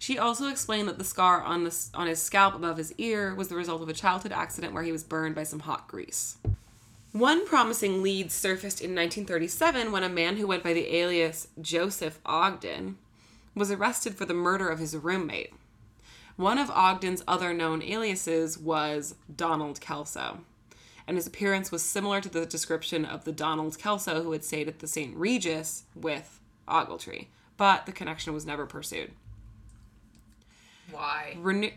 She 0.00 0.18
also 0.18 0.48
explained 0.48 0.88
that 0.88 0.98
the 0.98 1.04
scar 1.04 1.40
on 1.40 1.62
the, 1.62 1.74
on 1.94 2.08
his 2.08 2.20
scalp 2.20 2.56
above 2.56 2.78
his 2.78 2.92
ear 2.98 3.32
was 3.32 3.46
the 3.46 3.56
result 3.56 3.80
of 3.80 3.88
a 3.88 3.94
childhood 3.94 4.32
accident 4.32 4.74
where 4.74 4.82
he 4.82 4.92
was 4.92 5.04
burned 5.04 5.36
by 5.36 5.44
some 5.44 5.60
hot 5.60 5.86
grease. 5.86 6.36
One 7.16 7.46
promising 7.46 8.02
lead 8.02 8.30
surfaced 8.30 8.82
in 8.82 8.90
1937 8.90 9.90
when 9.90 10.02
a 10.02 10.08
man 10.10 10.36
who 10.36 10.46
went 10.46 10.62
by 10.62 10.74
the 10.74 10.94
alias 10.96 11.48
Joseph 11.58 12.20
Ogden 12.26 12.98
was 13.54 13.70
arrested 13.70 14.14
for 14.14 14.26
the 14.26 14.34
murder 14.34 14.68
of 14.68 14.78
his 14.78 14.94
roommate. 14.94 15.54
One 16.36 16.58
of 16.58 16.68
Ogden's 16.68 17.24
other 17.26 17.54
known 17.54 17.80
aliases 17.80 18.58
was 18.58 19.14
Donald 19.34 19.80
Kelso, 19.80 20.40
and 21.06 21.16
his 21.16 21.26
appearance 21.26 21.72
was 21.72 21.82
similar 21.82 22.20
to 22.20 22.28
the 22.28 22.44
description 22.44 23.06
of 23.06 23.24
the 23.24 23.32
Donald 23.32 23.78
Kelso 23.78 24.22
who 24.22 24.32
had 24.32 24.44
stayed 24.44 24.68
at 24.68 24.80
the 24.80 24.86
St. 24.86 25.16
Regis 25.16 25.84
with 25.94 26.38
Ogletree, 26.68 27.28
but 27.56 27.86
the 27.86 27.92
connection 27.92 28.34
was 28.34 28.44
never 28.44 28.66
pursued. 28.66 29.12
Why? 30.90 31.36
Renew- 31.38 31.72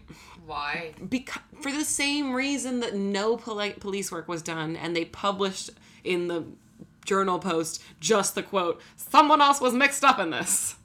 Why? 0.46 0.94
because 1.10 1.42
for 1.62 1.72
the 1.72 1.84
same 1.86 2.34
reason 2.34 2.80
that 2.82 2.96
no 2.96 3.38
poli- 3.38 3.74
police 3.80 4.12
work 4.12 4.28
was 4.28 4.42
done 4.42 4.76
and 4.76 4.96
they 4.96 5.06
published 5.06 5.72
in 6.04 6.28
the 6.28 6.44
journal 7.06 7.40
post 7.40 7.82
just 8.00 8.36
the 8.36 8.44
quote 8.44 8.80
someone 8.96 9.42
else 9.42 9.60
was 9.60 9.74
mixed 9.74 10.04
up 10.04 10.20
in 10.20 10.30
this 10.30 10.76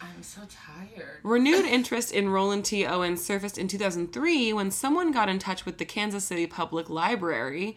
I'm 0.00 0.22
so 0.22 0.42
tired. 0.48 1.18
renewed 1.22 1.64
interest 1.64 2.12
in 2.12 2.28
roland 2.28 2.64
t 2.64 2.86
owen 2.86 3.16
surfaced 3.16 3.58
in 3.58 3.66
2003 3.66 4.52
when 4.52 4.70
someone 4.70 5.10
got 5.10 5.28
in 5.28 5.38
touch 5.40 5.64
with 5.64 5.78
the 5.78 5.84
kansas 5.84 6.24
city 6.24 6.46
public 6.46 6.88
library 6.88 7.76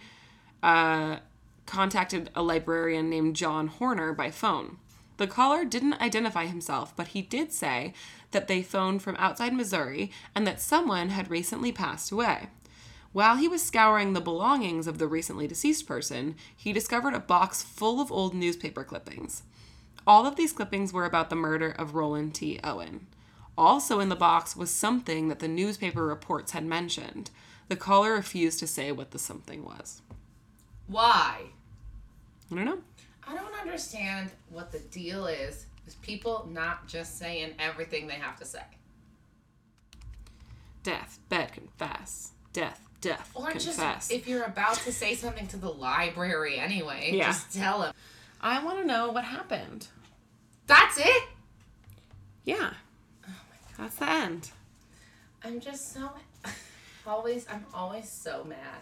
uh, 0.62 1.18
contacted 1.66 2.30
a 2.36 2.42
librarian 2.44 3.10
named 3.10 3.36
john 3.36 3.68
horner 3.68 4.14
by 4.14 4.30
phone 4.30 4.78
the 5.18 5.28
caller 5.28 5.66
didn't 5.66 6.02
identify 6.02 6.46
himself 6.46 6.96
but 6.96 7.10
he 7.10 7.22
did 7.22 7.52
say 7.52 7.94
that 8.32 8.48
they 8.48 8.62
phoned 8.62 9.02
from 9.02 9.16
outside 9.18 9.54
missouri 9.54 10.12
and 10.34 10.46
that 10.46 10.62
someone 10.62 11.10
had 11.10 11.30
recently 11.30 11.72
passed 11.72 12.12
away 12.12 12.48
while 13.16 13.38
he 13.38 13.48
was 13.48 13.64
scouring 13.64 14.12
the 14.12 14.20
belongings 14.20 14.88
of 14.88 14.98
the 14.98 15.08
recently 15.08 15.48
deceased 15.48 15.88
person, 15.88 16.36
he 16.54 16.74
discovered 16.74 17.14
a 17.14 17.20
box 17.22 17.64
full 17.64 18.02
of 18.02 18.12
old 18.12 18.34
newspaper 18.34 18.84
clippings. 18.84 19.44
All 20.06 20.26
of 20.26 20.36
these 20.36 20.52
clippings 20.52 20.92
were 20.92 21.06
about 21.06 21.30
the 21.30 21.36
murder 21.38 21.70
of 21.70 21.96
Roland 21.96 22.36
T. 22.36 22.60
Owen. 22.62 23.08
Also 23.58 24.02
in 24.02 24.10
the 24.10 24.18
box 24.18 24.58
was 24.58 24.70
something 24.70 25.30
that 25.30 25.40
the 25.40 25.48
newspaper 25.48 26.06
reports 26.06 26.52
had 26.52 26.66
mentioned. 26.66 27.32
The 27.70 27.78
caller 27.78 28.12
refused 28.12 28.60
to 28.60 28.68
say 28.68 28.92
what 28.92 29.12
the 29.12 29.18
something 29.18 29.64
was. 29.64 30.02
Why? 30.88 31.44
I 32.52 32.56
don't 32.56 32.66
know. 32.66 32.80
I 33.28 33.34
don't 33.36 33.54
understand 33.62 34.32
what 34.50 34.72
the 34.72 34.80
deal 34.80 35.28
is 35.28 35.66
with 35.86 36.00
people 36.02 36.48
not 36.52 36.88
just 36.88 37.18
saying 37.18 37.54
everything 37.60 38.08
they 38.08 38.14
have 38.16 38.38
to 38.40 38.46
say. 38.46 38.62
Death, 40.84 41.20
bed, 41.30 41.52
confess. 41.54 42.32
Death, 42.54 42.80
death, 43.02 43.32
Or 43.34 43.48
confess. 43.52 43.66
just 43.78 44.12
if 44.12 44.28
you're 44.28 44.44
about 44.44 44.76
to 44.78 44.92
say 44.92 45.16
something 45.16 45.48
to 45.48 45.58
the 45.58 45.72
library 45.72 46.60
anyway, 46.60 47.12
Yeah. 47.14 47.28
just 47.28 47.54
tell 47.54 47.82
them. 47.82 47.94
I 48.42 48.64
want 48.64 48.80
to 48.80 48.86
know 48.86 49.10
what 49.12 49.24
happened. 49.24 49.88
That's 50.68 50.98
it. 51.00 51.24
Yeah. 52.44 52.74
That's 53.78 53.96
the 53.96 54.10
end. 54.10 54.52
I'm 55.44 55.60
just 55.60 55.92
so 55.94 56.12
always. 57.08 57.46
I'm 57.52 57.66
always 57.74 58.08
so 58.10 58.44
mad. 58.44 58.80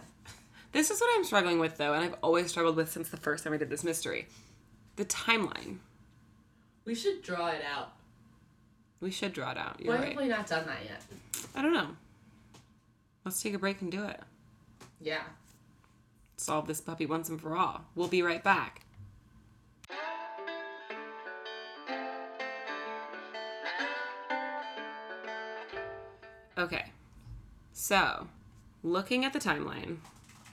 This 0.74 0.90
is 0.90 1.00
what 1.00 1.08
I'm 1.14 1.22
struggling 1.22 1.60
with, 1.60 1.76
though, 1.76 1.92
and 1.94 2.04
I've 2.04 2.16
always 2.20 2.48
struggled 2.48 2.74
with 2.74 2.90
since 2.90 3.08
the 3.08 3.16
first 3.16 3.44
time 3.44 3.52
I 3.52 3.58
did 3.58 3.70
this 3.70 3.84
mystery. 3.84 4.26
The 4.96 5.04
timeline. 5.04 5.78
We 6.84 6.96
should 6.96 7.22
draw 7.22 7.46
it 7.46 7.62
out. 7.64 7.92
We 9.00 9.12
should 9.12 9.32
draw 9.32 9.52
it 9.52 9.56
out. 9.56 9.76
You're 9.78 9.94
Why 9.94 10.00
right. 10.00 10.08
have 10.08 10.16
we 10.16 10.26
not 10.26 10.48
done 10.48 10.66
that 10.66 10.80
yet? 10.84 11.00
I 11.54 11.62
don't 11.62 11.72
know. 11.72 11.90
Let's 13.24 13.40
take 13.40 13.54
a 13.54 13.58
break 13.58 13.82
and 13.82 13.92
do 13.92 14.02
it. 14.02 14.20
Yeah. 15.00 15.22
Solve 16.38 16.66
this 16.66 16.80
puppy 16.80 17.06
once 17.06 17.28
and 17.28 17.40
for 17.40 17.56
all. 17.56 17.84
We'll 17.94 18.08
be 18.08 18.22
right 18.22 18.42
back. 18.42 18.84
Okay. 26.58 26.86
So, 27.72 28.26
looking 28.82 29.24
at 29.24 29.32
the 29.32 29.38
timeline, 29.38 29.98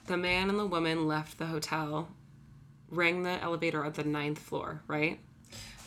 the 0.07 0.17
man 0.17 0.49
and 0.49 0.59
the 0.59 0.65
woman 0.65 1.07
left 1.07 1.37
the 1.37 1.47
hotel, 1.47 2.09
rang 2.89 3.23
the 3.23 3.41
elevator 3.41 3.85
at 3.85 3.95
the 3.95 4.03
ninth 4.03 4.39
floor, 4.39 4.81
right? 4.87 5.19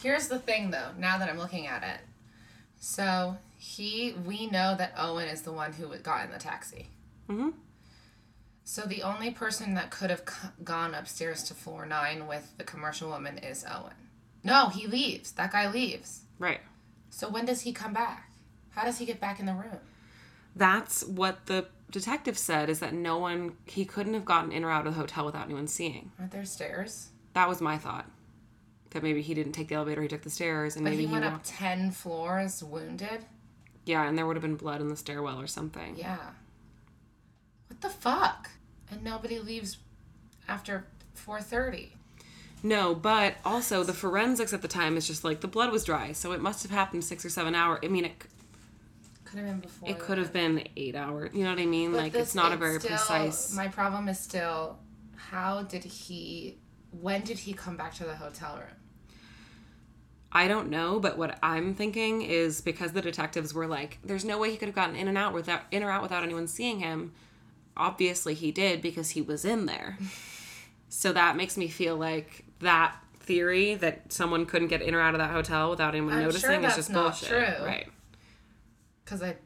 Here's 0.02 0.28
the 0.28 0.38
thing, 0.38 0.70
though. 0.70 0.90
Now 0.98 1.18
that 1.18 1.28
I'm 1.28 1.38
looking 1.38 1.66
at 1.66 1.82
it, 1.82 2.00
so 2.78 3.36
he, 3.56 4.14
we 4.26 4.46
know 4.48 4.74
that 4.76 4.94
Owen 4.98 5.28
is 5.28 5.42
the 5.42 5.52
one 5.52 5.72
who 5.72 5.94
got 5.98 6.26
in 6.26 6.30
the 6.30 6.38
taxi. 6.38 6.88
Mm-hmm. 7.28 7.50
So 8.64 8.82
the 8.82 9.02
only 9.02 9.30
person 9.30 9.74
that 9.74 9.90
could 9.90 10.10
have 10.10 10.22
c- 10.28 10.48
gone 10.62 10.94
upstairs 10.94 11.42
to 11.44 11.54
floor 11.54 11.86
nine 11.86 12.26
with 12.26 12.52
the 12.56 12.64
commercial 12.64 13.10
woman 13.10 13.38
is 13.38 13.64
Owen. 13.70 13.92
No, 14.42 14.68
he 14.68 14.86
leaves. 14.86 15.32
That 15.32 15.52
guy 15.52 15.70
leaves. 15.70 16.22
Right. 16.38 16.60
So 17.10 17.28
when 17.28 17.46
does 17.46 17.62
he 17.62 17.72
come 17.72 17.92
back? 17.92 18.30
How 18.70 18.84
does 18.84 18.98
he 18.98 19.06
get 19.06 19.20
back 19.20 19.38
in 19.38 19.46
the 19.46 19.52
room? 19.52 19.78
That's 20.56 21.04
what 21.04 21.46
the 21.46 21.66
detective 21.94 22.36
said 22.36 22.68
is 22.68 22.80
that 22.80 22.92
no 22.92 23.18
one, 23.18 23.52
he 23.66 23.84
couldn't 23.84 24.14
have 24.14 24.24
gotten 24.24 24.50
in 24.50 24.64
or 24.64 24.70
out 24.70 24.84
of 24.86 24.94
the 24.94 25.00
hotel 25.00 25.24
without 25.24 25.44
anyone 25.44 25.68
seeing. 25.68 26.10
Aren't 26.18 26.32
there 26.32 26.44
stairs? 26.44 27.10
That 27.34 27.48
was 27.48 27.60
my 27.60 27.78
thought. 27.78 28.10
That 28.90 29.04
maybe 29.04 29.22
he 29.22 29.32
didn't 29.32 29.52
take 29.52 29.68
the 29.68 29.76
elevator, 29.76 30.02
he 30.02 30.08
took 30.08 30.22
the 30.22 30.30
stairs, 30.30 30.74
and 30.74 30.84
But 30.84 30.90
maybe 30.90 31.02
he 31.02 31.08
he, 31.08 31.12
went 31.12 31.24
up 31.24 31.40
ten 31.44 31.92
floors 31.92 32.62
wounded. 32.62 33.24
Yeah, 33.86 34.06
and 34.08 34.18
there 34.18 34.26
would 34.26 34.34
have 34.36 34.42
been 34.42 34.56
blood 34.56 34.80
in 34.80 34.88
the 34.88 34.96
stairwell 34.96 35.40
or 35.40 35.46
something. 35.46 35.94
Yeah. 35.96 36.18
What 37.68 37.80
the 37.80 37.90
fuck? 37.90 38.50
And 38.90 39.02
nobody 39.04 39.38
leaves 39.38 39.78
after 40.48 40.86
four 41.14 41.40
thirty. 41.40 41.92
No, 42.62 42.94
but 42.94 43.34
also 43.44 43.84
the 43.84 43.92
forensics 43.92 44.52
at 44.52 44.62
the 44.62 44.68
time 44.68 44.96
is 44.96 45.06
just 45.06 45.22
like 45.22 45.42
the 45.42 45.48
blood 45.48 45.70
was 45.70 45.84
dry, 45.84 46.12
so 46.12 46.32
it 46.32 46.40
must 46.40 46.62
have 46.62 46.72
happened 46.72 47.04
six 47.04 47.24
or 47.24 47.28
seven 47.30 47.54
hours. 47.54 47.80
I 47.84 47.88
mean, 47.88 48.06
it 48.06 48.24
Could 49.34 49.42
have 49.44 49.50
been 49.50 49.60
before. 49.60 49.88
it 49.88 49.98
could 49.98 50.18
have 50.18 50.32
been 50.32 50.68
eight 50.76 50.94
hours. 50.94 51.30
You 51.34 51.44
know 51.44 51.50
what 51.50 51.58
I 51.58 51.66
mean? 51.66 51.90
But 51.92 51.98
like 51.98 52.12
this- 52.12 52.22
it's 52.28 52.34
not 52.34 52.52
a 52.52 52.56
very 52.56 52.78
still- 52.78 52.90
precise. 52.90 53.52
My 53.54 53.68
problem 53.68 54.08
is 54.08 54.18
still, 54.18 54.78
how 55.16 55.62
did 55.62 55.84
he? 55.84 56.58
When 57.00 57.22
did 57.22 57.40
he 57.40 57.52
come 57.52 57.76
back 57.76 57.94
to 57.94 58.04
the 58.04 58.14
hotel 58.14 58.56
room? 58.56 58.76
I 60.30 60.48
don't 60.48 60.68
know, 60.68 60.98
but 60.98 61.16
what 61.16 61.38
I'm 61.42 61.74
thinking 61.74 62.22
is 62.22 62.60
because 62.60 62.92
the 62.92 63.02
detectives 63.02 63.54
were 63.54 63.66
like, 63.66 63.98
"There's 64.04 64.24
no 64.24 64.38
way 64.38 64.50
he 64.50 64.56
could 64.56 64.66
have 64.68 64.74
gotten 64.74 64.96
in 64.96 65.06
and 65.08 65.16
out 65.18 65.32
without 65.32 65.62
in 65.70 65.82
or 65.82 65.90
out 65.90 66.02
without 66.02 66.22
anyone 66.22 66.46
seeing 66.48 66.80
him." 66.80 67.12
Obviously, 67.76 68.34
he 68.34 68.52
did 68.52 68.80
because 68.82 69.10
he 69.10 69.22
was 69.22 69.44
in 69.44 69.66
there. 69.66 69.98
so 70.88 71.12
that 71.12 71.36
makes 71.36 71.56
me 71.56 71.66
feel 71.68 71.96
like 71.96 72.44
that 72.60 72.96
theory 73.20 73.74
that 73.76 74.12
someone 74.12 74.44
couldn't 74.46 74.68
get 74.68 74.82
in 74.82 74.94
or 74.94 75.00
out 75.00 75.14
of 75.14 75.18
that 75.18 75.30
hotel 75.30 75.70
without 75.70 75.94
anyone 75.94 76.12
I'm 76.14 76.18
sure 76.20 76.50
noticing 76.50 76.64
is 76.64 76.76
just 76.76 76.90
not 76.90 77.02
bullshit. 77.20 77.28
true. 77.28 77.66
Right? 77.66 77.88
Because 79.04 79.22
I, 79.22 79.36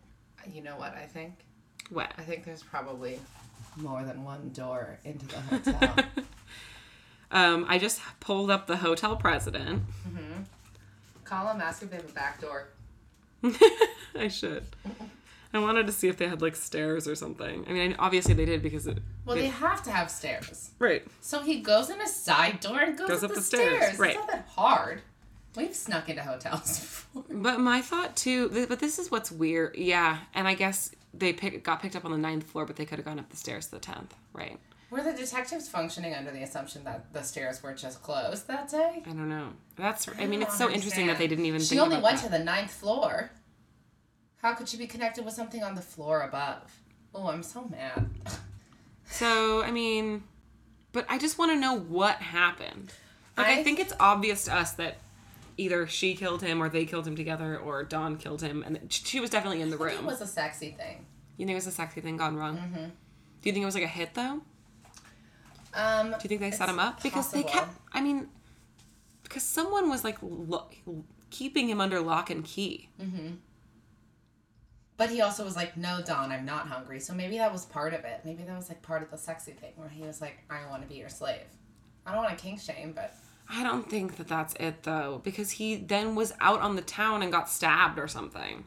you 0.53 0.63
know 0.63 0.77
what 0.77 0.95
I 0.95 1.07
think? 1.07 1.35
What? 1.91 2.13
I 2.19 2.23
think 2.23 2.45
there's 2.45 2.63
probably 2.63 3.19
more 3.77 4.03
than 4.05 4.25
one 4.25 4.51
door 4.51 4.99
into 5.05 5.27
the 5.27 5.41
hotel. 5.41 5.95
Um, 7.31 7.67
I 7.69 7.77
just 7.77 8.01
pulled 8.21 8.51
up 8.51 8.67
the 8.67 8.79
hotel 8.79 9.15
president. 9.15 9.83
Call 11.25 11.45
them, 11.47 11.61
ask 11.61 11.83
if 11.83 11.91
they 11.91 11.97
have 11.97 12.09
a 12.09 12.13
back 12.13 12.41
door. 12.41 12.69
I 14.19 14.29
should. 14.29 14.65
I 15.53 15.59
wanted 15.59 15.87
to 15.89 15.93
see 15.93 16.09
if 16.09 16.17
they 16.17 16.27
had 16.27 16.41
like 16.41 16.57
stairs 16.57 17.07
or 17.07 17.15
something. 17.15 17.67
I 17.69 17.73
mean, 17.73 17.97
obviously 17.99 18.33
they 18.33 18.47
did 18.47 18.63
because 18.63 18.87
it. 18.87 18.99
Well, 19.27 19.37
it- 19.37 19.41
they 19.43 19.47
have 19.49 19.83
to 19.83 19.91
have 19.91 20.11
stairs. 20.11 20.71
right. 20.79 21.07
So 21.21 21.43
he 21.43 21.61
goes 21.61 21.91
in 21.91 22.01
a 22.01 22.09
side 22.09 22.61
door 22.61 22.81
and 22.81 22.97
goes, 22.97 23.09
Goes 23.09 23.25
up, 23.25 23.31
up 23.31 23.35
the, 23.35 23.41
the 23.41 23.47
stairs, 23.47 23.77
stairs. 23.83 23.99
right. 23.99 24.11
It's 24.17 24.19
not 24.21 24.29
that 24.31 24.49
hard. 24.49 25.03
We've 25.57 25.75
snuck 25.75 26.09
into 26.09 26.23
hotels 26.23 26.79
before. 27.15 27.25
But 27.31 27.61
my 27.61 27.81
thought 27.81 28.17
too, 28.17 28.67
but 28.69 28.79
this 28.79 28.99
is 28.99 29.11
what's 29.11 29.31
weird. 29.33 29.77
Yeah, 29.77 30.19
and 30.35 30.47
I 30.47 30.55
guess 30.55 30.91
they 31.15 31.33
pick, 31.33 31.65
got 31.65 31.81
picked 31.83 31.97
up 31.97 32.05
on 32.05 32.11
the 32.13 32.19
ninth 32.19 32.45
floor, 32.45 32.65
but 32.67 32.77
they 32.77 32.85
could 32.85 32.99
have 32.99 33.07
gone 33.07 33.19
up 33.19 33.29
the 33.31 33.37
stairs 33.37 33.67
to 33.67 33.73
the 33.73 33.79
tenth, 33.81 34.15
right? 34.33 34.59
Were 34.91 35.03
the 35.03 35.13
detectives 35.13 35.69
functioning 35.69 36.15
under 36.15 36.31
the 36.31 36.43
assumption 36.43 36.85
that 36.85 37.13
the 37.13 37.23
stairs 37.23 37.63
were 37.63 37.75
just 37.75 38.03
closed 38.03 38.47
that 38.49 38.71
day? 38.71 39.03
I 39.05 39.09
don't 39.11 39.29
know. 39.29 39.51
That's. 39.77 40.09
I 40.09 40.27
mean, 40.27 40.41
don't 40.41 40.43
it's 40.49 40.57
so 40.57 40.71
interesting 40.71 41.09
that 41.09 41.19
they 41.19 41.27
didn't 41.27 41.45
even. 41.45 41.61
She 41.61 41.71
think 41.71 41.83
only 41.83 42.01
went 42.01 42.19
that. 42.19 42.25
to 42.27 42.31
the 42.31 42.39
ninth 42.39 42.71
floor. 42.73 43.31
How 44.41 44.55
could 44.55 44.69
she 44.69 44.77
be 44.77 44.87
connected 44.87 45.25
with 45.25 45.35
something 45.35 45.63
on 45.63 45.75
the 45.75 45.83
floor 45.83 46.23
above? 46.23 46.73
Oh, 47.15 47.29
I'm 47.29 47.43
so 47.43 47.65
mad. 47.69 48.09
So 49.11 49.63
I 49.63 49.71
mean, 49.71 50.23
but 50.93 51.07
I 51.09 51.17
just 51.19 51.39
want 51.39 51.51
to 51.53 51.59
know 51.59 51.79
what 51.79 52.17
happened. 52.17 52.93
Like 53.39 53.47
I, 53.47 53.61
I- 53.61 53.63
think 53.65 53.79
it's 53.79 53.95
obvious 53.99 54.45
to 54.45 54.55
us 54.55 54.73
that 54.73 54.99
either 55.59 55.87
she 55.87 56.15
killed 56.15 56.41
him 56.43 56.63
or 56.63 56.69
they 56.71 56.87
killed 56.87 57.07
him 57.07 57.15
together 57.17 57.59
or 57.59 57.85
Don 57.85 58.17
killed 58.17 58.41
him, 58.41 58.63
and 58.63 58.79
she 58.91 59.21
was 59.21 59.29
definitely 59.29 59.61
in 59.61 59.69
the 59.71 59.77
I 59.77 59.89
think 59.89 59.99
room. 60.01 60.05
it 60.09 60.11
was 60.13 60.21
a 60.23 60.27
sexy 60.27 60.71
thing. 60.71 61.05
You 61.37 61.45
think 61.47 61.53
it 61.55 61.57
was 61.57 61.67
a 61.67 61.73
sexy 61.73 62.01
thing 62.01 62.17
gone 62.17 62.37
wrong? 62.37 62.57
Mm-hmm. 62.57 62.85
Do 62.85 63.49
you 63.49 63.53
think 63.53 63.63
it 63.63 63.67
was 63.67 63.75
like 63.75 63.85
a 63.85 63.89
hit 63.89 64.15
though? 64.15 64.41
Um, 65.75 66.11
Do 66.11 66.17
you 66.23 66.29
think 66.29 66.41
they 66.41 66.51
set 66.51 66.69
him 66.69 66.79
up 66.79 67.03
because 67.03 67.31
they 67.31 67.43
kept? 67.43 67.71
I 67.93 68.01
mean, 68.01 68.29
because 69.23 69.43
someone 69.43 69.91
was 69.91 70.03
like 70.03 70.17
lo- 70.23 70.69
keeping 71.31 71.69
him 71.69 71.81
under 71.81 72.01
lock 72.01 72.31
and 72.31 72.43
key. 72.45 72.89
but 74.97 75.11
he 75.11 75.21
also 75.21 75.45
was 75.45 75.55
like, 75.55 75.77
"No, 75.77 76.01
Don, 76.05 76.33
I'm 76.33 76.45
not 76.45 76.67
hungry." 76.67 76.99
So 77.01 77.13
maybe 77.15 77.39
that 77.39 77.53
was 77.53 77.65
part 77.67 77.95
of 77.95 78.05
it. 78.05 78.23
Maybe 78.25 78.43
that 78.45 78.57
was 78.57 78.69
like 78.69 78.83
part 78.83 79.03
of 79.03 79.11
the 79.11 79.19
sexy 79.19 79.53
thing 79.53 79.73
where 79.77 79.89
he 79.89 80.03
was 80.03 80.21
like, 80.21 80.39
"I 80.51 80.67
want 80.69 80.83
to 80.83 80.89
be 80.89 80.97
your 80.97 81.09
slave." 81.11 81.47
I 82.07 82.13
don't 82.15 82.25
want 82.25 82.37
to 82.37 82.43
kink 82.43 82.61
shame, 82.61 82.93
but 82.95 83.15
I 83.51 83.63
don't 83.63 83.89
think 83.89 84.17
that 84.17 84.29
that's 84.29 84.55
it 84.61 84.83
though, 84.83 85.21
because 85.25 85.53
he 85.53 85.77
then 85.77 86.15
was 86.15 86.33
out 86.41 86.61
on 86.61 86.77
the 86.77 86.83
town 86.83 87.23
and 87.23 87.33
got 87.33 87.49
stabbed 87.49 87.99
or 87.99 88.07
something. 88.09 88.65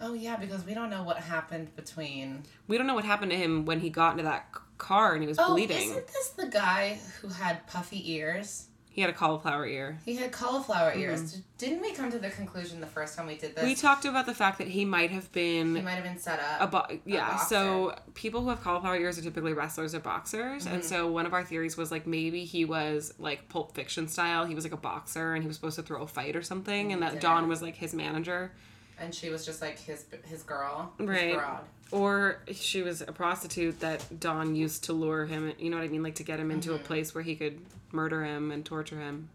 oh 0.00 0.14
yeah, 0.14 0.36
because 0.36 0.64
we 0.64 0.74
don't 0.74 0.90
know 0.90 1.02
what 1.02 1.18
happened 1.18 1.74
between. 1.76 2.44
We 2.68 2.78
don't 2.78 2.86
know 2.86 2.94
what 2.94 3.04
happened 3.04 3.30
to 3.32 3.36
him 3.36 3.64
when 3.66 3.80
he 3.80 3.90
got 3.90 4.12
into 4.12 4.24
that 4.24 4.48
c- 4.54 4.60
car 4.78 5.12
and 5.14 5.22
he 5.22 5.28
was 5.28 5.36
bleeding. 5.36 5.50
Oh, 5.50 5.54
bleeding. 5.54 5.90
isn't 5.90 6.06
this 6.06 6.28
the 6.30 6.46
guy 6.48 6.98
who 7.20 7.28
had 7.28 7.66
puffy 7.66 8.12
ears? 8.12 8.68
He 8.98 9.02
had 9.02 9.10
a 9.10 9.16
cauliflower 9.16 9.64
ear. 9.64 9.96
He 10.04 10.16
had 10.16 10.32
cauliflower 10.32 10.92
ears. 10.92 11.34
D- 11.34 11.42
Didn't 11.56 11.82
we 11.82 11.92
come 11.92 12.10
to 12.10 12.18
the 12.18 12.30
conclusion 12.30 12.80
the 12.80 12.86
first 12.88 13.16
time 13.16 13.28
we 13.28 13.34
did 13.36 13.54
this? 13.54 13.58
Mm-hmm. 13.58 13.66
We 13.66 13.74
talked 13.76 14.04
about 14.04 14.26
the 14.26 14.34
fact 14.34 14.58
that 14.58 14.66
he 14.66 14.84
might 14.84 15.12
have 15.12 15.30
been. 15.30 15.76
he 15.76 15.82
might 15.82 15.92
have 15.92 16.02
been 16.02 16.18
set 16.18 16.40
up. 16.40 16.60
a 16.60 16.66
bo- 16.66 16.98
yeah. 17.06 17.28
boxer. 17.30 17.46
So 17.54 17.94
people 18.14 18.40
who 18.40 18.48
have 18.48 18.60
cauliflower 18.60 18.96
ears 18.96 19.16
are 19.16 19.22
typically 19.22 19.52
wrestlers 19.52 19.94
or 19.94 20.00
boxers, 20.00 20.66
and 20.66 20.80
Mm-hmm. 20.80 20.88
so 20.88 21.06
one 21.12 21.26
of 21.26 21.32
our 21.32 21.44
theories 21.44 21.76
was 21.76 21.92
like 21.92 22.08
maybe 22.08 22.44
he 22.44 22.64
was 22.64 23.14
like 23.20 23.48
Pulp 23.48 23.72
Fiction 23.72 24.08
style. 24.08 24.44
He 24.46 24.56
was 24.56 24.64
like 24.64 24.72
a 24.74 24.76
boxer 24.76 25.34
and 25.34 25.44
he 25.44 25.46
was 25.46 25.54
supposed 25.54 25.76
to 25.76 25.82
throw 25.84 26.02
a 26.02 26.06
fight 26.08 26.34
or 26.34 26.42
something, 26.42 26.92
and 26.92 27.00
that 27.02 27.10
didn't. 27.12 27.22
Dawn 27.22 27.46
was 27.46 27.62
like 27.62 27.76
his 27.76 27.94
manager, 27.94 28.50
and 28.98 29.14
she 29.14 29.30
was 29.30 29.46
just 29.46 29.62
like 29.62 29.78
his 29.78 30.06
his 30.24 30.42
girl, 30.42 30.92
Right. 30.98 31.34
broad. 31.36 31.60
or 31.92 32.40
she 32.52 32.82
was 32.82 33.00
a 33.00 33.12
prostitute 33.12 33.78
that 33.78 34.18
Dawn 34.18 34.56
used 34.56 34.82
to 34.86 34.92
lure 34.92 35.24
him. 35.26 35.52
You 35.56 35.70
know 35.70 35.76
what 35.76 35.84
I 35.84 35.88
mean, 35.88 36.02
like 36.02 36.16
to 36.16 36.24
get 36.24 36.40
him 36.40 36.50
into 36.50 36.70
Mm-hmm. 36.70 36.82
a 36.84 36.86
place 36.86 37.14
where 37.14 37.22
he 37.22 37.36
could 37.36 37.60
murder 37.92 38.24
him 38.24 38.50
and 38.50 38.64
torture 38.64 38.98
him. 39.00 39.28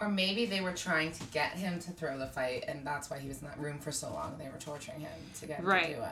Or 0.00 0.08
maybe 0.08 0.44
they 0.46 0.60
were 0.60 0.72
trying 0.72 1.12
to 1.12 1.24
get 1.26 1.52
him 1.52 1.78
to 1.80 1.90
throw 1.92 2.18
the 2.18 2.26
fight, 2.26 2.64
and 2.66 2.84
that's 2.86 3.10
why 3.10 3.18
he 3.18 3.28
was 3.28 3.40
in 3.40 3.46
that 3.46 3.58
room 3.60 3.78
for 3.78 3.92
so 3.92 4.12
long. 4.12 4.36
They 4.38 4.48
were 4.48 4.58
torturing 4.58 5.00
him 5.00 5.10
to 5.40 5.46
get 5.46 5.60
him 5.60 5.66
Right. 5.66 5.86
to 5.90 5.94
do 5.94 6.02
it. 6.02 6.08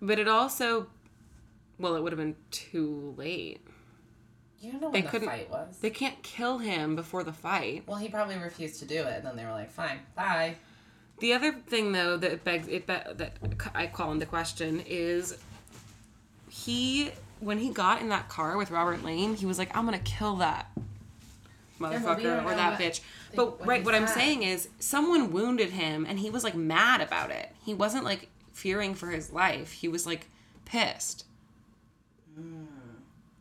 But 0.00 0.18
it 0.18 0.26
also, 0.28 0.86
well, 1.78 1.96
it 1.96 2.02
would 2.02 2.12
have 2.12 2.18
been 2.18 2.36
too 2.50 3.14
late. 3.18 3.60
You 4.60 4.72
don't 4.72 4.80
know 4.80 4.90
They 4.90 5.02
when 5.02 5.12
the 5.12 5.20
fight 5.26 5.50
was. 5.50 5.76
They 5.78 5.90
can't 5.90 6.22
kill 6.22 6.58
him 6.58 6.96
before 6.96 7.22
the 7.24 7.32
fight. 7.32 7.84
well, 7.86 7.98
he 7.98 8.08
probably 8.08 8.36
refused 8.38 8.78
to 8.80 8.86
do 8.86 9.02
it, 9.02 9.16
and 9.18 9.26
then 9.26 9.36
they 9.36 9.44
were 9.44 9.50
like, 9.52 9.70
"Fine, 9.70 10.00
bye." 10.14 10.56
The 11.18 11.34
other 11.34 11.52
thing, 11.52 11.92
though, 11.92 12.16
that 12.16 12.42
begs 12.44 12.68
it 12.68 12.86
be, 12.86 12.94
that 12.94 13.36
I 13.74 13.86
call 13.86 14.12
into 14.12 14.24
question 14.26 14.82
is 14.86 15.38
he 16.48 17.10
when 17.40 17.58
he 17.58 17.68
got 17.70 18.00
in 18.00 18.08
that 18.08 18.28
car 18.30 18.56
with 18.56 18.70
Robert 18.70 19.02
Lane, 19.04 19.34
he 19.34 19.44
was 19.44 19.58
like, 19.58 19.74
"I'm 19.76 19.84
gonna 19.84 19.98
kill 19.98 20.36
that 20.36 20.70
motherfucker 21.78 22.44
or 22.44 22.54
that 22.54 22.78
bitch." 22.78 23.00
But 23.34 23.58
what 23.60 23.66
right, 23.68 23.84
what 23.84 23.94
I'm 23.94 24.06
saying 24.06 24.42
is, 24.42 24.68
someone 24.78 25.32
wounded 25.32 25.70
him, 25.70 26.06
and 26.08 26.18
he 26.18 26.30
was 26.30 26.44
like 26.44 26.54
mad 26.54 27.00
about 27.00 27.30
it. 27.30 27.50
He 27.64 27.74
wasn't 27.74 28.04
like 28.04 28.28
fearing 28.52 28.94
for 28.94 29.08
his 29.10 29.32
life. 29.32 29.72
He 29.72 29.88
was 29.88 30.06
like 30.06 30.26
pissed. 30.64 31.24
Hmm. 32.34 32.64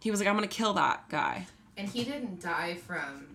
He 0.01 0.11
was 0.11 0.19
like, 0.19 0.27
"I'm 0.29 0.35
gonna 0.35 0.47
kill 0.47 0.73
that 0.73 1.07
guy." 1.09 1.47
And 1.77 1.89
he 1.89 2.03
didn't 2.03 2.41
die 2.41 2.75
from, 2.75 3.27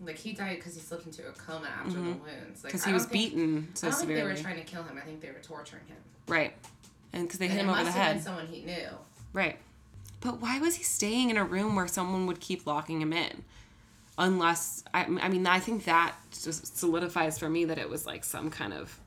like, 0.00 0.16
he 0.16 0.32
died 0.32 0.56
because 0.56 0.74
he 0.74 0.80
slipped 0.80 1.06
into 1.06 1.26
a 1.28 1.30
coma 1.32 1.68
after 1.68 1.92
the 1.92 2.00
wounds. 2.00 2.64
Like, 2.64 2.72
because 2.72 2.82
I 2.84 2.88
he 2.88 2.92
was 2.94 3.04
think- 3.04 3.34
beaten 3.34 3.68
so 3.74 3.86
I 3.86 3.90
don't 3.90 4.00
think 4.00 4.12
they 4.14 4.22
were 4.24 4.34
trying 4.34 4.56
to 4.56 4.64
kill 4.64 4.82
him. 4.82 4.98
I 4.98 5.02
think 5.02 5.20
they 5.20 5.28
were 5.30 5.38
torturing 5.42 5.84
him. 5.86 5.96
right, 6.26 6.54
and 7.12 7.22
because 7.24 7.38
they 7.38 7.44
And 7.46 7.52
hit 7.54 7.60
it 7.60 7.64
him 7.64 7.70
over 7.70 7.84
must 7.84 7.92
the 7.94 7.98
have 7.98 8.06
head. 8.08 8.14
been 8.16 8.24
someone 8.24 8.46
he 8.48 8.62
knew. 8.64 8.88
Right. 9.32 9.58
But 10.20 10.40
why 10.40 10.58
was 10.58 10.74
he 10.76 10.82
staying 10.82 11.30
in 11.30 11.36
a 11.36 11.44
room 11.44 11.76
where 11.76 11.86
someone 11.86 12.26
would 12.26 12.40
keep 12.40 12.66
locking 12.66 13.00
him 13.00 13.12
in? 13.12 13.44
Unless, 14.18 14.84
I, 14.94 15.02
I 15.20 15.28
mean, 15.28 15.46
I 15.46 15.58
think 15.58 15.84
that 15.84 16.14
just 16.42 16.76
solidifies 16.78 17.38
for 17.38 17.48
me 17.50 17.66
that 17.66 17.78
it 17.78 17.88
was 17.90 18.06
like 18.06 18.24
some 18.24 18.50
kind 18.50 18.72
of, 18.72 18.98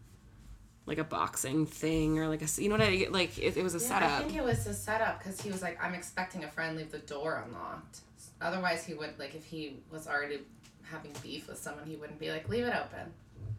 like 0.85 0.97
a 0.97 1.03
boxing 1.03 1.65
thing 1.67 2.17
or 2.19 2.27
like 2.27 2.41
a, 2.41 2.47
you 2.61 2.67
know 2.69 2.75
what 2.75 2.81
I, 2.87 3.07
like 3.09 3.37
it, 3.37 3.57
it 3.57 3.63
was 3.63 3.75
a 3.75 3.79
Yeah, 3.79 3.87
setup. 3.87 4.11
I 4.11 4.19
think 4.23 4.35
it 4.35 4.43
was 4.43 4.65
a 4.67 4.73
setup 4.73 5.19
because 5.19 5.39
he 5.41 5.49
was 5.51 5.61
like, 5.61 5.83
I'm 5.83 5.93
expecting 5.93 6.43
a 6.43 6.47
friend, 6.47 6.77
leave 6.77 6.91
the 6.91 6.99
door 6.99 7.43
unlocked. 7.45 7.99
Otherwise, 8.41 8.85
he 8.85 8.93
would, 8.93 9.17
like, 9.19 9.35
if 9.35 9.45
he 9.45 9.77
was 9.91 10.07
already 10.07 10.39
having 10.83 11.11
beef 11.21 11.47
with 11.47 11.57
someone, 11.57 11.85
he 11.85 11.95
wouldn't 11.95 12.19
be 12.19 12.31
like, 12.31 12.47
leave 12.49 12.65
it 12.65 12.73
open. 12.75 13.11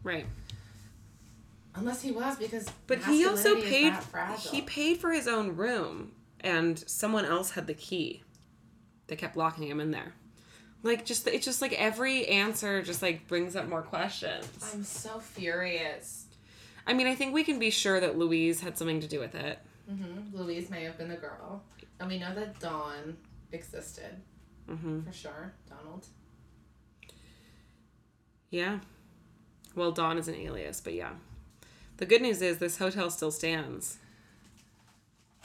right. 0.03 0.25
Unless 1.73 2.01
he 2.01 2.11
was 2.11 2.35
because. 2.37 2.67
But 2.87 2.99
he 2.99 3.25
also 3.25 3.55
paid, 3.55 3.93
he 4.51 4.61
paid 4.63 4.97
for 4.97 5.11
his 5.11 5.25
own 5.25 5.55
room 5.55 6.11
and 6.41 6.77
someone 6.79 7.23
else 7.23 7.51
had 7.51 7.65
the 7.65 7.73
key. 7.73 8.23
They 9.07 9.15
kept 9.15 9.37
locking 9.37 9.67
him 9.67 9.79
in 9.79 9.91
there. 9.91 10.13
Like 10.83 11.05
just, 11.05 11.27
it's 11.27 11.45
just 11.45 11.61
like 11.61 11.73
every 11.73 12.27
answer 12.27 12.81
just 12.81 13.01
like 13.01 13.27
brings 13.27 13.55
up 13.55 13.67
more 13.67 13.81
questions. 13.83 14.47
I'm 14.73 14.83
so 14.83 15.19
furious. 15.19 16.25
I 16.87 16.93
mean, 16.93 17.07
I 17.07 17.13
think 17.15 17.33
we 17.33 17.43
can 17.43 17.59
be 17.59 17.69
sure 17.69 17.99
that 17.99 18.17
Louise 18.17 18.61
had 18.61 18.77
something 18.77 18.99
to 19.01 19.07
do 19.07 19.19
with 19.19 19.35
it. 19.35 19.59
hmm 19.87 20.35
Louise 20.35 20.69
may 20.69 20.83
have 20.83 20.97
been 20.97 21.09
the 21.09 21.15
girl. 21.15 21.63
And 21.99 22.09
we 22.09 22.17
know 22.17 22.33
that 22.33 22.59
Dawn 22.59 23.17
existed. 23.51 24.21
Mm-hmm. 24.67 25.01
For 25.01 25.13
sure. 25.13 25.53
Donald. 25.69 26.07
Yeah. 28.49 28.79
Well, 29.75 29.91
Dawn 29.91 30.17
is 30.17 30.27
an 30.27 30.35
alias, 30.35 30.81
but 30.81 30.93
yeah. 30.93 31.11
The 31.97 32.05
good 32.05 32.21
news 32.21 32.41
is 32.41 32.57
this 32.57 32.77
hotel 32.79 33.09
still 33.11 33.31
stands. 33.31 33.97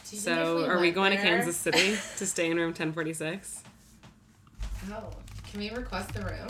Do 0.08 0.16
you 0.16 0.22
think 0.22 0.38
if 0.38 0.44
So, 0.46 0.64
are 0.64 0.80
we 0.80 0.90
going 0.90 1.10
to 1.14 1.18
Kansas 1.22 1.56
City 1.56 1.98
to 2.16 2.26
stay 2.26 2.50
in 2.50 2.56
room 2.56 2.68
1046? 2.68 3.62
Oh. 4.90 5.10
Can 5.56 5.62
we 5.62 5.70
request 5.70 6.12
the 6.12 6.20
room? 6.20 6.48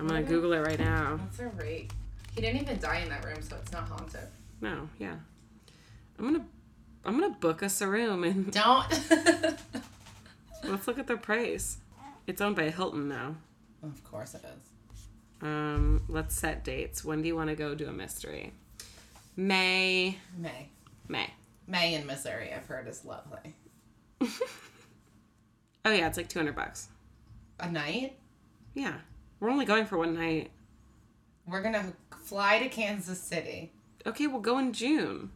I'm 0.00 0.08
gonna 0.08 0.22
Google 0.22 0.54
it 0.54 0.60
right 0.60 0.78
now. 0.78 1.18
What's 1.20 1.38
our 1.40 1.50
rate? 1.50 1.90
He 2.34 2.40
didn't 2.40 2.62
even 2.62 2.80
die 2.80 3.00
in 3.00 3.10
that 3.10 3.22
room, 3.22 3.42
so 3.42 3.54
it's 3.56 3.70
not 3.70 3.86
haunted. 3.86 4.28
No, 4.62 4.88
yeah. 4.98 5.16
I'm 6.18 6.28
going 6.28 6.40
to 6.40 6.46
I'm 7.04 7.20
going 7.20 7.30
to 7.30 7.38
book 7.38 7.62
us 7.62 7.82
a 7.82 7.86
room 7.86 8.24
and 8.24 8.50
Don't. 8.50 8.90
let's 10.64 10.86
look 10.86 10.98
at 10.98 11.06
the 11.06 11.18
price. 11.18 11.76
It's 12.26 12.40
owned 12.40 12.56
by 12.56 12.70
Hilton 12.70 13.10
now. 13.10 13.36
Of 13.82 14.02
course 14.04 14.34
it 14.34 14.42
is. 14.42 15.42
Um, 15.42 16.02
let's 16.08 16.34
set 16.34 16.64
dates. 16.64 17.04
When 17.04 17.20
do 17.20 17.28
you 17.28 17.36
want 17.36 17.50
to 17.50 17.56
go 17.56 17.74
do 17.74 17.88
a 17.88 17.92
mystery? 17.92 18.54
May. 19.36 20.16
May. 20.38 20.70
May. 21.08 21.28
May 21.66 21.92
in 21.92 22.06
Missouri, 22.06 22.54
I've 22.54 22.64
heard 22.64 22.88
is 22.88 23.04
lovely. 23.04 23.54
Oh 25.86 25.92
yeah, 25.92 26.08
it's 26.08 26.16
like 26.16 26.28
two 26.28 26.38
hundred 26.38 26.56
bucks. 26.56 26.88
A 27.60 27.70
night? 27.70 28.16
Yeah, 28.74 28.94
we're 29.40 29.50
only 29.50 29.64
going 29.64 29.86
for 29.86 29.96
one 29.98 30.14
night. 30.14 30.50
We're 31.46 31.62
gonna 31.62 31.92
fly 32.24 32.58
to 32.58 32.68
Kansas 32.68 33.20
City. 33.20 33.72
Okay, 34.06 34.26
we'll 34.26 34.40
go 34.40 34.58
in 34.58 34.72
June. 34.72 35.30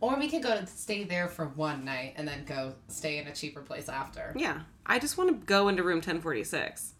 Or 0.00 0.16
we 0.18 0.28
could 0.28 0.42
go 0.42 0.58
to 0.58 0.66
stay 0.66 1.04
there 1.04 1.28
for 1.28 1.46
one 1.46 1.84
night 1.84 2.14
and 2.16 2.26
then 2.26 2.44
go 2.46 2.74
stay 2.88 3.18
in 3.18 3.26
a 3.26 3.34
cheaper 3.34 3.60
place 3.60 3.88
after. 3.88 4.32
Yeah, 4.36 4.60
I 4.86 4.98
just 4.98 5.18
want 5.18 5.28
to 5.30 5.46
go 5.46 5.68
into 5.68 5.82
room 5.82 6.00
ten 6.00 6.20
forty 6.20 6.44
six. 6.44 6.94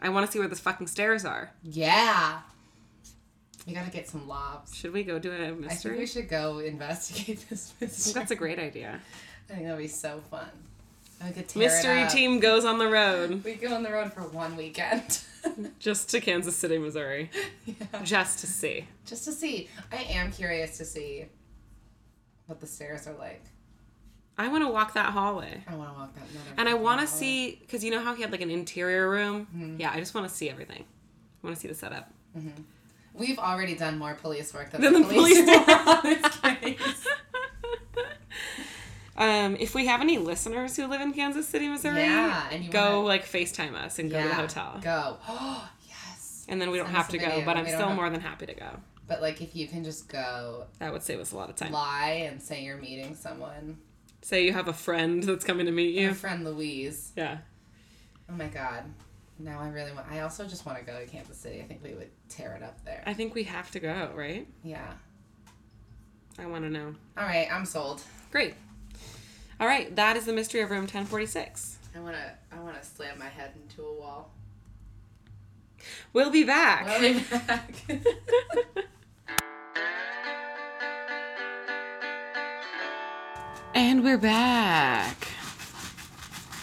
I 0.00 0.08
want 0.08 0.26
to 0.26 0.32
see 0.32 0.38
where 0.38 0.48
the 0.48 0.56
fucking 0.56 0.86
stairs 0.86 1.24
are. 1.24 1.52
Yeah. 1.62 2.40
We 3.66 3.74
gotta 3.74 3.90
get 3.90 4.08
some 4.08 4.26
lobs. 4.26 4.74
Should 4.74 4.92
we 4.92 5.02
go 5.04 5.18
do 5.18 5.30
a 5.30 5.66
I 5.66 5.74
think 5.74 5.98
we 5.98 6.06
should 6.06 6.28
go 6.28 6.58
investigate 6.60 7.44
this 7.50 7.74
mystery. 7.80 8.12
that's 8.14 8.30
a 8.30 8.36
great 8.36 8.58
idea. 8.58 9.00
I 9.50 9.52
think 9.52 9.66
that'd 9.66 9.78
be 9.78 9.88
so 9.88 10.20
fun. 10.30 10.48
Mystery 11.54 12.06
team 12.08 12.38
goes 12.40 12.64
on 12.64 12.78
the 12.78 12.88
road 12.88 13.42
We 13.44 13.54
go 13.54 13.74
on 13.74 13.82
the 13.82 13.90
road 13.90 14.12
for 14.12 14.22
one 14.22 14.56
weekend. 14.56 15.20
just 15.78 16.10
to 16.10 16.20
Kansas 16.20 16.56
City, 16.56 16.78
Missouri, 16.78 17.30
yeah. 17.64 17.74
just 18.04 18.40
to 18.40 18.46
see. 18.46 18.86
Just 19.06 19.24
to 19.24 19.32
see. 19.32 19.68
I 19.92 19.96
am 19.96 20.30
curious 20.30 20.78
to 20.78 20.84
see 20.84 21.26
what 22.46 22.60
the 22.60 22.66
stairs 22.66 23.06
are 23.06 23.14
like. 23.14 23.42
I 24.36 24.48
want 24.48 24.62
to 24.64 24.68
walk 24.68 24.94
that 24.94 25.12
hallway. 25.12 25.64
I 25.66 25.74
want 25.74 25.92
to 25.92 25.98
walk 25.98 26.14
that. 26.14 26.22
And 26.56 26.68
I 26.68 26.74
want 26.74 27.00
to 27.00 27.06
see, 27.06 27.58
because 27.60 27.82
you 27.82 27.90
know 27.90 28.00
how 28.00 28.14
he 28.14 28.22
had 28.22 28.30
like 28.30 28.40
an 28.40 28.50
interior 28.50 29.10
room? 29.10 29.48
Mm-hmm. 29.54 29.80
Yeah, 29.80 29.90
I 29.92 29.98
just 29.98 30.14
want 30.14 30.28
to 30.28 30.34
see 30.34 30.48
everything. 30.48 30.84
I 31.42 31.46
want 31.46 31.56
to 31.56 31.60
see 31.60 31.68
the 31.68 31.74
setup. 31.74 32.10
Mm-hmm. 32.36 32.62
We've 33.14 33.38
already 33.38 33.74
done 33.74 33.98
more 33.98 34.14
police 34.14 34.54
work 34.54 34.70
than, 34.70 34.80
Than 34.80 34.92
the 34.92 35.00
police, 35.00 35.44
police 35.44 35.68
on 35.68 36.00
this 36.04 36.36
case. 36.38 37.07
Um, 39.18 39.56
if 39.60 39.74
we 39.74 39.86
have 39.86 40.00
any 40.00 40.16
listeners 40.16 40.76
who 40.76 40.86
live 40.86 41.00
in 41.02 41.12
Kansas 41.12 41.46
City, 41.46 41.68
Missouri, 41.68 42.00
Yeah, 42.02 42.48
and 42.50 42.70
go 42.70 42.96
wanna- 42.98 43.08
like 43.08 43.26
FaceTime 43.26 43.74
us 43.74 43.98
and 43.98 44.10
go 44.10 44.22
to 44.22 44.28
the 44.28 44.34
hotel. 44.34 44.78
Go. 44.82 45.18
Oh, 45.28 45.68
yes. 45.88 46.46
And 46.48 46.60
then 46.60 46.70
we 46.70 46.78
don't 46.78 46.88
have 46.90 47.08
to 47.10 47.18
go, 47.18 47.42
but 47.44 47.56
I'm 47.56 47.64
We 47.64 47.70
still 47.70 47.88
have- 47.88 47.96
more 47.96 48.08
than 48.08 48.20
happy 48.20 48.46
to 48.46 48.54
go. 48.54 48.80
But 49.06 49.20
like, 49.22 49.40
if 49.42 49.54
you 49.56 49.66
can 49.68 49.84
just 49.84 50.08
go 50.08 50.66
That 50.78 50.92
would 50.92 51.02
save 51.02 51.18
us 51.20 51.32
a 51.32 51.36
lot 51.36 51.48
of 51.50 51.56
time. 51.56 51.72
lie 51.72 52.26
and 52.30 52.40
say 52.42 52.62
you're 52.64 52.76
meeting 52.78 53.14
someone. 53.14 53.78
Say 54.22 54.44
you 54.44 54.52
have 54.52 54.68
a 54.68 54.72
friend 54.72 55.22
that's 55.22 55.44
coming 55.44 55.66
to 55.66 55.72
meet 55.72 55.94
Your 55.94 56.10
you. 56.10 56.14
friend 56.14 56.44
Louise. 56.44 57.12
Yeah. 57.16 57.38
Oh 58.30 58.34
my 58.34 58.46
god. 58.48 58.84
Now 59.38 59.60
I 59.60 59.68
really 59.68 59.92
want. 59.92 60.06
I 60.10 60.20
also 60.20 60.46
just 60.46 60.66
want 60.66 60.78
to 60.78 60.84
go 60.84 60.98
to 60.98 61.06
Kansas 61.06 61.36
City. 61.38 61.60
I 61.60 61.64
think 61.64 61.82
we 61.82 61.94
would 61.94 62.10
tear 62.28 62.54
it 62.54 62.62
up 62.62 62.84
there. 62.84 63.02
I 63.06 63.14
think 63.14 63.34
we 63.34 63.44
have 63.44 63.70
to 63.70 63.80
go, 63.80 64.10
right? 64.14 64.46
Yeah. 64.62 64.92
I 66.38 66.46
want 66.46 66.64
to 66.64 66.70
know. 66.70 66.94
All 67.16 67.24
right, 67.24 67.48
I'm 67.50 67.64
sold. 67.64 68.02
Great. 68.30 68.54
All 69.60 69.66
right, 69.66 69.94
that 69.96 70.16
is 70.16 70.24
the 70.26 70.32
mystery 70.32 70.60
of 70.60 70.70
room 70.70 70.82
1046. 70.82 71.78
I 71.96 72.00
want 72.00 72.14
to. 72.14 72.56
I 72.56 72.60
want 72.60 72.80
to 72.80 72.86
slam 72.86 73.18
my 73.18 73.26
head 73.26 73.52
into 73.62 73.82
a 73.82 73.92
wall. 73.92 74.30
We'll 76.12 76.30
be 76.30 76.44
back. 76.44 76.86
I'll 76.86 77.00
be 77.00 77.20
back. 77.20 77.74
And 83.74 84.02
we're 84.02 84.18
back. 84.18 85.28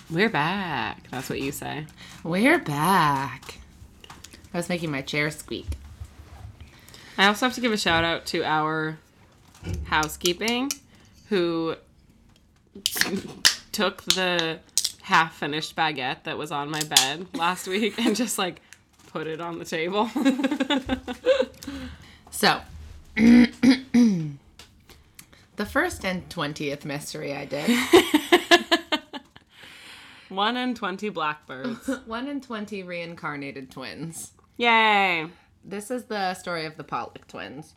We're 0.10 0.28
back. 0.28 1.10
That's 1.12 1.30
what 1.30 1.40
you 1.40 1.54
say. 1.54 1.86
We're 2.26 2.60
back. 2.60 3.60
I 4.54 4.58
was 4.58 4.68
making 4.68 4.92
my 4.92 5.02
chair 5.02 5.32
squeak. 5.32 5.78
I 7.18 7.28
also 7.28 7.46
have 7.46 7.56
to 7.56 7.62
give 7.62 7.72
a 7.72 7.78
shout 7.78 8.04
out 8.04 8.26
to 8.28 8.44
our 8.44 8.98
housekeeping 9.86 10.72
who 11.30 11.76
took 13.72 14.04
the 14.04 14.60
half 15.02 15.36
finished 15.36 15.76
baguette 15.76 16.24
that 16.24 16.38
was 16.38 16.52
on 16.52 16.70
my 16.70 16.82
bed 16.84 17.28
last 17.36 17.68
week 17.68 17.98
and 18.00 18.16
just 18.16 18.38
like 18.38 18.62
put 19.08 19.28
it 19.28 19.40
on 19.40 19.60
the 19.60 19.66
table. 19.66 20.10
So, 22.36 22.60
the 23.16 24.36
first 25.66 26.04
and 26.04 26.30
twentieth 26.30 26.84
mystery 26.84 27.34
I 27.34 27.46
did. 27.46 27.70
One 30.28 30.58
in 30.58 30.76
20 30.76 31.08
blackbirds. 31.10 31.90
One 32.06 32.28
in 32.28 32.42
twenty 32.42 32.84
reincarnated 32.84 33.72
twins. 33.72 34.34
Yay. 34.58 35.28
This 35.64 35.90
is 35.90 36.04
the 36.06 36.34
story 36.34 36.66
of 36.66 36.76
the 36.76 36.84
Pollock 36.84 37.26
twins. 37.28 37.76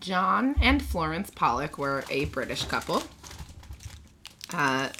John 0.00 0.54
and 0.60 0.82
Florence 0.82 1.30
Pollock 1.30 1.78
were 1.78 2.04
a 2.10 2.26
British 2.26 2.64
couple. 2.66 3.04
Uh, 4.54 4.90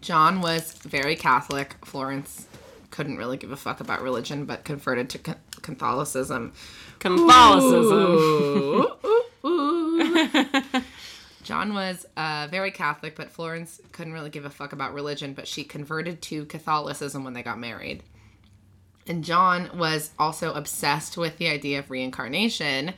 John 0.00 0.40
was 0.40 0.72
very 0.72 1.16
Catholic. 1.16 1.74
Florence 1.84 2.46
couldn't 2.90 3.16
really 3.16 3.36
give 3.36 3.52
a 3.52 3.56
fuck 3.56 3.80
about 3.80 4.02
religion, 4.02 4.44
but 4.44 4.64
converted 4.64 5.10
to 5.10 5.18
Ca- 5.18 5.34
Catholicism. 5.62 6.52
Catholicism. 6.98 7.92
Ooh, 7.92 8.86
ooh, 9.04 9.22
ooh. 9.46 10.82
John 11.42 11.74
was 11.74 12.04
uh, 12.16 12.48
very 12.50 12.72
Catholic, 12.72 13.14
but 13.14 13.30
Florence 13.30 13.80
couldn't 13.92 14.12
really 14.12 14.30
give 14.30 14.44
a 14.44 14.50
fuck 14.50 14.72
about 14.72 14.94
religion, 14.94 15.32
but 15.32 15.46
she 15.46 15.62
converted 15.62 16.20
to 16.22 16.44
Catholicism 16.46 17.22
when 17.22 17.34
they 17.34 17.42
got 17.42 17.58
married. 17.58 18.02
And 19.06 19.22
John 19.22 19.70
was 19.78 20.10
also 20.18 20.52
obsessed 20.54 21.16
with 21.16 21.38
the 21.38 21.48
idea 21.48 21.78
of 21.78 21.90
reincarnation, 21.90 22.94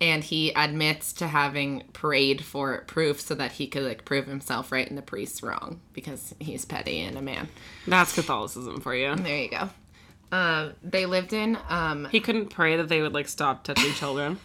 and 0.00 0.22
he 0.22 0.52
admits 0.54 1.12
to 1.14 1.26
having 1.26 1.84
prayed 1.92 2.44
for 2.44 2.84
proof 2.86 3.20
so 3.20 3.34
that 3.34 3.52
he 3.52 3.66
could 3.66 3.82
like 3.82 4.04
prove 4.04 4.26
himself 4.26 4.70
right 4.70 4.88
and 4.88 4.98
the 4.98 5.02
priest 5.02 5.42
wrong 5.42 5.80
because 5.92 6.34
he's 6.38 6.64
petty 6.64 7.00
and 7.00 7.16
a 7.16 7.22
man. 7.22 7.48
That's 7.86 8.14
Catholicism 8.14 8.80
for 8.80 8.94
you. 8.94 9.14
There 9.16 9.38
you 9.38 9.50
go. 9.50 9.70
Um, 10.32 10.74
they 10.82 11.06
lived 11.06 11.32
in 11.32 11.56
um, 11.68 12.06
He 12.06 12.20
couldn't 12.20 12.48
pray 12.50 12.76
that 12.76 12.88
they 12.88 13.00
would 13.00 13.14
like 13.14 13.28
stop 13.28 13.64
touching 13.64 13.92
children. 13.94 14.38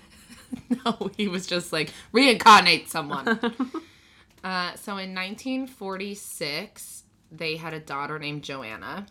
No, 0.86 1.10
he 1.16 1.28
was 1.28 1.47
just 1.47 1.72
like 1.72 1.91
reincarnate 2.12 2.89
someone. 2.89 3.28
uh, 4.43 4.76
so 4.76 4.97
in 4.97 5.16
1946, 5.16 7.04
they 7.32 7.56
had 7.56 7.74
a 7.74 7.80
daughter 7.80 8.20
named 8.20 8.43
Joanna. 8.43 9.06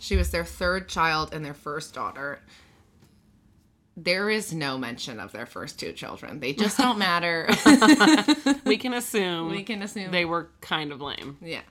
She 0.00 0.16
was 0.16 0.30
their 0.30 0.44
third 0.44 0.88
child 0.88 1.32
and 1.32 1.44
their 1.44 1.54
first 1.54 1.94
daughter. 1.94 2.40
There 3.96 4.30
is 4.30 4.54
no 4.54 4.78
mention 4.78 5.20
of 5.20 5.32
their 5.32 5.46
first 5.46 5.78
two 5.78 5.92
children. 5.92 6.40
They 6.40 6.52
just 6.52 6.78
don't 6.78 6.98
matter. 6.98 7.48
we 8.64 8.76
can 8.76 8.94
assume 8.94 9.50
we 9.50 9.62
can 9.62 9.82
assume 9.82 10.10
they 10.10 10.24
were 10.24 10.48
kind 10.60 10.92
of 10.92 11.00
lame. 11.00 11.36
Yeah. 11.40 11.62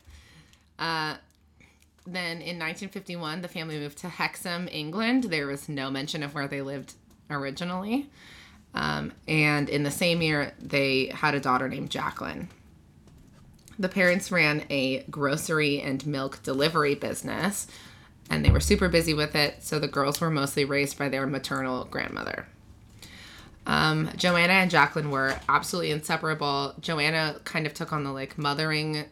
Uh, 0.78 1.15
then 2.05 2.38
in 2.38 2.57
1951, 2.57 3.41
the 3.41 3.47
family 3.47 3.78
moved 3.78 3.99
to 3.99 4.09
Hexham, 4.09 4.67
England. 4.72 5.26
There 5.26 5.47
was 5.47 5.69
no 5.69 5.91
mention 5.91 6.24
of 6.24 6.34
where 6.34 6.47
they 6.47 6.61
lived 6.61 6.93
originally. 7.30 8.09
Um, 8.74 9.11
and 9.28 9.69
in 9.69 9.84
the 9.84 9.91
same 9.91 10.22
year, 10.22 10.53
they 10.59 11.07
had 11.13 11.36
a 11.36 11.39
daughter 11.39 11.67
named 11.67 11.91
Jacqueline. 11.91 12.49
The 13.78 13.89
parents 13.89 14.32
ran 14.32 14.63
a 14.69 15.03
grocery 15.03 15.82
and 15.82 16.05
milk 16.05 16.41
delivery 16.43 16.95
business, 16.95 17.67
and 18.32 18.45
they 18.45 18.49
were 18.49 18.61
super 18.61 18.88
busy 18.88 19.13
with 19.13 19.36
it. 19.36 19.61
So 19.61 19.77
the 19.77 19.89
girls 19.89 20.21
were 20.21 20.32
mostly 20.32 20.63
raised 20.63 20.97
by 20.97 21.09
their 21.09 21.27
maternal 21.27 21.84
grandmother. 21.86 22.47
Um, 23.67 24.09
Joanna 24.15 24.53
and 24.53 24.71
Jacqueline 24.71 25.11
were 25.11 25.36
absolutely 25.47 25.91
inseparable. 25.91 26.73
Joanna 26.79 27.36
kind 27.43 27.67
of 27.67 27.73
took 27.73 27.91
on 27.93 28.05
the 28.05 28.11
like 28.11 28.38
mothering 28.38 29.05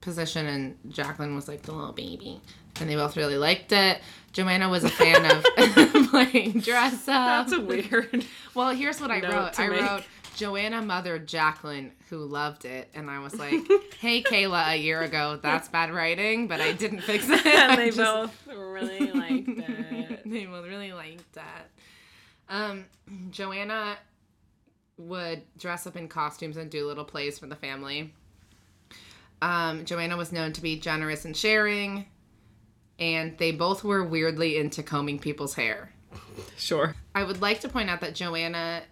position, 0.00 0.46
and 0.46 0.76
Jacqueline 0.88 1.36
was 1.36 1.46
like 1.46 1.62
the 1.62 1.72
little 1.72 1.92
baby, 1.92 2.40
and 2.80 2.88
they 2.88 2.96
both 2.96 3.16
really 3.16 3.36
liked 3.36 3.70
it. 3.70 4.00
Joanna 4.32 4.68
was 4.68 4.82
a 4.82 4.88
fan 4.88 5.24
of 5.24 5.44
playing 6.10 6.60
dress 6.60 7.06
up. 7.08 7.48
That's 7.48 7.58
weird. 7.58 8.24
Well, 8.54 8.70
here's 8.70 9.00
what 9.00 9.10
I 9.10 9.20
wrote. 9.20 9.60
I 9.60 9.68
make. 9.68 9.80
wrote 9.82 10.04
Joanna 10.36 10.82
mothered 10.82 11.26
Jacqueline, 11.26 11.92
who 12.10 12.18
loved 12.18 12.64
it, 12.64 12.88
and 12.94 13.10
I 13.10 13.18
was 13.20 13.34
like, 13.38 13.54
"Hey, 13.98 14.22
Kayla, 14.22 14.72
a 14.72 14.76
year 14.76 15.00
ago, 15.02 15.38
that's 15.42 15.68
bad 15.68 15.90
writing, 15.92 16.46
but 16.46 16.60
I 16.60 16.72
didn't 16.72 17.00
fix 17.00 17.24
it." 17.28 17.44
and 17.46 17.78
they 17.78 17.86
just- 17.90 17.96
both 17.98 18.46
really 18.46 19.10
liked 19.12 19.48
it. 19.48 20.20
they 20.26 20.44
both 20.44 20.66
really 20.66 20.92
liked 20.92 21.32
that. 21.32 21.70
Um, 22.48 22.84
Joanna 23.30 23.96
would 24.98 25.42
dress 25.58 25.86
up 25.86 25.96
in 25.96 26.06
costumes 26.08 26.56
and 26.56 26.70
do 26.70 26.86
little 26.86 27.04
plays 27.04 27.38
for 27.38 27.46
the 27.46 27.56
family. 27.56 28.12
Um, 29.42 29.84
Joanna 29.84 30.16
was 30.16 30.32
known 30.32 30.52
to 30.52 30.62
be 30.62 30.78
generous 30.78 31.24
and 31.24 31.36
sharing, 31.36 32.06
and 32.98 33.36
they 33.38 33.52
both 33.52 33.84
were 33.84 34.04
weirdly 34.04 34.56
into 34.58 34.82
combing 34.82 35.18
people's 35.18 35.54
hair. 35.54 35.92
Sure. 36.56 36.94
I 37.14 37.24
would 37.24 37.42
like 37.42 37.60
to 37.60 37.68
point 37.68 37.90
out 37.90 38.00
that 38.00 38.14
Joanna 38.14 38.82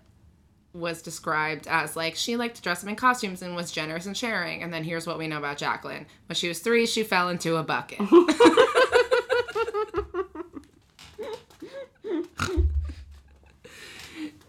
was 0.75 1.01
described 1.01 1.67
as 1.69 1.97
like 1.97 2.17
she 2.17 2.37
liked 2.37 2.57
to 2.57 2.63
dress 2.63 2.83
up 2.83 2.89
in 2.91 2.97
costumes 2.97 3.41
and 3.41 3.55
was 3.55 3.71
generous 3.71 4.07
and 4.07 4.17
sharing. 4.17 4.63
And 4.63 4.75
then 4.75 4.83
here's 4.85 5.07
what 5.07 5.19
we 5.19 5.29
know 5.29 5.39
about 5.39 5.57
Jacqueline. 5.57 6.07
When 6.27 6.35
she 6.35 6.49
was 6.49 6.59
three, 6.59 6.87
she 6.87 7.05
fell 7.05 7.29
into 7.29 7.57
a 7.57 7.63
bucket. 7.63 8.01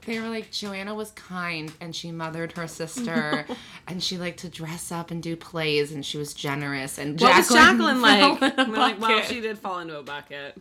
they 0.05 0.19
were 0.19 0.30
like, 0.30 0.51
Joanna 0.51 0.95
was 0.95 1.11
kind 1.11 1.71
and 1.80 1.95
she 1.95 2.11
mothered 2.11 2.53
her 2.53 2.67
sister 2.67 3.45
and 3.88 4.03
she 4.03 4.17
liked 4.17 4.39
to 4.39 4.49
dress 4.49 4.91
up 4.91 5.11
and 5.11 5.21
do 5.21 5.36
plays 5.36 5.91
and 5.91 6.03
she 6.03 6.17
was 6.17 6.34
generous. 6.34 6.97
And 6.97 7.21
what 7.21 7.30
Jacqueline, 7.36 7.91
was 8.01 8.01
Jacqueline 8.01 8.01
like? 8.01 8.41
like, 8.67 8.99
well, 8.99 9.21
she 9.21 9.41
did 9.41 9.59
fall 9.59 9.80
into 9.80 9.99
a 9.99 10.03
bucket 10.03 10.57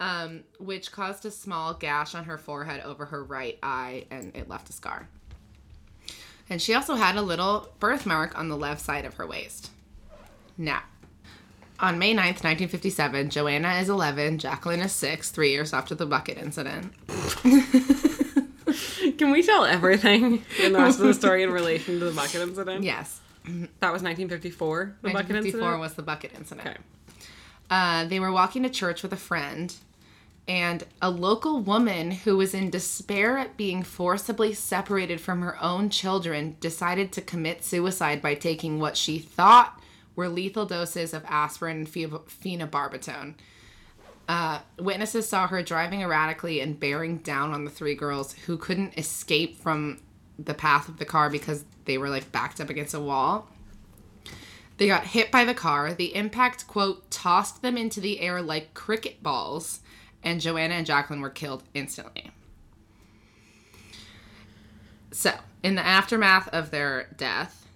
um, 0.00 0.42
which 0.58 0.90
caused 0.90 1.24
a 1.26 1.30
small 1.30 1.74
gash 1.74 2.14
on 2.14 2.24
her 2.24 2.38
forehead 2.38 2.80
over 2.84 3.06
her 3.06 3.22
right 3.22 3.58
eye, 3.62 4.06
and 4.10 4.34
it 4.34 4.48
left 4.48 4.70
a 4.70 4.72
scar. 4.72 5.08
And 6.48 6.60
she 6.60 6.74
also 6.74 6.96
had 6.96 7.16
a 7.16 7.22
little 7.22 7.68
birthmark 7.78 8.36
on 8.36 8.48
the 8.48 8.56
left 8.56 8.80
side 8.80 9.04
of 9.04 9.14
her 9.14 9.26
waist. 9.26 9.70
Now, 10.58 10.82
on 11.78 11.98
May 11.98 12.12
9th, 12.12 12.42
1957, 12.42 13.30
Joanna 13.30 13.74
is 13.74 13.88
11, 13.88 14.38
Jacqueline 14.38 14.80
is 14.80 14.92
6, 14.92 15.30
three 15.30 15.50
years 15.52 15.72
after 15.72 15.94
the 15.94 16.06
bucket 16.06 16.38
incident. 16.38 16.92
Can 19.18 19.30
we 19.30 19.42
tell 19.42 19.64
everything 19.64 20.44
in 20.62 20.72
the 20.72 20.78
rest 20.78 21.00
of 21.00 21.06
the 21.06 21.14
story 21.14 21.42
in 21.42 21.50
relation 21.50 21.98
to 21.98 22.04
the 22.06 22.12
bucket 22.12 22.40
incident? 22.42 22.84
Yes, 22.84 23.20
That 23.44 23.92
was 23.92 24.02
1954, 24.02 24.96
the 25.02 25.08
bucket 25.08 25.14
1954 25.34 25.60
incident? 25.60 25.80
was 25.80 25.94
the 25.94 26.02
bucket 26.02 26.32
incident. 26.36 26.68
Okay. 26.68 26.76
Uh, 27.70 28.04
they 28.06 28.20
were 28.20 28.32
walking 28.32 28.62
to 28.64 28.70
church 28.70 29.02
with 29.02 29.12
a 29.12 29.16
friend, 29.16 29.74
and 30.48 30.84
a 31.00 31.10
local 31.10 31.60
woman 31.60 32.10
who 32.10 32.36
was 32.36 32.54
in 32.54 32.70
despair 32.70 33.38
at 33.38 33.56
being 33.56 33.82
forcibly 33.82 34.52
separated 34.52 35.20
from 35.20 35.42
her 35.42 35.62
own 35.62 35.90
children 35.90 36.56
decided 36.60 37.12
to 37.12 37.20
commit 37.20 37.64
suicide 37.64 38.20
by 38.20 38.34
taking 38.34 38.80
what 38.80 38.96
she 38.96 39.18
thought 39.18 39.80
were 40.16 40.28
lethal 40.28 40.66
doses 40.66 41.14
of 41.14 41.24
aspirin 41.28 41.78
and 41.78 41.88
phe- 41.88 42.06
phenobarbital. 42.06 43.34
Uh, 44.28 44.60
witnesses 44.78 45.28
saw 45.28 45.46
her 45.46 45.62
driving 45.62 46.02
erratically 46.02 46.60
and 46.60 46.78
bearing 46.78 47.18
down 47.18 47.52
on 47.52 47.64
the 47.64 47.70
three 47.70 47.94
girls 47.94 48.32
who 48.46 48.56
couldn't 48.56 48.96
escape 48.96 49.58
from 49.58 50.00
the 50.38 50.54
path 50.54 50.88
of 50.88 50.98
the 50.98 51.04
car 51.04 51.28
because 51.28 51.64
they 51.84 51.98
were 51.98 52.08
like 52.08 52.30
backed 52.32 52.60
up 52.60 52.70
against 52.70 52.94
a 52.94 53.00
wall. 53.00 53.48
They 54.76 54.86
got 54.86 55.04
hit 55.04 55.30
by 55.30 55.44
the 55.44 55.54
car. 55.54 55.92
The 55.92 56.14
impact, 56.14 56.66
quote, 56.66 57.10
tossed 57.10 57.60
them 57.60 57.76
into 57.76 58.00
the 58.00 58.20
air 58.20 58.40
like 58.40 58.72
cricket 58.72 59.22
balls, 59.22 59.80
and 60.22 60.40
Joanna 60.40 60.74
and 60.74 60.86
Jacqueline 60.86 61.20
were 61.20 61.30
killed 61.30 61.62
instantly. 61.74 62.30
So, 65.12 65.32
in 65.62 65.74
the 65.74 65.84
aftermath 65.84 66.48
of 66.48 66.70
their 66.70 67.08
death, 67.16 67.66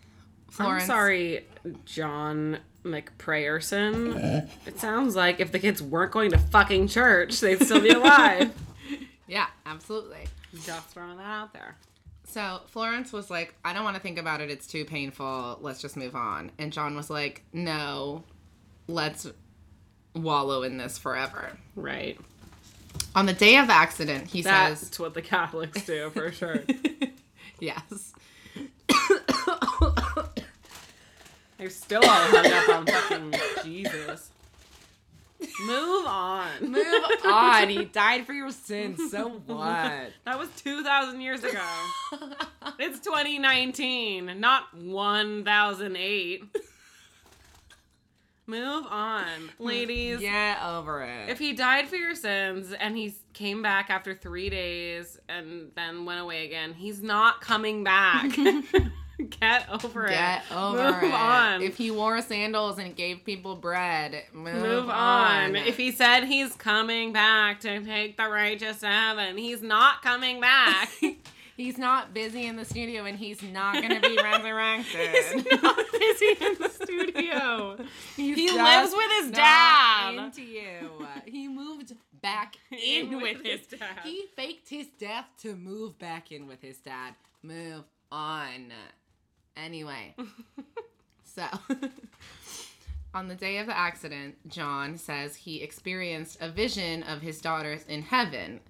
Florence. 0.50 0.84
I'm 0.84 0.86
sorry, 0.86 1.44
John 1.84 2.58
McPrayerson. 2.84 4.48
it 4.66 4.78
sounds 4.78 5.16
like 5.16 5.40
if 5.40 5.50
the 5.50 5.58
kids 5.58 5.82
weren't 5.82 6.12
going 6.12 6.30
to 6.30 6.38
fucking 6.38 6.88
church, 6.88 7.40
they'd 7.40 7.60
still 7.62 7.80
be 7.80 7.90
alive. 7.90 8.52
Yeah, 9.26 9.46
absolutely. 9.64 10.26
Just 10.52 10.88
throwing 10.88 11.16
that 11.16 11.24
out 11.26 11.54
there. 11.54 11.78
So 12.24 12.60
Florence 12.66 13.10
was 13.10 13.30
like, 13.30 13.54
I 13.64 13.72
don't 13.72 13.82
want 13.82 13.96
to 13.96 14.02
think 14.02 14.18
about 14.18 14.42
it. 14.42 14.50
It's 14.50 14.66
too 14.66 14.84
painful. 14.84 15.58
Let's 15.62 15.80
just 15.80 15.96
move 15.96 16.14
on. 16.14 16.50
And 16.58 16.70
John 16.70 16.94
was 16.94 17.08
like, 17.08 17.42
No, 17.50 18.24
let's 18.86 19.26
wallow 20.14 20.62
in 20.62 20.76
this 20.76 20.98
forever. 20.98 21.56
Right. 21.74 22.18
On 23.14 23.26
the 23.26 23.32
day 23.32 23.56
of 23.58 23.70
accident, 23.70 24.26
he 24.28 24.42
That's 24.42 24.80
says, 24.80 24.98
what 24.98 25.14
the 25.14 25.22
Catholics 25.22 25.84
do 25.86 26.10
for 26.10 26.32
sure. 26.32 26.62
Yes. 27.60 28.12
They're 31.56 31.70
still 31.70 32.02
all 32.04 32.10
hung 32.10 32.52
up 32.52 32.68
on 32.68 32.84
fucking 32.86 33.34
Jesus. 33.64 34.30
Move 35.66 36.06
on. 36.06 36.48
Move 36.60 37.04
on. 37.24 37.68
He 37.68 37.84
died 37.84 38.26
for 38.26 38.32
your 38.32 38.50
sins. 38.50 39.10
So 39.10 39.28
what? 39.46 40.10
That 40.24 40.38
was 40.38 40.48
2,000 40.62 41.20
years 41.20 41.44
ago. 41.44 41.62
it's 42.78 42.98
2019, 43.00 44.40
not 44.40 44.74
1008. 44.76 46.44
Move 48.46 48.84
on, 48.90 49.24
ladies. 49.58 50.20
Get 50.20 50.62
over 50.62 51.02
it. 51.02 51.30
If 51.30 51.38
he 51.38 51.52
died 51.54 51.88
for 51.88 51.96
your 51.96 52.14
sins 52.14 52.72
and 52.72 52.96
he 52.96 53.14
came 53.32 53.62
back 53.62 53.88
after 53.90 54.14
three 54.14 54.50
days 54.50 55.18
and 55.28 55.70
then 55.74 56.04
went 56.04 56.20
away 56.20 56.44
again, 56.44 56.74
he's 56.74 57.02
not 57.02 57.40
coming 57.40 57.84
back. 57.84 58.30
Get 59.40 59.68
over 59.84 60.08
Get 60.08 60.42
it. 60.50 60.54
over 60.56 60.76
Move 60.92 61.02
it. 61.04 61.12
on. 61.14 61.62
If 61.62 61.76
he 61.76 61.90
wore 61.92 62.20
sandals 62.20 62.78
and 62.78 62.96
gave 62.96 63.24
people 63.24 63.54
bread, 63.54 64.24
move, 64.32 64.56
Move 64.56 64.90
on. 64.90 65.50
on. 65.50 65.56
If 65.56 65.76
he 65.76 65.92
said 65.92 66.24
he's 66.24 66.54
coming 66.56 67.12
back 67.12 67.60
to 67.60 67.80
take 67.84 68.16
the 68.16 68.28
righteous 68.28 68.80
to 68.80 68.88
heaven, 68.88 69.38
he's 69.38 69.62
not 69.62 70.02
coming 70.02 70.40
back. 70.40 70.90
He's 71.56 71.78
not 71.78 72.14
busy 72.14 72.46
in 72.46 72.56
the 72.56 72.64
studio 72.64 73.04
and 73.04 73.18
he's 73.18 73.42
not 73.42 73.74
going 73.74 74.00
to 74.00 74.00
be 74.00 74.16
resurrected. 74.22 75.14
he's 75.14 75.62
not 75.62 75.76
busy 75.92 76.44
in 76.44 76.54
the 76.60 76.68
studio. 76.68 77.76
He's 78.16 78.36
He 78.36 78.50
lives 78.52 78.92
with 78.96 79.10
his 79.22 79.30
dad. 79.32 80.14
Into 80.14 80.42
you. 80.42 81.06
He 81.26 81.48
moved 81.48 81.94
back 82.20 82.56
In 82.70 83.06
in 83.06 83.10
with 83.16 83.22
with 83.22 83.42
his 83.44 83.60
his 83.60 83.78
dad. 83.78 83.98
He 84.02 84.24
faked 84.36 84.68
his 84.68 84.86
death 84.98 85.26
to 85.42 85.54
move 85.56 85.98
back 85.98 86.32
in 86.32 86.46
with 86.46 86.62
his 86.62 86.78
dad. 86.78 87.14
Move 87.42 87.84
on. 88.10 88.72
Anyway, 89.56 90.14
so 91.24 91.44
on 93.14 93.28
the 93.28 93.34
day 93.34 93.58
of 93.58 93.66
the 93.66 93.76
accident, 93.76 94.36
John 94.48 94.96
says 94.98 95.36
he 95.36 95.62
experienced 95.62 96.38
a 96.40 96.48
vision 96.50 97.02
of 97.04 97.20
his 97.22 97.40
daughters 97.40 97.84
in 97.86 98.02
heaven. 98.02 98.60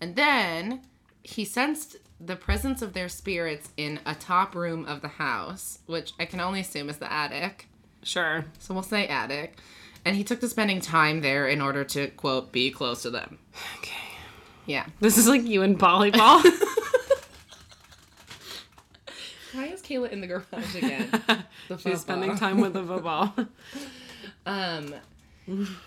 And 0.00 0.14
then 0.14 0.82
he 1.22 1.44
sensed 1.44 1.96
the 2.20 2.36
presence 2.36 2.82
of 2.82 2.92
their 2.92 3.08
spirits 3.08 3.70
in 3.76 4.00
a 4.06 4.14
top 4.14 4.54
room 4.54 4.84
of 4.86 5.00
the 5.02 5.08
house, 5.08 5.80
which 5.86 6.12
I 6.18 6.24
can 6.24 6.40
only 6.40 6.60
assume 6.60 6.88
is 6.88 6.96
the 6.98 7.12
attic. 7.12 7.68
Sure. 8.02 8.46
So 8.58 8.72
we'll 8.74 8.82
say 8.82 9.06
attic. 9.06 9.58
And 10.04 10.16
he 10.16 10.24
took 10.24 10.40
to 10.40 10.48
spending 10.48 10.80
time 10.80 11.20
there 11.20 11.48
in 11.48 11.60
order 11.60 11.82
to, 11.84 12.08
quote, 12.08 12.52
be 12.52 12.70
close 12.70 13.02
to 13.02 13.10
them. 13.10 13.38
Okay. 13.78 13.92
Yeah. 14.64 14.86
This 15.00 15.18
is 15.18 15.26
like 15.26 15.42
you 15.42 15.62
and 15.62 15.78
volleyball. 15.78 16.42
Why 19.52 19.66
is 19.66 19.82
Kayla 19.82 20.10
in 20.10 20.20
the 20.20 20.26
garage 20.26 20.76
again? 20.76 21.08
The 21.68 21.78
She's 21.78 22.00
spending 22.02 22.36
time 22.36 22.60
with 22.60 22.74
the 22.74 22.84
football. 22.84 23.34
Um, 24.48 24.94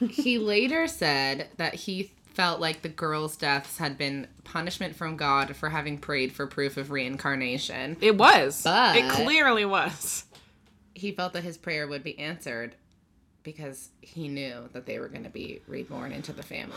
he 0.09 0.37
later 0.37 0.85
said 0.85 1.47
that 1.55 1.75
he 1.75 2.11
felt 2.33 2.59
like 2.59 2.81
the 2.81 2.89
girls' 2.89 3.35
deaths 3.35 3.77
had 3.77 3.97
been 3.97 4.27
punishment 4.43 4.95
from 4.95 5.17
God 5.17 5.55
for 5.55 5.69
having 5.69 5.97
prayed 5.97 6.31
for 6.31 6.47
proof 6.47 6.77
of 6.77 6.91
reincarnation. 6.91 7.97
It 8.01 8.17
was. 8.17 8.61
But- 8.63 8.95
it 8.95 9.09
clearly 9.11 9.65
was. 9.65 10.25
He 10.95 11.11
felt 11.11 11.33
that 11.33 11.43
his 11.43 11.57
prayer 11.57 11.87
would 11.87 12.03
be 12.03 12.17
answered 12.19 12.75
because 13.43 13.89
he 14.01 14.27
knew 14.27 14.69
that 14.73 14.85
they 14.85 14.99
were 14.99 15.07
going 15.07 15.23
to 15.23 15.29
be 15.29 15.61
reborn 15.67 16.11
into 16.11 16.33
the 16.33 16.43
family. 16.43 16.75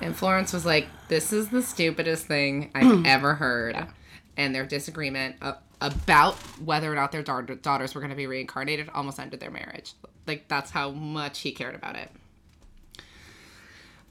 And 0.00 0.14
Florence 0.16 0.52
was 0.52 0.66
like, 0.66 0.88
This 1.08 1.32
is 1.32 1.48
the 1.48 1.62
stupidest 1.62 2.26
thing 2.26 2.70
I've 2.74 3.06
ever 3.06 3.34
heard. 3.34 3.86
And 4.36 4.54
their 4.54 4.66
disagreement 4.66 5.36
about 5.80 6.34
whether 6.64 6.90
or 6.90 6.94
not 6.94 7.12
their 7.12 7.22
daugh- 7.22 7.60
daughters 7.62 7.94
were 7.94 8.00
going 8.00 8.10
to 8.10 8.16
be 8.16 8.26
reincarnated 8.26 8.90
almost 8.94 9.18
ended 9.20 9.40
their 9.40 9.50
marriage. 9.50 9.92
Like, 10.26 10.46
that's 10.48 10.70
how 10.70 10.90
much 10.90 11.40
he 11.40 11.52
cared 11.52 11.74
about 11.74 11.96
it. 11.96 12.10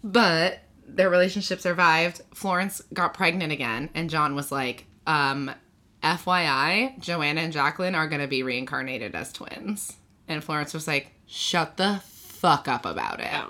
But 0.04 0.60
their 0.88 1.10
relationship 1.10 1.60
survived. 1.62 2.22
Florence 2.34 2.82
got 2.94 3.14
pregnant 3.14 3.52
again, 3.52 3.90
and 3.94 4.10
John 4.10 4.36
was 4.36 4.52
like, 4.52 4.86
um, 5.08 5.52
FYI, 6.04 7.00
Joanna 7.00 7.42
and 7.42 7.54
Jacqueline 7.54 7.96
are 7.96 8.08
going 8.08 8.22
to 8.22 8.28
be 8.28 8.44
reincarnated 8.44 9.16
as 9.16 9.32
twins. 9.32 9.98
And 10.28 10.44
Florence 10.44 10.74
was 10.74 10.88
like, 10.88 11.12
shut 11.28 11.78
the 11.78 12.02
fuck 12.06 12.68
up 12.68 12.86
about 12.86 13.20
it. 13.20 13.26
Yeah. 13.26 13.50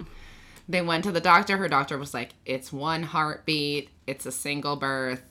They 0.68 0.82
went 0.82 1.04
to 1.06 1.12
the 1.12 1.22
doctor. 1.22 1.58
Her 1.58 1.68
doctor 1.68 1.97
was 1.97 2.14
like, 2.14 2.34
it's 2.45 2.72
one 2.72 3.04
heartbeat, 3.04 3.89
it's 4.08 4.26
a 4.26 4.32
single 4.32 4.76
birth, 4.76 5.22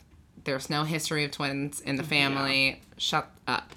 there's 0.44 0.70
no 0.70 0.84
history 0.84 1.24
of 1.24 1.30
twins 1.30 1.80
in 1.80 1.96
the 1.96 2.02
family. 2.02 2.82
Shut 2.96 3.30
up. 3.46 3.72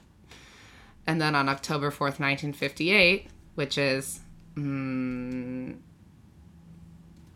And 1.06 1.22
then 1.22 1.36
on 1.36 1.50
October 1.50 1.91
4th, 1.91 2.20
1958, 2.20 3.28
which 3.56 3.78
is 3.78 4.22
mm, 4.56 5.76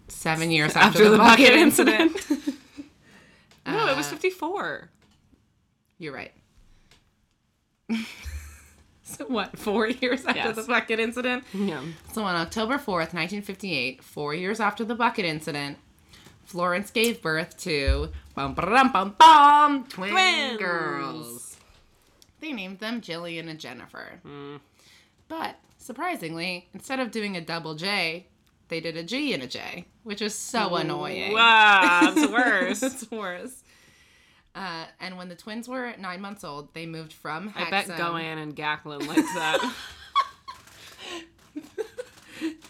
seven 0.08 0.52
years 0.52 0.76
after, 0.76 1.10
the, 1.10 1.18
bucket, 1.18 1.52
incident. 1.52 2.16
No, 3.66 3.88
it 3.90 3.98
was 3.98 4.08
uh, 4.08 4.12
54. 4.12 4.90
You're 6.00 6.14
right. 6.14 6.32
so 9.04 9.26
what? 9.26 9.58
Four 9.58 9.88
years 9.90 10.26
after 10.26 10.40
Yes. 10.40 10.56
the 10.56 10.64
bucket 10.64 11.00
incident. 11.00 11.44
Yeah. 11.54 11.82
So 12.14 12.24
on 12.24 12.36
October 12.36 12.78
fourth, 12.78 13.14
nineteen 13.14 13.42
fifty-eight, 13.42 14.04
four 14.04 14.34
years 14.34 14.60
after 14.60 14.84
the 14.86 14.96
bucket 14.96 15.26
incident, 15.26 15.78
Florence 16.46 16.92
gave 16.92 17.22
birth 17.22 17.58
to 17.60 18.10
bum 18.36 18.54
bum 18.54 18.92
bum 18.92 19.16
bum 19.18 19.86
twin 19.90 20.12
Twins. 20.12 20.58
girls. 20.60 21.58
They 22.40 22.54
named 22.54 22.80
them 22.80 23.02
Jillian 23.02 23.50
and 23.50 23.60
Jennifer. 23.60 24.20
Hmm. 24.24 24.58
But 25.28 25.58
surprisingly, 25.78 26.68
instead 26.74 27.00
of 27.00 27.12
doing 27.12 27.36
a 27.36 27.42
double 27.42 27.76
J, 27.76 28.28
they 28.70 28.80
did 28.80 28.98
a 28.98 29.04
G 29.04 29.34
and 29.34 29.44
a 29.44 29.48
J, 29.48 29.86
which 30.04 30.22
is 30.22 30.36
so 30.36 30.76
annoying. 30.76 31.34
Wow, 31.34 32.00
it's 32.16 32.32
worse. 32.32 32.84
it's 32.84 33.12
worse. 33.12 33.64
Uh, 34.56 34.86
and 35.00 35.18
when 35.18 35.30
the 35.30 35.36
twins 35.36 35.68
were 35.68 35.94
nine 36.00 36.20
months 36.20 36.44
old, 36.44 36.74
they 36.74 36.86
moved 36.88 37.14
from 37.14 37.50
Hexham. 37.50 37.94
I 37.94 37.98
bet 37.98 38.00
Goanne 38.00 38.42
and 38.42 38.56
Gatlin 38.56 39.06
liked 39.08 39.28
that. 39.36 39.74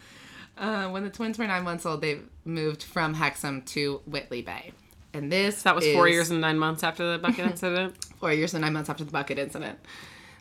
Uh, 0.59 0.91
when 0.91 1.03
the 1.05 1.09
twins 1.11 1.39
were 1.39 1.47
nine 1.47 1.65
months 1.65 1.87
old, 1.87 2.03
they 2.03 2.19
moved 2.45 2.83
from 2.83 3.15
Hexham 3.15 3.63
to 3.63 4.03
Whitley 4.05 4.43
Bay. 4.43 4.73
And 5.15 5.33
this 5.33 5.63
That 5.63 5.75
was 5.75 5.87
four 5.95 6.07
years 6.07 6.29
and 6.31 6.39
nine 6.43 6.59
months 6.59 6.85
after 6.85 7.11
the 7.13 7.19
bucket 7.19 7.47
incident. 7.51 7.97
four 8.21 8.31
years 8.33 8.53
and 8.53 8.61
nine 8.61 8.75
months 8.75 8.91
after 8.91 9.03
the 9.03 9.11
bucket 9.11 9.39
incident. 9.39 9.79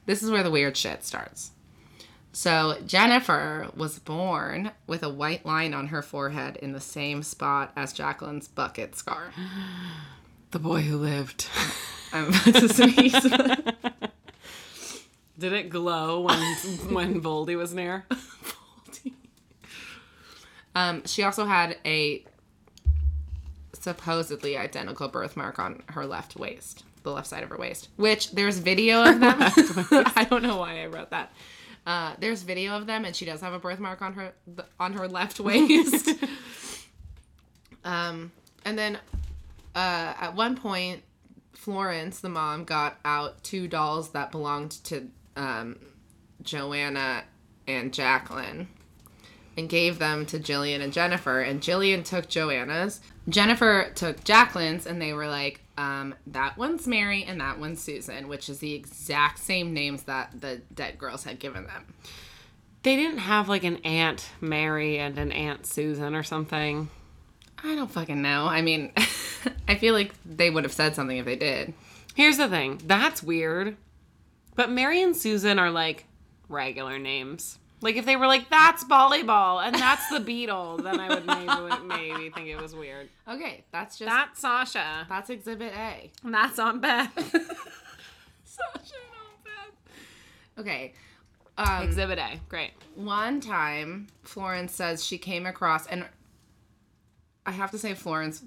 This 0.05 0.21
is 0.21 0.29
where 0.29 0.43
the 0.43 0.51
weird 0.51 0.75
shit 0.75 1.05
starts. 1.05 1.51
So 2.31 2.77
Jennifer 2.85 3.69
was 3.75 3.99
born 3.99 4.71
with 4.87 5.03
a 5.03 5.09
white 5.09 5.45
line 5.45 5.73
on 5.73 5.87
her 5.87 6.01
forehead 6.01 6.57
in 6.57 6.73
the 6.73 6.79
same 6.79 7.23
spot 7.23 7.71
as 7.75 7.93
Jacqueline's 7.93 8.47
bucket 8.47 8.95
scar. 8.95 9.31
The 10.51 10.57
boy 10.57 10.81
who 10.81 10.97
lived. 10.97 11.47
I'm 12.11 12.29
about 12.29 12.55
to 12.55 12.69
sneeze. 12.69 13.21
Did 15.37 15.53
it 15.53 15.69
glow 15.69 16.21
when 16.21 16.39
when 16.91 17.21
Voldy 17.21 17.55
was 17.55 17.71
near? 17.71 18.07
Um, 20.73 21.05
she 21.05 21.21
also 21.21 21.45
had 21.45 21.77
a 21.85 22.25
supposedly 23.73 24.57
identical 24.57 25.07
birthmark 25.07 25.59
on 25.59 25.83
her 25.89 26.05
left 26.05 26.35
waist, 26.35 26.83
the 27.03 27.11
left 27.11 27.27
side 27.27 27.43
of 27.43 27.49
her 27.49 27.57
waist. 27.57 27.89
Which 27.97 28.31
there's 28.31 28.57
video 28.57 29.03
of 29.03 29.19
them. 29.19 29.37
I 29.39 30.25
don't 30.29 30.41
know 30.41 30.57
why 30.57 30.81
I 30.81 30.87
wrote 30.87 31.11
that. 31.11 31.31
Uh, 31.89 32.13
there's 32.19 32.43
video 32.43 32.77
of 32.77 32.85
them, 32.85 33.03
and 33.03 33.15
she 33.15 33.25
does 33.25 33.41
have 33.41 33.51
a 33.51 33.57
birthmark 33.57 33.99
on 34.03 34.13
her 34.13 34.31
on 34.79 34.93
her 34.93 35.07
left 35.07 35.39
waist. 35.39 36.07
um, 37.83 38.31
and 38.63 38.77
then 38.77 38.95
uh, 39.73 40.13
at 40.21 40.35
one 40.35 40.55
point, 40.55 41.01
Florence, 41.53 42.19
the 42.19 42.29
mom, 42.29 42.63
got 42.63 42.99
out 43.03 43.43
two 43.43 43.67
dolls 43.67 44.11
that 44.11 44.31
belonged 44.31 44.69
to 44.83 45.07
um, 45.35 45.79
Joanna 46.43 47.23
and 47.67 47.91
Jacqueline 47.91 48.67
and 49.57 49.67
gave 49.67 49.97
them 49.97 50.27
to 50.27 50.37
Jillian 50.37 50.81
and 50.81 50.93
Jennifer. 50.93 51.41
And 51.41 51.59
Jillian 51.59 52.05
took 52.05 52.29
Joanna's. 52.29 53.01
Jennifer 53.27 53.91
took 53.95 54.23
Jacqueline's, 54.23 54.85
and 54.85 55.01
they 55.01 55.13
were 55.13 55.27
like, 55.27 55.61
um, 55.79 56.13
that 56.27 56.57
one's 56.57 56.85
Mary 56.85 57.23
and 57.23 57.39
that 57.39 57.57
one's 57.57 57.81
Susan, 57.81 58.27
which 58.27 58.49
is 58.49 58.59
the 58.59 58.73
exact 58.73 59.39
same 59.39 59.73
names 59.73 60.03
that 60.03 60.41
the 60.41 60.61
dead 60.73 60.97
girls 60.97 61.23
had 61.23 61.39
given 61.39 61.63
them. 61.63 61.93
They 62.83 62.97
didn't 62.97 63.19
have 63.19 63.47
like 63.47 63.63
an 63.63 63.77
Aunt 63.77 64.29
Mary 64.41 64.99
and 64.99 65.17
an 65.17 65.31
Aunt 65.31 65.65
Susan 65.65 66.15
or 66.15 66.23
something. 66.23 66.89
I 67.63 67.75
don't 67.75 67.89
fucking 67.89 68.21
know. 68.21 68.45
I 68.45 68.61
mean, 68.61 68.91
I 69.69 69.75
feel 69.75 69.93
like 69.93 70.13
they 70.25 70.49
would 70.49 70.65
have 70.65 70.73
said 70.73 70.95
something 70.95 71.15
if 71.15 71.25
they 71.25 71.37
did. 71.37 71.73
Here's 72.13 72.37
the 72.37 72.49
thing. 72.49 72.81
That's 72.85 73.23
weird. 73.23 73.77
But 74.55 74.69
Mary 74.69 75.01
and 75.01 75.15
Susan 75.15 75.59
are 75.59 75.71
like 75.71 76.05
regular 76.49 76.99
names. 76.99 77.57
Like 77.81 77.95
if 77.95 78.05
they 78.05 78.15
were 78.17 78.27
like 78.27 78.49
that's 78.49 78.83
volleyball 78.83 79.63
and 79.65 79.73
that's 79.75 80.09
the 80.09 80.19
Beetle, 80.19 80.77
then 80.77 80.99
I 80.99 81.07
would 81.09 81.25
maybe 81.25 81.85
maybe 81.87 82.29
think 82.29 82.47
it 82.47 82.61
was 82.61 82.75
weird. 82.75 83.07
Okay, 83.27 83.63
that's 83.71 83.97
just 83.97 84.09
That's 84.09 84.39
Sasha. 84.41 85.05
that's 85.07 85.29
Exhibit 85.29 85.71
A. 85.73 86.11
And 86.23 86.33
that's 86.33 86.59
Aunt 86.59 86.81
Beth. 86.81 87.13
Sasha 88.43 88.95
and 88.95 89.15
Aunt 89.15 89.43
Beth. 89.45 90.59
Okay. 90.59 90.93
Um, 91.57 91.83
Exhibit 91.83 92.19
A. 92.19 92.39
Great. 92.49 92.71
one 92.95 93.39
time, 93.41 94.07
Florence 94.23 94.73
says 94.73 95.05
she 95.05 95.17
came 95.17 95.45
across, 95.45 95.87
and 95.87 96.05
I 97.45 97.51
have 97.51 97.71
to 97.71 97.77
say, 97.77 97.93
Florence 97.93 98.43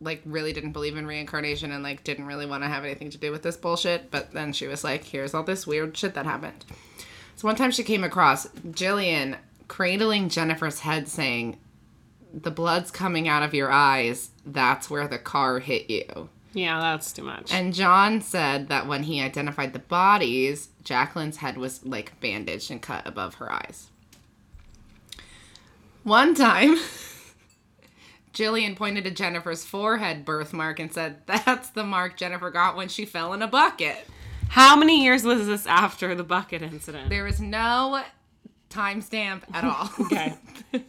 like 0.00 0.20
really 0.24 0.52
didn't 0.52 0.72
believe 0.72 0.96
in 0.96 1.06
reincarnation 1.06 1.70
and 1.70 1.84
like 1.84 2.02
didn't 2.02 2.26
really 2.26 2.46
want 2.46 2.64
to 2.64 2.68
have 2.68 2.84
anything 2.84 3.08
to 3.10 3.18
do 3.18 3.30
with 3.30 3.42
this 3.42 3.56
bullshit. 3.56 4.10
But 4.10 4.32
then 4.32 4.52
she 4.52 4.66
was 4.66 4.82
like, 4.84 5.04
"Here's 5.04 5.34
all 5.34 5.44
this 5.44 5.66
weird 5.66 5.96
shit 5.96 6.14
that 6.14 6.26
happened." 6.26 6.64
So 7.36 7.48
one 7.48 7.56
time 7.56 7.70
she 7.70 7.82
came 7.82 8.04
across 8.04 8.46
Jillian 8.48 9.36
cradling 9.68 10.28
Jennifer's 10.28 10.80
head, 10.80 11.08
saying, 11.08 11.58
"The 12.32 12.50
blood's 12.50 12.90
coming 12.90 13.28
out 13.28 13.42
of 13.42 13.54
your 13.54 13.70
eyes. 13.70 14.30
That's 14.44 14.88
where 14.88 15.08
the 15.08 15.18
car 15.18 15.58
hit 15.58 15.90
you." 15.90 16.28
Yeah, 16.54 16.80
that's 16.80 17.12
too 17.12 17.22
much. 17.22 17.52
And 17.52 17.72
John 17.72 18.20
said 18.20 18.68
that 18.68 18.86
when 18.86 19.04
he 19.04 19.22
identified 19.22 19.72
the 19.72 19.78
bodies, 19.78 20.68
Jacqueline's 20.84 21.38
head 21.38 21.56
was 21.56 21.84
like 21.84 22.20
bandaged 22.20 22.70
and 22.70 22.82
cut 22.82 23.06
above 23.06 23.36
her 23.36 23.50
eyes. 23.50 23.88
One 26.02 26.34
time, 26.34 26.78
Jillian 28.34 28.76
pointed 28.76 29.04
to 29.04 29.10
Jennifer's 29.10 29.64
forehead 29.64 30.24
birthmark 30.24 30.78
and 30.78 30.92
said, 30.92 31.26
That's 31.26 31.70
the 31.70 31.84
mark 31.84 32.16
Jennifer 32.16 32.50
got 32.50 32.76
when 32.76 32.88
she 32.88 33.04
fell 33.04 33.32
in 33.32 33.42
a 33.42 33.48
bucket. 33.48 34.06
How 34.52 34.76
many 34.76 35.02
years 35.02 35.24
was 35.24 35.46
this 35.46 35.66
after 35.66 36.14
the 36.14 36.24
bucket 36.24 36.60
incident? 36.60 37.08
There 37.08 37.26
is 37.26 37.40
no 37.40 38.02
timestamp 38.68 39.44
at 39.54 39.64
all. 39.64 39.88
Okay. 40.00 40.34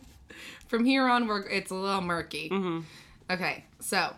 From 0.67 0.83
here 0.83 1.07
on, 1.07 1.27
we're, 1.27 1.47
it's 1.47 1.71
a 1.71 1.75
little 1.75 2.01
murky. 2.01 2.51
Okay, 3.31 3.63
so, 3.79 4.13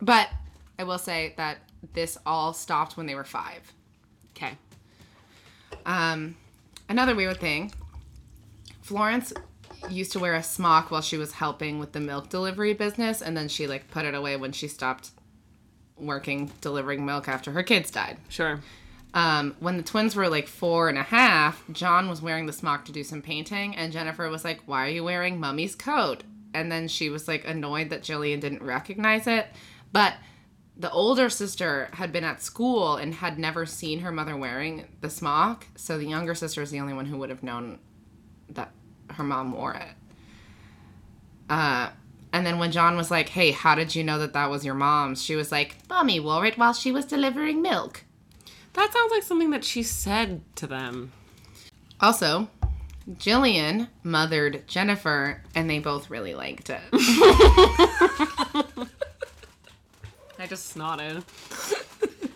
but 0.00 0.30
I 0.78 0.84
will 0.84 0.96
say 0.96 1.34
that 1.36 1.58
this 1.92 2.16
all 2.24 2.54
stopped 2.54 2.96
when 2.96 3.04
they 3.04 3.14
were 3.14 3.24
five. 3.24 3.70
Okay. 4.30 4.56
Um, 5.84 6.36
another 6.88 7.14
weird 7.14 7.38
thing 7.38 7.72
Florence 8.80 9.34
used 9.90 10.12
to 10.12 10.18
wear 10.18 10.34
a 10.36 10.42
smock 10.42 10.90
while 10.90 11.02
she 11.02 11.18
was 11.18 11.32
helping 11.32 11.78
with 11.78 11.92
the 11.92 12.00
milk 12.00 12.30
delivery 12.30 12.72
business, 12.72 13.20
and 13.20 13.36
then 13.36 13.48
she 13.48 13.66
like 13.66 13.90
put 13.90 14.06
it 14.06 14.14
away 14.14 14.36
when 14.36 14.52
she 14.52 14.68
stopped 14.68 15.10
working 15.98 16.50
delivering 16.62 17.04
milk 17.04 17.28
after 17.28 17.50
her 17.50 17.62
kids 17.62 17.90
died. 17.90 18.16
Sure. 18.30 18.60
Um, 19.16 19.56
when 19.60 19.78
the 19.78 19.82
twins 19.82 20.14
were 20.14 20.28
like 20.28 20.46
four 20.46 20.90
and 20.90 20.98
a 20.98 21.02
half, 21.02 21.64
John 21.72 22.10
was 22.10 22.20
wearing 22.20 22.44
the 22.44 22.52
smock 22.52 22.84
to 22.84 22.92
do 22.92 23.02
some 23.02 23.22
painting, 23.22 23.74
and 23.74 23.90
Jennifer 23.90 24.28
was 24.28 24.44
like, 24.44 24.60
Why 24.66 24.84
are 24.84 24.90
you 24.90 25.02
wearing 25.02 25.40
mummy's 25.40 25.74
coat? 25.74 26.22
And 26.52 26.70
then 26.70 26.86
she 26.86 27.08
was 27.08 27.26
like 27.26 27.48
annoyed 27.48 27.88
that 27.88 28.02
Jillian 28.02 28.40
didn't 28.40 28.62
recognize 28.62 29.26
it. 29.26 29.46
But 29.90 30.16
the 30.76 30.90
older 30.90 31.30
sister 31.30 31.88
had 31.94 32.12
been 32.12 32.24
at 32.24 32.42
school 32.42 32.96
and 32.96 33.14
had 33.14 33.38
never 33.38 33.64
seen 33.64 34.00
her 34.00 34.12
mother 34.12 34.36
wearing 34.36 34.84
the 35.00 35.08
smock, 35.08 35.66
so 35.76 35.96
the 35.96 36.04
younger 36.04 36.34
sister 36.34 36.60
is 36.60 36.70
the 36.70 36.80
only 36.80 36.92
one 36.92 37.06
who 37.06 37.16
would 37.16 37.30
have 37.30 37.42
known 37.42 37.78
that 38.50 38.70
her 39.12 39.24
mom 39.24 39.52
wore 39.52 39.72
it. 39.72 39.94
Uh, 41.48 41.88
and 42.34 42.44
then 42.44 42.58
when 42.58 42.70
John 42.70 42.98
was 42.98 43.10
like, 43.10 43.30
Hey, 43.30 43.52
how 43.52 43.74
did 43.74 43.94
you 43.94 44.04
know 44.04 44.18
that 44.18 44.34
that 44.34 44.50
was 44.50 44.62
your 44.62 44.74
mom's? 44.74 45.22
She 45.22 45.36
was 45.36 45.50
like, 45.50 45.76
Mommy 45.88 46.20
wore 46.20 46.44
it 46.44 46.58
while 46.58 46.74
she 46.74 46.92
was 46.92 47.06
delivering 47.06 47.62
milk. 47.62 48.02
That 48.76 48.92
sounds 48.92 49.10
like 49.10 49.22
something 49.22 49.50
that 49.50 49.64
she 49.64 49.82
said 49.82 50.42
to 50.56 50.66
them. 50.66 51.10
Also, 51.98 52.48
Jillian 53.10 53.88
mothered 54.02 54.68
Jennifer, 54.68 55.42
and 55.54 55.68
they 55.68 55.78
both 55.78 56.10
really 56.10 56.34
liked 56.34 56.68
it. 56.68 56.80
I 60.38 60.46
just 60.46 60.76
snotted. 60.76 61.24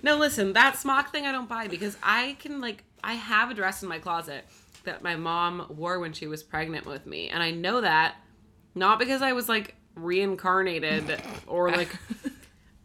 no, 0.02 0.16
listen, 0.16 0.54
that 0.54 0.78
smock 0.78 1.12
thing 1.12 1.26
I 1.26 1.32
don't 1.32 1.48
buy 1.48 1.68
because 1.68 1.98
I 2.02 2.36
can 2.40 2.62
like 2.62 2.84
I 3.04 3.14
have 3.14 3.50
a 3.50 3.54
dress 3.54 3.82
in 3.82 3.90
my 3.90 3.98
closet 3.98 4.46
that 4.84 5.02
my 5.02 5.16
mom 5.16 5.66
wore 5.68 6.00
when 6.00 6.14
she 6.14 6.26
was 6.26 6.42
pregnant 6.42 6.86
with 6.86 7.04
me, 7.04 7.28
and 7.28 7.42
I 7.42 7.50
know 7.50 7.82
that 7.82 8.14
not 8.74 8.98
because 8.98 9.20
I 9.20 9.32
was 9.32 9.46
like 9.46 9.74
reincarnated 9.94 11.20
or 11.46 11.70
like 11.70 11.94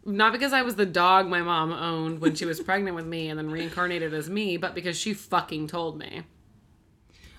not 0.06 0.32
because 0.32 0.52
I 0.52 0.62
was 0.62 0.76
the 0.76 0.86
dog 0.86 1.28
my 1.28 1.42
mom 1.42 1.72
owned 1.72 2.20
when 2.20 2.34
she 2.34 2.44
was 2.44 2.60
pregnant 2.60 2.94
with 2.96 3.06
me 3.06 3.28
and 3.28 3.38
then 3.38 3.50
reincarnated 3.50 4.14
as 4.14 4.30
me, 4.30 4.56
but 4.56 4.74
because 4.74 4.96
she 4.96 5.12
fucking 5.12 5.66
told 5.66 5.98
me. 5.98 6.22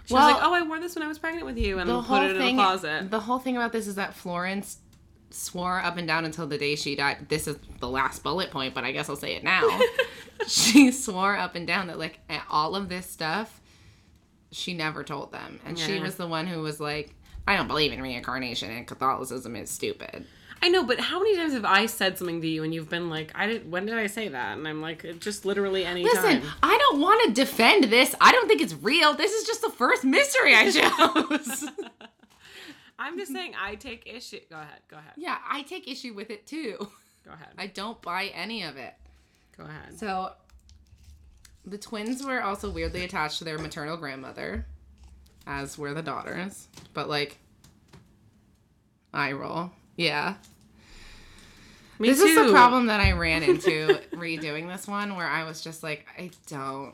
She 0.05 0.13
was 0.13 0.23
like, 0.23 0.41
"Oh, 0.41 0.53
I 0.53 0.61
wore 0.61 0.79
this 0.79 0.95
when 0.95 1.03
I 1.03 1.07
was 1.07 1.19
pregnant 1.19 1.45
with 1.45 1.57
you," 1.57 1.79
and 1.79 1.89
then 1.89 2.03
put 2.03 2.23
it 2.23 2.35
in 2.35 2.41
the 2.41 2.53
closet. 2.53 3.11
The 3.11 3.19
whole 3.19 3.39
thing 3.39 3.57
about 3.57 3.73
this 3.73 3.87
is 3.87 3.95
that 3.95 4.13
Florence 4.13 4.77
swore 5.29 5.81
up 5.81 5.97
and 5.97 6.07
down 6.07 6.23
until 6.23 6.47
the 6.47 6.57
day 6.57 6.75
she 6.75 6.95
died. 6.95 7.27
This 7.27 7.47
is 7.47 7.57
the 7.79 7.89
last 7.89 8.23
bullet 8.23 8.49
point, 8.49 8.73
but 8.73 8.85
I 8.85 8.91
guess 8.93 9.09
I'll 9.09 9.17
say 9.17 9.35
it 9.35 9.43
now. 9.43 9.67
she 10.47 10.91
swore 10.91 11.35
up 11.35 11.55
and 11.55 11.67
down 11.67 11.87
that 11.87 11.99
like 11.99 12.19
all 12.49 12.75
of 12.75 12.87
this 12.87 13.05
stuff, 13.05 13.61
she 14.51 14.73
never 14.73 15.03
told 15.03 15.33
them, 15.33 15.59
and 15.65 15.77
she 15.77 15.99
was 15.99 16.15
the 16.15 16.27
one 16.27 16.47
who 16.47 16.61
was 16.61 16.79
like, 16.79 17.13
"I 17.45 17.57
don't 17.57 17.67
believe 17.67 17.91
in 17.91 18.01
reincarnation, 18.01 18.71
and 18.71 18.87
Catholicism 18.87 19.55
is 19.57 19.69
stupid." 19.69 20.25
I 20.61 20.69
know, 20.69 20.83
but 20.83 20.99
how 20.99 21.19
many 21.19 21.35
times 21.35 21.53
have 21.53 21.65
I 21.65 21.85
said 21.85 22.17
something 22.17 22.41
to 22.41 22.47
you 22.47 22.63
and 22.63 22.73
you've 22.73 22.89
been 22.89 23.09
like, 23.09 23.31
"I 23.35 23.47
did. 23.47 23.71
When 23.71 23.85
did 23.85 23.95
I 23.95 24.07
say 24.07 24.27
that?" 24.29 24.57
And 24.57 24.67
I'm 24.67 24.81
like, 24.81 25.19
"Just 25.19 25.45
literally 25.45 25.85
any 25.85 26.03
Listen, 26.03 26.41
time." 26.41 26.51
I 26.63 26.77
don't 26.77 26.99
want 26.99 27.27
to 27.27 27.33
defend 27.33 27.85
this. 27.85 28.15
I 28.19 28.31
don't 28.31 28.47
think 28.47 28.61
it's 28.61 28.73
real. 28.73 29.13
This 29.13 29.31
is 29.31 29.45
just 29.45 29.61
the 29.61 29.69
first 29.69 30.03
mystery 30.03 30.55
I 30.55 30.71
chose. 30.71 31.69
I'm 32.99 33.17
just 33.17 33.31
saying, 33.31 33.53
I 33.59 33.75
take 33.75 34.07
issue. 34.07 34.39
Go 34.49 34.55
ahead. 34.55 34.79
Go 34.87 34.97
ahead. 34.97 35.13
yeah, 35.17 35.37
I 35.47 35.61
take 35.61 35.87
issue 35.87 36.13
with 36.13 36.31
it 36.31 36.47
too. 36.47 36.75
Go 37.25 37.31
ahead. 37.33 37.49
I 37.57 37.67
don't 37.67 38.01
buy 38.01 38.31
any 38.33 38.63
of 38.63 38.77
it. 38.77 38.93
Go 39.57 39.65
ahead. 39.65 39.99
So, 39.99 40.31
the 41.65 41.77
twins 41.77 42.23
were 42.23 42.41
also 42.41 42.69
weirdly 42.69 43.03
attached 43.03 43.39
to 43.39 43.43
their 43.43 43.57
maternal 43.57 43.97
grandmother. 43.97 44.65
as 45.45 45.77
were 45.77 45.93
the 45.93 46.01
daughters. 46.01 46.67
But 46.93 47.07
like, 47.09 47.37
eye 49.13 49.31
roll. 49.33 49.71
Yeah. 49.97 50.35
Me 51.99 52.09
this 52.09 52.19
too. 52.19 52.25
is 52.27 52.45
the 52.45 52.51
problem 52.51 52.85
that 52.85 52.99
I 53.01 53.11
ran 53.13 53.43
into 53.49 53.99
redoing 54.13 54.67
this 54.67 54.87
one, 54.87 55.15
where 55.15 55.27
I 55.27 55.43
was 55.43 55.61
just 55.61 55.83
like, 55.83 56.05
I 56.17 56.29
don't. 56.47 56.93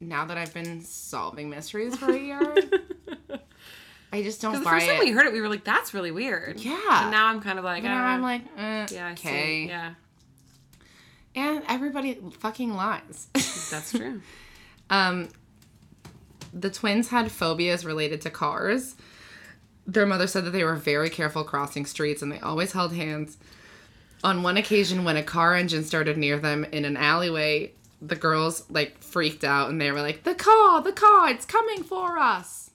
Now 0.00 0.24
that 0.26 0.36
I've 0.36 0.52
been 0.52 0.82
solving 0.82 1.48
mysteries 1.48 1.96
for 1.96 2.10
a 2.10 2.18
year, 2.18 2.40
I 4.12 4.22
just 4.22 4.42
don't 4.42 4.52
Because 4.52 4.64
the 4.64 4.70
first 4.70 4.86
time 4.86 4.96
it. 4.96 5.04
we 5.04 5.10
heard 5.12 5.26
it, 5.26 5.32
we 5.32 5.40
were 5.40 5.48
like, 5.48 5.62
"That's 5.64 5.94
really 5.94 6.10
weird." 6.10 6.58
Yeah. 6.60 7.02
And 7.02 7.10
now 7.12 7.28
I'm 7.28 7.40
kind 7.40 7.56
of 7.58 7.64
like, 7.64 7.84
now 7.84 8.04
I'm 8.04 8.20
like, 8.20 8.42
eh, 8.58 8.86
yeah, 8.90 9.10
okay. 9.12 9.66
Yeah, 9.66 9.94
And 11.36 11.62
everybody 11.68 12.18
fucking 12.40 12.74
lies. 12.74 13.28
that's 13.70 13.92
true. 13.92 14.20
Um, 14.90 15.28
the 16.52 16.68
twins 16.68 17.08
had 17.08 17.30
phobias 17.30 17.84
related 17.86 18.20
to 18.22 18.30
cars. 18.30 18.96
Their 19.86 20.06
mother 20.06 20.26
said 20.26 20.44
that 20.44 20.50
they 20.50 20.64
were 20.64 20.76
very 20.76 21.10
careful 21.10 21.44
crossing 21.44 21.86
streets 21.86 22.22
and 22.22 22.30
they 22.30 22.40
always 22.40 22.72
held 22.72 22.92
hands. 22.94 23.36
On 24.24 24.42
one 24.42 24.56
occasion, 24.56 25.04
when 25.04 25.16
a 25.16 25.22
car 25.22 25.54
engine 25.56 25.84
started 25.84 26.16
near 26.16 26.38
them 26.38 26.64
in 26.66 26.84
an 26.84 26.96
alleyway, 26.96 27.72
the 28.00 28.14
girls 28.14 28.64
like 28.70 28.98
freaked 29.02 29.42
out 29.44 29.70
and 29.70 29.80
they 29.80 29.90
were 29.90 30.00
like, 30.00 30.22
"The 30.22 30.34
car, 30.34 30.80
the 30.80 30.92
car, 30.92 31.28
it's 31.30 31.44
coming 31.44 31.82
for 31.82 32.18
us." 32.18 32.70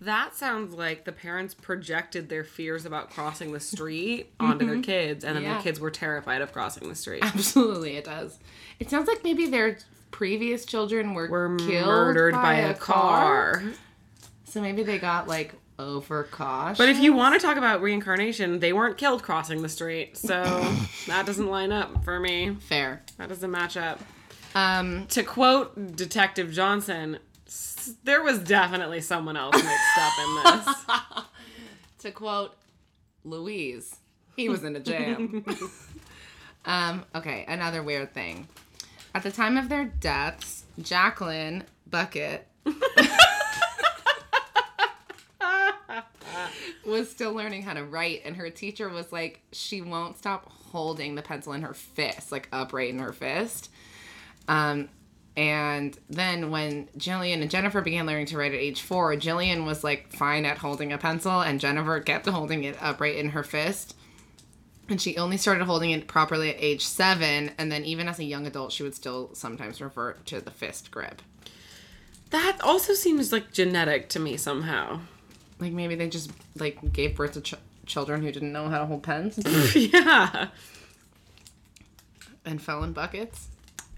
That 0.00 0.36
sounds 0.36 0.74
like 0.74 1.04
the 1.04 1.12
parents 1.12 1.54
projected 1.54 2.28
their 2.28 2.44
fears 2.44 2.86
about 2.86 3.10
crossing 3.10 3.52
the 3.52 3.60
street 3.60 4.32
onto 4.40 4.64
their 4.64 4.74
mm-hmm. 4.76 4.82
kids, 4.82 5.24
and 5.24 5.36
then 5.36 5.42
Yeah. 5.42 5.56
the 5.56 5.62
kids 5.62 5.80
were 5.80 5.90
terrified 5.90 6.40
of 6.40 6.52
crossing 6.52 6.88
the 6.88 6.94
street. 6.94 7.24
Absolutely, 7.24 7.96
it 7.96 8.04
does. 8.04 8.38
It 8.78 8.90
sounds 8.90 9.08
like 9.08 9.24
maybe 9.24 9.46
their 9.46 9.78
previous 10.10 10.64
children 10.64 11.14
were, 11.14 11.28
Were 11.28 11.56
killed 11.56 11.86
murdered 11.86 12.34
by, 12.34 12.54
a 12.54 12.74
car. 12.74 13.62
So 14.44 14.60
maybe 14.60 14.82
they 14.82 14.98
got 14.98 15.26
like 15.26 15.54
overcautious. 15.78 16.78
But 16.78 16.88
if 16.88 16.98
you 16.98 17.12
want 17.12 17.34
to 17.40 17.44
talk 17.46 17.56
about 17.56 17.80
reincarnation, 17.82 18.60
they 18.60 18.72
weren't 18.72 18.96
killed 18.98 19.22
crossing 19.22 19.62
the 19.62 19.68
street, 19.68 20.16
so 20.16 20.42
that 21.06 21.24
doesn't 21.26 21.46
line 21.48 21.72
up 21.72 22.04
for 22.04 22.18
me. 22.20 22.56
fair, 22.60 23.02
That 23.18 23.28
doesn't 23.28 23.50
match 23.50 23.76
up. 23.76 24.00
um, 24.54 25.06
To 25.08 25.22
quote 25.22 25.96
Detective 25.96 26.52
Johnson, 26.52 27.18
there 28.04 28.22
was 28.22 28.38
definitely 28.40 29.00
someone 29.00 29.36
else 29.36 29.54
mixed 29.54 29.98
up 29.98 30.12
in 30.18 30.34
this. 30.66 30.76
to 32.00 32.10
quote 32.10 32.54
Louise, 33.24 33.96
he 34.36 34.48
was 34.48 34.64
in 34.64 34.76
a 34.76 34.80
jam. 34.80 35.44
um, 36.64 37.04
okay, 37.14 37.44
another 37.48 37.82
weird 37.82 38.12
thing. 38.14 38.48
At 39.14 39.22
the 39.22 39.30
time 39.30 39.56
of 39.56 39.68
their 39.68 39.84
deaths, 39.86 40.64
Jacqueline 40.80 41.64
Bucket 41.90 42.46
was 46.88 47.10
still 47.10 47.32
learning 47.32 47.62
how 47.62 47.74
to 47.74 47.84
write, 47.84 48.22
and 48.24 48.36
her 48.36 48.50
teacher 48.50 48.88
was 48.88 49.12
like, 49.12 49.42
she 49.52 49.80
won't 49.80 50.18
stop 50.18 50.50
holding 50.50 51.14
the 51.14 51.22
pencil 51.22 51.52
in 51.52 51.62
her 51.62 51.74
fist, 51.74 52.32
like 52.32 52.48
upright 52.52 52.90
in 52.90 52.98
her 52.98 53.12
fist. 53.12 53.70
Um, 54.48 54.88
and 55.36 55.96
then 56.10 56.50
when 56.50 56.88
Gillian 56.96 57.42
and 57.42 57.50
Jennifer 57.50 57.80
began 57.80 58.06
learning 58.06 58.26
to 58.26 58.36
write 58.36 58.52
at 58.52 58.58
age 58.58 58.82
four, 58.82 59.14
Gillian 59.16 59.64
was 59.64 59.84
like 59.84 60.12
fine 60.12 60.44
at 60.44 60.58
holding 60.58 60.92
a 60.92 60.98
pencil, 60.98 61.40
and 61.40 61.60
Jennifer 61.60 62.00
kept 62.00 62.26
holding 62.26 62.64
it 62.64 62.76
upright 62.80 63.16
in 63.16 63.30
her 63.30 63.44
fist. 63.44 63.94
And 64.88 65.00
she 65.00 65.18
only 65.18 65.36
started 65.36 65.64
holding 65.64 65.90
it 65.90 66.08
properly 66.08 66.50
at 66.50 66.56
age 66.58 66.84
seven, 66.84 67.52
and 67.58 67.70
then 67.70 67.84
even 67.84 68.08
as 68.08 68.18
a 68.18 68.24
young 68.24 68.46
adult, 68.46 68.72
she 68.72 68.82
would 68.82 68.94
still 68.94 69.30
sometimes 69.34 69.80
revert 69.80 70.24
to 70.26 70.40
the 70.40 70.50
fist 70.50 70.90
grip. 70.90 71.22
That 72.30 72.58
also 72.62 72.94
seems 72.94 73.30
like 73.30 73.52
genetic 73.52 74.08
to 74.10 74.18
me 74.18 74.36
somehow. 74.36 75.00
Like 75.58 75.72
maybe 75.72 75.94
they 75.94 76.08
just 76.08 76.30
like 76.56 76.92
gave 76.92 77.16
birth 77.16 77.32
to 77.32 77.40
ch- 77.40 77.54
children 77.86 78.22
who 78.22 78.30
didn't 78.30 78.52
know 78.52 78.68
how 78.68 78.78
to 78.78 78.86
hold 78.86 79.02
pens 79.02 79.38
yeah. 79.74 80.48
and 82.44 82.62
fell 82.62 82.84
in 82.84 82.92
buckets. 82.92 83.48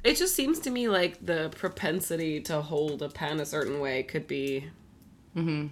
It 0.02 0.16
just 0.16 0.34
seems 0.34 0.58
to 0.60 0.70
me 0.70 0.88
like 0.88 1.24
the 1.24 1.50
propensity 1.54 2.40
to 2.42 2.62
hold 2.62 3.02
a 3.02 3.08
pen 3.08 3.40
a 3.40 3.44
certain 3.44 3.80
way 3.80 4.02
could 4.02 4.26
be 4.26 4.70
mm-hmm. 5.36 5.66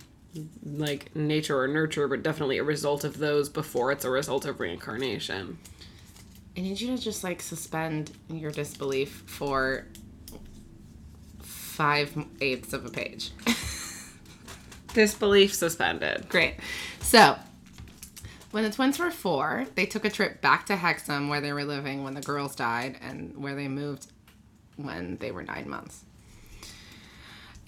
like 0.78 1.14
nature 1.16 1.59
or 1.59 1.66
nurture, 1.66 2.07
but 2.09 2.22
definitely 2.22 2.59
a 2.59 2.64
result 2.64 3.05
of 3.05 3.18
those 3.18 3.49
before 3.49 3.91
it's 3.91 4.05
a 4.05 4.11
result 4.11 4.45
of 4.45 4.61
reincarnation. 4.61 5.59
I 6.57 6.61
need 6.61 6.80
you 6.80 6.95
to 6.95 7.03
just 7.03 7.24
like 7.24 7.41
suspend 7.41 8.11
your 8.28 8.51
disbelief 8.51 9.22
for 9.26 9.86
five 11.41 12.12
eighths 12.41 12.72
of 12.72 12.84
a 12.84 12.91
page. 12.91 13.30
Disbelief 14.99 15.55
suspended. 15.55 16.28
Great. 16.28 16.57
So, 16.99 17.36
when 18.51 18.64
the 18.64 18.70
twins 18.72 18.99
were 18.99 19.12
four, 19.12 19.66
they 19.76 19.86
took 19.86 20.05
a 20.05 20.11
trip 20.11 20.40
back 20.40 20.66
to 20.66 20.74
Hexham 20.74 21.28
where 21.28 21.40
they 21.40 21.53
were 21.53 21.62
living 21.62 22.03
when 22.03 22.14
the 22.14 22.20
girls 22.20 22.57
died 22.57 22.96
and 23.01 23.36
where 23.36 23.55
they 23.55 23.68
moved 23.68 24.09
when 24.74 25.16
they 25.18 25.30
were 25.30 25.44
nine 25.44 25.68
months. 25.68 26.03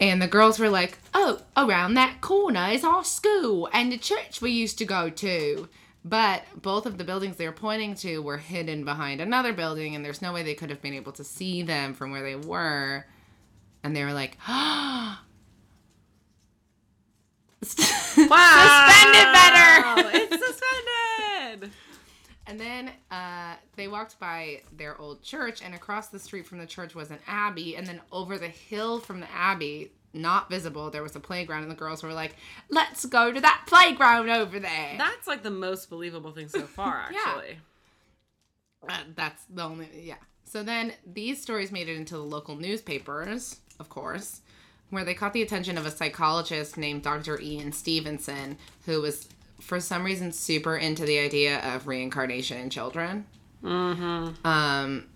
And 0.01 0.21
the 0.21 0.27
girls 0.27 0.59
were 0.59 0.71
like, 0.71 0.99
oh, 1.15 1.43
around 1.57 1.95
that 1.95 2.21
corner 2.21 2.67
is 2.73 2.83
our 2.83 3.05
school 3.05 3.69
and 3.73 3.93
the 3.93 3.99
church 3.99 4.43
we 4.43 4.51
used 4.51 4.79
to 4.79 4.85
go 4.85 5.09
to. 5.09 5.69
But 6.05 6.43
both 6.61 6.85
of 6.85 6.99
the 6.99 7.05
buildings 7.05 7.37
they 7.37 7.47
were 7.47 7.53
pointing 7.53 7.95
to 7.97 8.19
were 8.19 8.39
hidden 8.39 8.85
behind 8.85 9.21
another 9.21 9.53
building, 9.53 9.95
and 9.95 10.05
there's 10.05 10.21
no 10.21 10.33
way 10.33 10.43
they 10.43 10.55
could 10.55 10.71
have 10.71 10.83
been 10.83 10.95
able 10.95 11.13
to 11.13 11.23
see 11.23 11.63
them 11.63 11.95
from 11.95 12.11
where 12.11 12.25
they 12.25 12.35
were. 12.35 13.07
And 13.85 13.95
they 13.95 14.03
were 14.03 14.13
like, 14.13 14.37
oh, 14.49 15.21
Wow. 17.63 17.67
Suspended 18.89 19.33
better. 19.33 20.19
it's 20.19 20.47
suspended. 20.47 21.71
And 22.47 22.59
then 22.59 22.91
uh, 23.11 23.55
they 23.77 23.87
walked 23.87 24.19
by 24.19 24.63
their 24.77 24.99
old 25.01 25.23
church, 25.23 25.63
and 25.63 25.75
across 25.75 26.09
the 26.09 26.19
street 26.19 26.47
from 26.47 26.59
the 26.59 26.67
church 26.67 26.95
was 26.95 27.11
an 27.11 27.19
abbey. 27.29 27.77
And 27.77 27.87
then 27.87 28.01
over 28.11 28.39
the 28.39 28.49
hill 28.49 28.99
from 28.99 29.21
the 29.21 29.31
abbey, 29.31 29.93
not 30.13 30.51
visible, 30.51 30.91
there 30.91 31.03
was 31.05 31.15
a 31.15 31.21
playground, 31.21 31.63
and 31.63 31.71
the 31.71 31.77
girls 31.77 32.03
were 32.03 32.13
like, 32.13 32.35
"Let's 32.69 33.05
go 33.07 33.31
to 33.31 33.41
that 33.41 33.63
playground 33.67 34.31
over 34.31 34.59
there." 34.59 34.95
That's 34.99 35.29
like 35.29 35.45
the 35.45 35.51
most 35.53 35.89
believable 35.91 36.33
thing 36.33 36.49
so 36.49 36.63
far, 36.63 37.09
Yeah. 37.13 37.19
actually. 37.27 37.59
Uh, 38.89 38.97
that's 39.15 39.45
the 39.51 39.63
only 39.63 39.89
yeah. 39.95 40.17
So 40.45 40.65
then 40.65 40.95
these 41.07 41.41
stories 41.41 41.71
made 41.71 41.89
it 41.89 41.97
into 41.97 42.15
the 42.15 42.25
local 42.25 42.57
newspapers, 42.57 43.61
of 43.79 43.89
course, 43.89 44.41
where 44.91 45.05
they 45.05 45.15
caught 45.15 45.33
the 45.33 45.43
attention 45.43 45.79
of 45.79 45.87
a 45.87 45.91
psychologist 45.91 46.77
named 46.77 47.03
Dr. 47.03 47.41
Ian 47.41 47.73
Stevenson, 47.73 48.59
who 48.87 49.01
was 49.01 49.29
for 49.61 49.81
some 49.81 50.05
reason 50.05 50.33
super 50.33 50.77
into 50.77 51.05
the 51.05 51.19
idea 51.19 51.61
of 51.75 51.87
reincarnation 51.87 52.59
in 52.59 52.71
children. 52.71 53.27
Mm-hmm. 53.63 54.47
Um, 54.47 55.07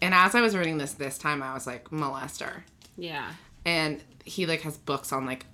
and 0.00 0.14
as 0.14 0.34
I 0.34 0.40
was 0.40 0.56
reading 0.56 0.78
this 0.78 0.92
this 0.94 1.18
time, 1.18 1.42
I 1.42 1.52
was 1.54 1.66
like 1.66 1.90
molester, 1.90 2.62
Yeah. 2.96 3.32
and 3.64 4.00
he 4.24 4.46
like 4.46 4.60
has 4.62 4.76
books 4.76 5.12
on 5.12 5.26
like 5.26 5.46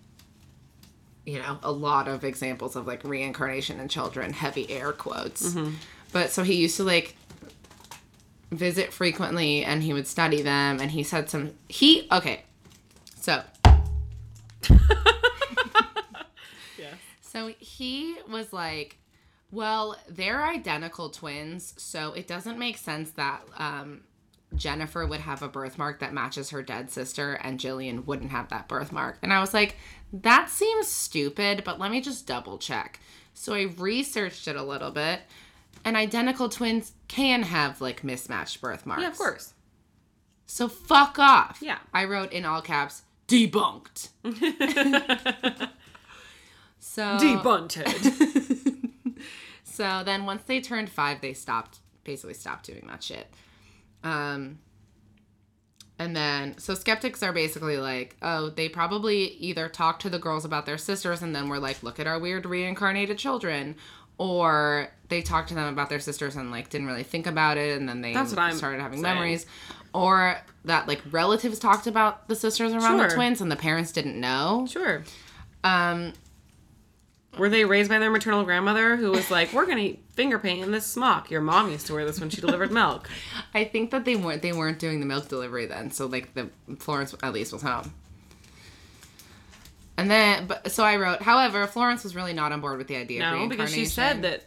you 1.25 1.39
know 1.39 1.59
a 1.62 1.72
lot 1.72 2.07
of 2.09 2.22
examples 2.25 2.77
of 2.77 2.87
like 2.87 3.03
reincarnation 3.05 3.81
in 3.81 3.89
children 3.89 4.33
heavy 4.33 4.68
air 4.70 4.93
quotes 4.93 5.57
but 6.12 6.29
so 6.31 6.43
he 6.43 6.55
used 6.57 6.77
to 6.77 6.83
like 6.85 7.16
visit 8.51 8.93
frequently 8.93 9.64
and 9.64 9.83
he 9.83 9.93
would 9.95 10.07
study 10.07 10.43
them 10.43 10.81
and 10.81 10.91
he 10.91 11.03
said 11.03 11.31
some 11.31 11.53
he 11.68 12.07
okay 12.12 12.43
so 13.18 13.43
Yeah. 16.78 16.94
so 17.20 17.52
he 17.58 18.16
was 18.28 18.52
like 18.52 18.98
well 19.52 19.96
they're 20.08 20.44
identical 20.44 21.08
twins 21.10 21.74
so 21.76 22.12
it 22.14 22.26
doesn't 22.26 22.58
make 22.58 22.76
sense 22.78 23.10
that 23.12 23.42
um 23.56 24.02
Jennifer 24.56 25.04
would 25.06 25.20
have 25.20 25.42
a 25.42 25.48
birthmark 25.48 25.98
that 25.98 26.12
matches 26.14 26.50
her 26.50 26.62
dead 26.62 26.88
sister, 26.88 27.32
and 27.42 27.58
Jillian 27.58 28.06
wouldn't 28.06 28.30
have 28.30 28.50
that 28.50 28.68
birthmark. 28.68 29.18
And 29.20 29.32
I 29.32 29.40
was 29.40 29.52
like, 29.52 29.76
that 30.12 30.48
seems 30.48 30.86
stupid, 30.86 31.64
but 31.64 31.80
let 31.80 31.90
me 31.90 32.00
just 32.00 32.24
double 32.24 32.56
check. 32.58 33.00
So 33.32 33.52
I 33.54 33.62
researched 33.76 34.46
it 34.46 34.54
a 34.54 34.62
little 34.62 34.92
bit, 34.92 35.22
and 35.84 35.96
identical 35.96 36.48
twins 36.48 36.92
can 37.08 37.42
have 37.42 37.80
like 37.80 38.04
mismatched 38.04 38.60
birthmarks. 38.60 39.02
Yeah, 39.02 39.08
of 39.08 39.18
course. 39.18 39.54
So 40.46 40.68
fuck 40.68 41.18
off. 41.18 41.58
Yeah. 41.60 41.78
I 41.92 42.04
wrote 42.04 42.32
in 42.32 42.44
all 42.44 42.62
caps, 42.62 43.02
debunked. 43.29 44.09
so 46.79 47.03
Debunted. 47.18 48.81
So 49.64 50.03
then 50.05 50.25
once 50.25 50.45
they 50.45 50.61
turned 50.61 50.89
five, 50.89 51.20
they 51.20 51.33
stopped 51.33 51.81
basically 52.05 52.35
stopped 52.35 52.64
doing 52.66 52.87
that 52.87 53.03
shit. 53.03 53.27
Um 54.05 54.61
and 55.99 56.14
then 56.14 56.59
so 56.59 56.75
skeptics 56.75 57.25
are 57.25 57.33
basically 57.33 57.79
like, 57.79 58.16
oh, 58.22 58.51
they 58.51 58.68
probably 58.68 59.31
either 59.35 59.68
talked 59.68 60.03
to 60.03 60.11
the 60.11 60.18
girls 60.20 60.45
about 60.45 60.64
their 60.64 60.79
sisters 60.79 61.22
and 61.22 61.35
then 61.35 61.49
were 61.49 61.59
like, 61.59 61.83
look 61.83 61.99
at 61.99 62.07
our 62.07 62.20
weird 62.20 62.47
reincarnated 62.47 63.18
children, 63.18 63.75
or 64.16 64.93
they 65.09 65.22
talked 65.22 65.49
to 65.49 65.55
them 65.57 65.72
about 65.72 65.89
their 65.89 65.99
sisters 65.99 66.37
and 66.37 66.53
like 66.53 66.68
didn't 66.70 66.87
really 66.87 67.03
think 67.03 67.27
about 67.27 67.57
it 67.57 67.77
and 67.77 67.89
then 67.89 68.01
they 68.01 68.14
That's 68.14 68.31
what 68.31 68.39
I'm 68.39 68.55
started 68.57 68.81
having 68.81 69.03
saying. 69.03 69.14
memories 69.14 69.45
or 69.95 70.38
that 70.66 70.86
like 70.86 71.01
relatives 71.11 71.59
talked 71.59 71.86
about 71.86 72.28
the 72.28 72.36
sisters 72.36 72.72
around 72.74 72.99
the 72.99 73.09
twins 73.09 73.40
and 73.40 73.51
the 73.51 73.57
parents 73.57 73.92
didn't 73.92 74.18
know 74.20 74.66
Sure. 74.68 75.03
um 75.62 76.12
Were 77.38 77.49
they 77.49 77.64
raised 77.64 77.88
by 77.88 77.99
their 77.99 78.11
maternal 78.11 78.45
grandmother 78.45 78.97
who 78.97 79.11
was 79.11 79.28
like, 79.30 79.53
"We're 79.53 79.66
gonna 79.66 79.95
finger 80.14 80.38
paint 80.38 80.62
in 80.64 80.70
this 80.70 80.86
smock"? 80.86 81.30
Your 81.30 81.40
mom 81.40 81.70
used 81.70 81.86
to 81.88 81.95
wear 81.95 82.05
this 82.07 82.20
when 82.20 82.30
she 82.30 82.40
delivered 82.40 82.70
milk. 82.70 83.09
i 83.55 83.64
think 83.64 83.90
that 83.90 84.05
they 84.05 84.14
weren't 84.16 84.42
they 84.42 84.53
weren't 84.53 84.78
doing 84.78 85.01
the 85.01 85.07
milk 85.07 85.28
delivery 85.28 85.66
then 85.66 85.90
so 85.90 86.07
like 86.07 86.34
the 86.34 86.49
florence 86.78 87.14
at 87.22 87.32
least 87.32 87.53
was 87.53 87.62
home 87.62 87.92
and 89.97 90.11
then 90.11 90.47
but 90.47 90.70
so 90.72 90.82
i 90.84 90.97
wrote 90.97 91.22
however 91.22 91.66
florence 91.66 92.03
was 92.05 92.14
really 92.16 92.32
not 92.32 92.51
on 92.53 92.61
board 92.61 92.78
with 92.78 92.88
the 92.88 92.97
idea 92.97 93.24
of 93.32 93.38
No, 93.38 93.49
because 93.49 93.72
she 93.72 93.84
said 93.84 94.22
that 94.22 94.45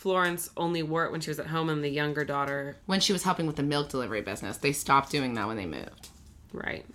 Florence 0.00 0.48
only 0.56 0.82
wore 0.82 1.04
it 1.04 1.12
when 1.12 1.20
she 1.20 1.28
was 1.28 1.38
at 1.38 1.48
home, 1.48 1.68
and 1.68 1.84
the 1.84 1.90
younger 1.90 2.24
daughter, 2.24 2.78
when 2.86 3.00
she 3.00 3.12
was 3.12 3.22
helping 3.22 3.46
with 3.46 3.56
the 3.56 3.62
milk 3.62 3.90
delivery 3.90 4.22
business 4.22 4.56
they 4.56 4.72
stopped 4.72 5.10
doing 5.10 5.34
that 5.34 5.46
when 5.46 5.56
they 5.58 5.66
moved 5.66 6.08
right? 6.54 6.86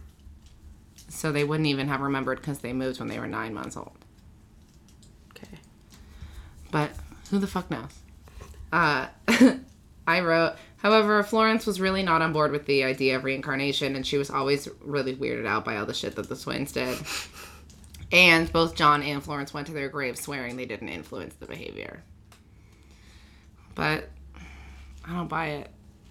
so 1.07 1.31
they 1.31 1.43
wouldn't 1.43 1.67
even 1.67 1.87
have 1.87 2.01
remembered 2.01 2.39
because 2.39 2.59
they 2.59 2.73
moved 2.73 2.99
when 2.99 3.07
they 3.07 3.19
were 3.19 3.27
nine 3.27 3.53
months 3.53 3.77
old 3.77 3.95
Okay. 5.37 5.59
but 6.71 6.89
who 7.29 7.37
the 7.39 7.47
fuck 7.47 7.69
knows? 7.69 7.91
Uh, 8.73 9.07
I 10.07 10.19
wrote, 10.21 10.55
however, 10.77 11.21
Florence 11.23 11.65
was 11.65 11.79
really 11.81 12.03
not 12.03 12.21
on 12.23 12.33
board 12.33 12.51
with 12.51 12.65
the 12.65 12.83
idea 12.83 13.15
of 13.15 13.23
reincarnation, 13.23 13.95
and 13.95 14.05
she 14.05 14.17
was 14.17 14.29
always 14.29 14.67
really 14.81 15.15
weirded 15.15 15.45
out 15.47 15.63
by 15.65 15.77
all 15.77 15.85
the 15.85 15.93
shit 15.93 16.15
that 16.15 16.27
the 16.29 16.35
twins 16.35 16.71
did. 16.71 16.97
And 18.11 18.51
both 18.53 18.75
John 18.75 19.01
and 19.01 19.21
Florence 19.23 19.51
went 19.53 19.65
to 19.67 19.73
their 19.73 19.89
graves 19.89 20.21
swearing 20.21 20.55
they 20.55 20.65
didn't 20.67 20.89
influence 20.89 21.33
the 21.35 21.47
behavior. 21.47 22.03
But 23.76 24.09
I 25.05 25.13
don't 25.13 25.28
buy 25.28 25.47
it. 25.47 25.69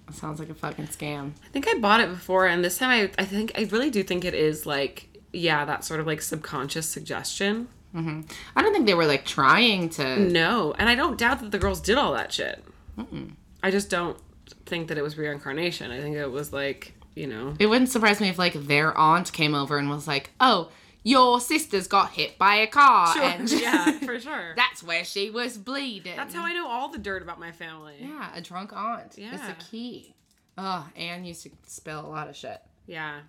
It 0.08 0.14
sounds 0.14 0.38
like 0.38 0.50
a 0.50 0.54
fucking 0.54 0.88
scam. 0.88 1.32
I 1.44 1.48
think 1.48 1.66
I 1.66 1.78
bought 1.78 2.00
it 2.00 2.10
before, 2.10 2.46
and 2.46 2.62
this 2.64 2.78
time 2.78 2.90
I, 3.18 3.22
I 3.22 3.24
think 3.24 3.52
I 3.56 3.62
really 3.64 3.90
do 3.90 4.02
think 4.02 4.24
it 4.24 4.34
is 4.34 4.66
like, 4.66 5.08
yeah, 5.32 5.64
that 5.64 5.84
sort 5.84 5.98
of 6.00 6.06
like 6.06 6.20
subconscious 6.20 6.86
suggestion. 6.86 7.68
Mm-hmm. 7.94 8.20
I 8.54 8.62
don't 8.62 8.72
think 8.72 8.86
they 8.86 8.94
were 8.94 9.06
like 9.06 9.24
trying 9.24 9.88
to. 9.90 10.18
No, 10.18 10.74
and 10.78 10.88
I 10.88 10.94
don't 10.94 11.18
doubt 11.18 11.40
that 11.40 11.50
the 11.52 11.58
girls 11.58 11.80
did 11.80 11.96
all 11.96 12.12
that 12.14 12.32
shit. 12.32 12.62
I 13.62 13.70
just 13.70 13.88
don't 13.88 14.18
think 14.66 14.88
that 14.88 14.98
it 14.98 15.02
was 15.02 15.16
reincarnation. 15.16 15.90
I 15.90 16.00
think 16.00 16.16
it 16.16 16.30
was 16.30 16.52
like, 16.52 16.94
you 17.14 17.26
know, 17.26 17.54
It 17.58 17.66
wouldn't 17.66 17.90
surprise 17.90 18.20
me 18.20 18.28
if 18.28 18.38
like 18.38 18.52
their 18.52 18.96
aunt 18.96 19.32
came 19.32 19.54
over 19.54 19.78
and 19.78 19.88
was 19.88 20.06
like, 20.06 20.30
"Oh, 20.40 20.70
your 21.04 21.40
sister's 21.40 21.86
got 21.86 22.10
hit 22.10 22.36
by 22.38 22.56
a 22.56 22.66
car," 22.66 23.16
and 23.18 23.48
yeah, 23.52 23.92
for 24.00 24.18
sure. 24.18 24.54
That's 24.56 24.82
where 24.82 25.04
she 25.04 25.30
was 25.30 25.56
bleeding. 25.56 26.16
That's 26.16 26.34
how 26.34 26.42
I 26.44 26.52
know 26.52 26.66
all 26.66 26.88
the 26.88 26.98
dirt 26.98 27.22
about 27.22 27.38
my 27.38 27.52
family. 27.52 27.94
Yeah, 28.00 28.30
a 28.34 28.40
drunk 28.40 28.72
aunt 28.72 29.14
Yeah. 29.16 29.36
the 29.36 29.64
key. 29.64 30.16
Oh, 30.58 30.88
Anne 30.96 31.24
used 31.24 31.42
to 31.44 31.50
spill 31.66 32.00
a 32.00 32.08
lot 32.08 32.28
of 32.28 32.34
shit. 32.36 32.60
Yeah. 32.86 33.20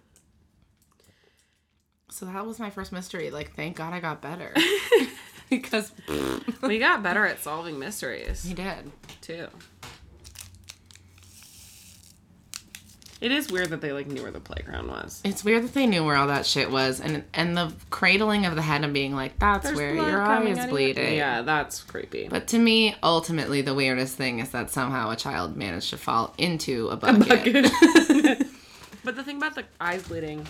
So 2.10 2.26
that 2.28 2.46
was 2.46 2.60
my 2.60 2.70
first 2.70 2.92
mystery. 2.92 3.30
Like, 3.32 3.56
thank 3.56 3.76
God 3.76 3.94
I 3.94 4.00
got 4.00 4.22
better. 4.22 4.54
because 5.50 5.92
We 6.62 6.80
got 6.80 7.04
better 7.04 7.26
at 7.26 7.42
solving 7.42 7.78
mysteries 7.80 8.44
he 8.44 8.54
did. 8.54 8.92
too. 9.22 9.48
It 13.26 13.32
is 13.32 13.52
weird 13.52 13.72
that 13.72 13.82
they 13.82 13.92
like 13.92 14.06
knew 14.06 14.22
where 14.22 14.30
the 14.30 14.40
playground 14.40 14.88
was. 14.88 15.20
It's 15.24 15.44
weird 15.44 15.64
that 15.64 15.74
they 15.74 15.88
knew 15.88 16.06
where 16.06 16.16
all 16.16 16.28
that 16.28 16.46
shit 16.46 16.70
was, 16.70 17.02
and 17.02 17.24
and 17.34 17.58
the 17.58 17.74
cradling 17.90 18.46
of 18.46 18.54
the 18.54 18.62
head 18.62 18.84
and 18.84 18.94
being 18.94 19.16
like, 19.16 19.40
"That's 19.40 19.64
There's 19.64 19.76
where 19.76 19.96
your 19.96 20.22
eye 20.22 20.44
is 20.44 20.60
out 20.60 20.66
of 20.66 20.66
your- 20.66 20.68
bleeding." 20.68 21.16
Yeah, 21.16 21.42
that's 21.42 21.82
creepy. 21.82 22.28
But 22.28 22.46
to 22.50 22.60
me, 22.60 22.96
ultimately, 23.02 23.64
the 23.64 23.74
weirdest 23.74 24.16
thing 24.16 24.42
is 24.42 24.52
that 24.52 24.70
somehow 24.70 25.10
a 25.10 25.16
child 25.16 25.58
managed 25.58 25.90
to 25.90 25.98
fall 25.98 26.36
into 26.38 26.88
a 26.90 26.98
bucket. 26.98 27.72
but 29.04 29.16
the 29.16 29.24
thing 29.24 29.38
about 29.38 29.56
the 29.56 29.66
eyes 29.82 30.08
bleeding 30.08 30.46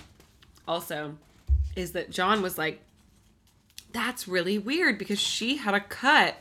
also 0.68 1.16
is 1.78 1.94
that 1.94 2.10
John 2.10 2.42
was 2.42 2.58
like, 2.58 2.82
that's 3.94 4.28
really 4.28 4.58
weird 4.58 4.98
because 4.98 5.22
she 5.22 5.56
had 5.56 5.76
a 5.76 5.80
cut 5.80 6.36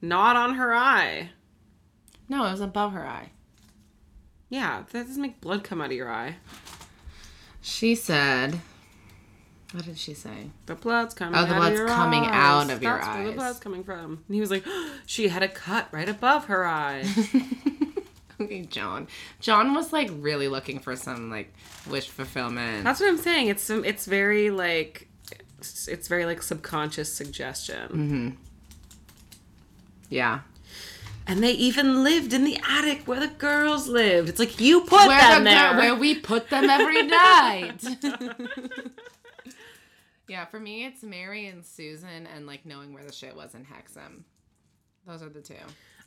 not 0.00 0.36
on 0.36 0.54
her 0.54 0.72
eye. 0.72 1.30
No, 2.28 2.44
it 2.44 2.52
was 2.52 2.60
above 2.60 2.92
her 2.92 3.04
eye. 3.04 3.30
Yeah, 4.48 4.84
that 4.92 5.06
doesn't 5.06 5.20
make 5.22 5.40
blood 5.40 5.64
come 5.64 5.80
out 5.80 5.86
of 5.90 5.96
your 5.96 6.10
eye. 6.10 6.36
She 7.60 7.94
said, 7.96 8.60
"What 9.72 9.84
did 9.84 9.98
she 9.98 10.14
say?" 10.14 10.50
The 10.66 10.74
blood's 10.76 11.14
coming 11.14 11.34
Oh, 11.34 11.38
out 11.42 11.48
the 11.48 11.54
of 11.54 11.60
blood's 11.60 11.78
your 11.78 11.88
coming 11.88 12.24
eyes. 12.24 12.30
out 12.32 12.70
of 12.70 12.82
your 12.82 12.96
That's 12.98 13.08
where 13.08 13.26
the 13.26 13.32
blood's 13.32 13.58
coming 13.58 13.82
from. 13.82 14.22
And 14.28 14.34
he 14.34 14.40
was 14.40 14.50
like, 14.50 14.64
she 15.06 15.28
had 15.28 15.42
a 15.42 15.48
cut 15.48 15.88
right 15.92 16.08
above 16.08 16.46
her 16.46 16.66
eye. 16.66 17.04
Okay, 18.38 18.60
John. 18.66 19.08
John 19.40 19.72
was 19.72 19.94
like 19.94 20.10
really 20.12 20.46
looking 20.46 20.78
for 20.78 20.94
some 20.94 21.30
like 21.30 21.54
wish 21.88 22.10
fulfillment. 22.10 22.84
That's 22.84 23.00
what 23.00 23.08
I'm 23.08 23.16
saying. 23.16 23.48
It's 23.48 23.62
some, 23.62 23.82
it's 23.82 24.04
very 24.04 24.50
like 24.50 25.08
it's, 25.58 25.88
it's 25.88 26.06
very 26.06 26.26
like 26.26 26.42
subconscious 26.42 27.10
suggestion. 27.10 27.88
Mm-hmm. 27.88 28.28
yeah. 30.10 30.40
And 31.26 31.42
they 31.42 31.52
even 31.52 32.04
lived 32.04 32.32
in 32.32 32.44
the 32.44 32.58
attic 32.68 33.02
where 33.08 33.18
the 33.18 33.26
girls 33.26 33.88
lived. 33.88 34.28
It's 34.28 34.38
like 34.38 34.60
you 34.60 34.82
put 34.82 35.08
Where 35.08 35.18
them 35.20 35.44
the 35.44 35.50
there. 35.50 35.70
girl, 35.72 35.78
where 35.80 35.94
we 35.96 36.14
put 36.14 36.50
them 36.50 36.70
every 36.70 37.02
night. 37.02 37.82
yeah, 40.28 40.44
for 40.44 40.60
me 40.60 40.84
it's 40.84 41.02
Mary 41.02 41.46
and 41.46 41.64
Susan 41.64 42.26
and 42.34 42.46
like 42.46 42.64
knowing 42.64 42.92
where 42.92 43.04
the 43.04 43.12
shit 43.12 43.34
was 43.34 43.54
in 43.54 43.64
Hexham. 43.64 44.24
Those 45.06 45.22
are 45.22 45.28
the 45.28 45.40
two. 45.40 45.54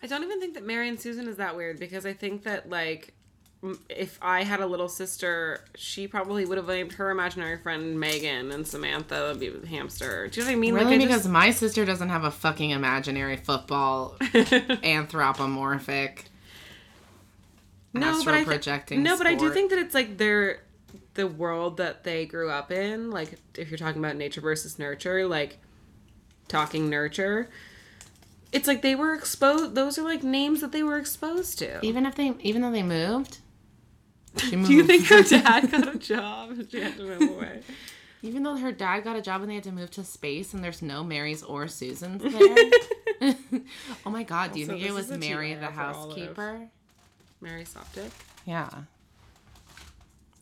I 0.01 0.07
don't 0.07 0.23
even 0.23 0.39
think 0.39 0.53
that 0.53 0.65
Mary 0.65 0.87
and 0.87 0.99
Susan 0.99 1.27
is 1.27 1.37
that 1.37 1.55
weird 1.55 1.79
because 1.79 2.05
I 2.05 2.13
think 2.13 2.43
that 2.43 2.69
like 2.69 3.13
if 3.89 4.17
I 4.21 4.43
had 4.43 4.61
a 4.61 4.65
little 4.65 4.87
sister, 4.87 5.65
she 5.75 6.07
probably 6.07 6.45
would 6.45 6.57
have 6.57 6.67
named 6.67 6.93
her 6.93 7.09
imaginary 7.11 7.57
friend 7.57 7.99
Megan 7.99 8.51
and 8.51 8.65
Samantha 8.65 9.29
would 9.29 9.39
be 9.39 9.49
the 9.49 9.67
hamster. 9.67 10.27
Do 10.27 10.39
you 10.39 10.45
know 10.45 10.51
what 10.51 10.57
I 10.57 10.59
mean? 10.59 10.73
Really, 10.75 10.85
like, 10.85 11.01
I 11.01 11.05
because 11.05 11.27
my 11.27 11.51
sister 11.51 11.85
doesn't 11.85 12.09
have 12.09 12.23
a 12.23 12.31
fucking 12.31 12.69
imaginary 12.69 13.35
football 13.37 14.17
anthropomorphic 14.83 16.29
no, 17.93 18.23
but 18.23 18.33
I 18.33 18.43
projecting. 18.43 19.03
No, 19.03 19.17
but 19.17 19.27
I 19.27 19.35
do 19.35 19.49
think 19.51 19.71
that 19.71 19.79
it's 19.79 19.95
like 19.95 20.17
their 20.17 20.61
the 21.15 21.27
world 21.27 21.77
that 21.77 22.03
they 22.03 22.25
grew 22.25 22.49
up 22.49 22.71
in. 22.71 23.11
Like 23.11 23.39
if 23.55 23.69
you're 23.69 23.77
talking 23.77 24.03
about 24.03 24.15
nature 24.15 24.41
versus 24.41 24.77
nurture, 24.77 25.25
like 25.27 25.57
talking 26.47 26.89
nurture. 26.89 27.49
It's 28.51 28.67
like 28.67 28.81
they 28.81 28.95
were 28.95 29.13
exposed. 29.13 29.75
Those 29.75 29.97
are 29.97 30.03
like 30.03 30.23
names 30.23 30.61
that 30.61 30.71
they 30.71 30.83
were 30.83 30.97
exposed 30.97 31.59
to. 31.59 31.83
even 31.85 32.05
if 32.05 32.15
they, 32.15 32.33
even 32.41 32.61
though 32.61 32.71
they 32.71 32.83
moved. 32.83 33.39
She 34.37 34.55
moved 34.55 34.69
Do 34.69 34.75
you 34.75 34.83
think 34.83 35.05
her 35.07 35.23
dad 35.41 35.71
got 35.71 35.95
a 35.95 35.97
job 35.97 36.51
and 36.51 36.69
she 36.69 36.79
had 36.81 36.95
to 36.97 37.03
move 37.03 37.21
away? 37.37 37.61
Even 38.21 38.43
though 38.43 38.57
her 38.57 38.71
dad 38.71 39.01
got 39.05 39.15
a 39.15 39.21
job 39.21 39.41
and 39.41 39.49
they 39.49 39.55
had 39.55 39.63
to 39.63 39.71
move 39.71 39.91
to 39.91 40.03
space 40.03 40.53
and 40.53 40.63
there's 40.63 40.81
no 40.81 41.03
Marys 41.03 41.41
or 41.43 41.67
Susans 41.67 42.21
there. 43.21 43.31
oh 44.05 44.09
my 44.09 44.23
god, 44.23 44.51
do 44.51 44.59
you 44.59 44.65
Also, 44.65 44.77
think 44.77 44.85
it 44.89 44.93
was 44.93 45.09
Mary 45.11 45.53
the 45.55 45.67
housekeeper? 45.67 46.67
Mary 47.41 47.63
Soptic. 47.63 48.11
Yeah. 48.45 48.69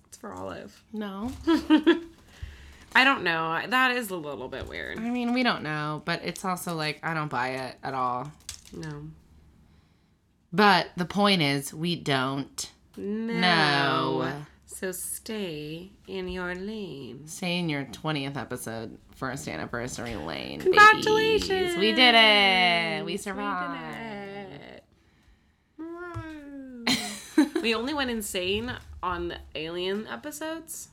It's 0.07 0.17
for 0.17 0.33
Olive. 0.33 0.81
No. 0.91 1.31
I 2.95 3.03
don't 3.03 3.23
know. 3.23 3.61
That 3.67 3.95
is 3.95 4.09
a 4.09 4.15
little 4.15 4.47
bit 4.47 4.67
weird. 4.67 4.97
I 4.97 5.09
mean, 5.09 5.33
we 5.33 5.43
don't 5.43 5.61
know, 5.61 6.01
but 6.05 6.21
it's 6.23 6.43
also 6.43 6.73
like 6.73 6.99
I 7.03 7.13
don't 7.13 7.29
buy 7.29 7.49
it 7.49 7.75
at 7.83 7.93
all. 7.93 8.31
No. 8.73 9.03
But 10.51 10.87
the 10.97 11.05
point 11.05 11.41
is, 11.43 11.73
we 11.73 11.95
don't 11.95 12.71
No. 12.97 13.39
know. 13.39 14.33
So 14.65 14.91
stay 14.91 15.91
in 16.07 16.27
your 16.27 16.53
lane. 16.53 17.25
Stay 17.27 17.57
in 17.59 17.69
your 17.69 17.85
20th 17.85 18.35
episode, 18.37 18.97
first 19.15 19.47
anniversary 19.47 20.15
lane. 20.15 20.59
Congratulations. 20.59 21.47
babies. 21.49 21.77
We 21.77 21.93
did 21.93 22.15
it. 22.15 23.05
We 23.05 23.13
We 23.13 23.17
survived. 23.17 23.79
did 23.79 24.61
it. 24.61 24.83
we 27.61 27.73
only 27.75 27.93
went 27.93 28.09
insane 28.09 28.71
on 29.01 29.29
the 29.29 29.37
alien 29.55 30.07
episodes. 30.07 30.89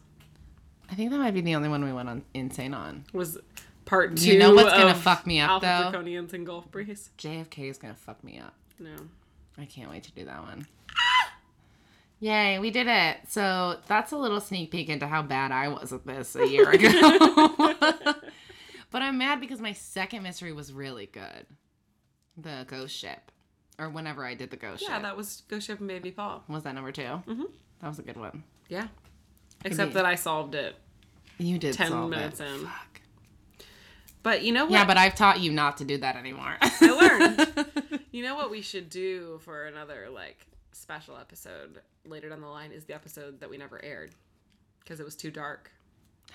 I 0.91 0.95
think 0.95 1.11
that 1.11 1.19
might 1.19 1.35
be 1.35 1.41
the 1.41 1.55
only 1.55 1.69
one 1.69 1.85
we 1.85 1.93
went 1.93 2.09
on 2.09 2.23
insane 2.35 2.75
on. 2.75 3.05
Was 3.13 3.39
part 3.87 4.17
two. 4.17 4.33
You 4.33 4.39
know 4.39 4.55
what's 4.55 4.73
gonna 4.73 4.95
fuck 4.95 5.27
me 5.27 5.41
up, 5.41 5.63
Alpha 5.65 5.91
though? 5.93 5.99
Draconians 5.99 6.33
and 6.33 6.47
Gulf 6.47 6.71
Breeze. 6.71 7.11
JFK 7.19 7.71
is 7.71 7.79
gonna 7.79 7.95
fuck 7.95 8.23
me 8.23 8.39
up. 8.39 8.55
No. 8.79 8.95
I 9.59 9.65
can't 9.67 9.91
wait 9.91 10.03
to 10.05 10.13
do 10.13 10.25
that 10.27 10.43
one. 10.43 10.67
Yay, 12.25 12.59
we 12.59 12.71
did 12.71 12.87
it. 12.87 13.19
So 13.29 13.77
that's 13.87 14.11
a 14.13 14.17
little 14.17 14.41
sneak 14.41 14.71
peek 14.71 14.89
into 14.89 15.07
how 15.07 15.21
bad 15.21 15.53
I 15.53 15.69
was 15.69 15.93
at 15.93 16.07
this 16.07 16.35
a 16.35 16.49
year 16.49 16.71
ago. 16.73 16.89
but 18.91 19.03
I'm 19.03 19.19
mad 19.19 19.41
because 19.41 19.61
my 19.61 19.75
second 19.75 20.23
mystery 20.23 20.51
was 20.55 20.73
really 20.73 21.05
good. 21.05 21.45
The 22.39 22.65
ghost 22.67 22.97
ship. 22.97 23.31
Or 23.79 23.91
whenever 23.91 24.25
I 24.25 24.33
did 24.33 24.51
the 24.51 24.57
ghost 24.57 24.81
Yeah, 24.81 24.87
ship. 24.89 24.97
Yeah, 24.97 25.03
that 25.03 25.19
was 25.19 25.43
Ghost 25.49 25.67
Ship 25.67 25.79
and 25.79 25.87
Baby 25.87 26.13
Paul. 26.13 26.43
was 26.49 26.63
that 26.63 26.75
number 26.75 26.93
2 26.93 27.03
Mm-hmm. 27.03 27.43
That 27.83 27.89
was 27.89 27.99
a 27.99 28.03
good 28.03 28.17
one. 28.17 28.43
Yeah. 28.71 28.87
Except 29.63 29.91
be. 29.91 29.95
that 29.97 30.07
I 30.07 30.15
solved 30.15 30.55
it. 30.55 30.77
You 31.37 31.59
did 31.59 31.75
10 31.75 31.89
solve 31.89 32.09
minutes 32.09 32.41
it. 32.41 32.47
in. 32.47 32.61
Fuck. 32.61 33.01
But 34.23 34.43
you 34.45 34.53
know 34.53 34.65
what? 34.65 34.73
Yeah, 34.73 34.87
but 34.87 34.97
I've 34.97 35.15
taught 35.15 35.41
you 35.41 35.53
not 35.53 35.77
to 35.77 35.85
do 35.85 35.99
that 35.99 36.17
anymore. 36.17 36.57
I 36.63 36.87
learned. 36.91 38.01
you 38.13 38.23
know 38.23 38.35
what 38.35 38.51
we 38.51 38.63
should 38.63 38.89
do 38.89 39.41
for 39.45 39.67
another 39.67 40.09
like 40.11 40.47
special 40.75 41.17
episode 41.17 41.81
later 42.05 42.29
down 42.29 42.41
the 42.41 42.47
line 42.47 42.73
is 42.73 42.85
the 42.85 42.95
episode 42.95 43.41
that 43.41 43.51
we 43.51 43.57
never 43.57 43.83
aired 43.83 44.13
because 44.81 45.01
it 45.01 45.05
was 45.05 45.17
too 45.17 45.31
dark. 45.31 45.71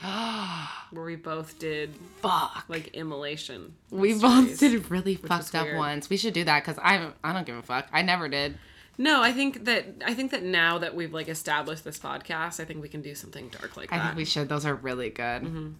Where 0.92 1.04
we 1.04 1.16
both 1.16 1.60
did 1.60 1.94
Fuck. 2.22 2.66
like 2.68 2.90
immolation. 2.90 3.76
We 3.92 4.14
both 4.18 4.60
did 4.60 4.90
really 4.90 5.16
fucked 5.16 5.54
up 5.56 5.66
weird. 5.66 5.78
ones. 5.78 6.10
We 6.10 6.18
should 6.18 6.34
do 6.34 6.44
that 6.46 6.64
because 6.64 6.80
I 6.82 7.12
I 7.24 7.34
don't 7.34 7.46
give 7.46 7.58
a 7.58 7.62
fuck. 7.62 7.88
I 7.92 8.02
never 8.02 8.30
did. 8.30 8.58
No, 8.98 9.22
I 9.22 9.32
think 9.32 9.66
that 9.66 9.86
I 10.06 10.14
think 10.14 10.32
that 10.32 10.44
now 10.44 10.78
that 10.80 10.96
we've 10.96 11.14
like 11.14 11.28
established 11.28 11.84
this 11.84 11.98
podcast, 11.98 12.60
I 12.60 12.66
think 12.66 12.82
we 12.82 12.90
can 12.90 13.02
do 13.02 13.16
something 13.16 13.50
dark 13.50 13.78
like 13.78 13.92
I 13.92 13.98
that. 13.98 14.04
I 14.04 14.08
think 14.08 14.18
we 14.18 14.26
should. 14.26 14.48
Those 14.50 14.66
are 14.66 14.76
really 14.76 15.10
good. 15.10 15.76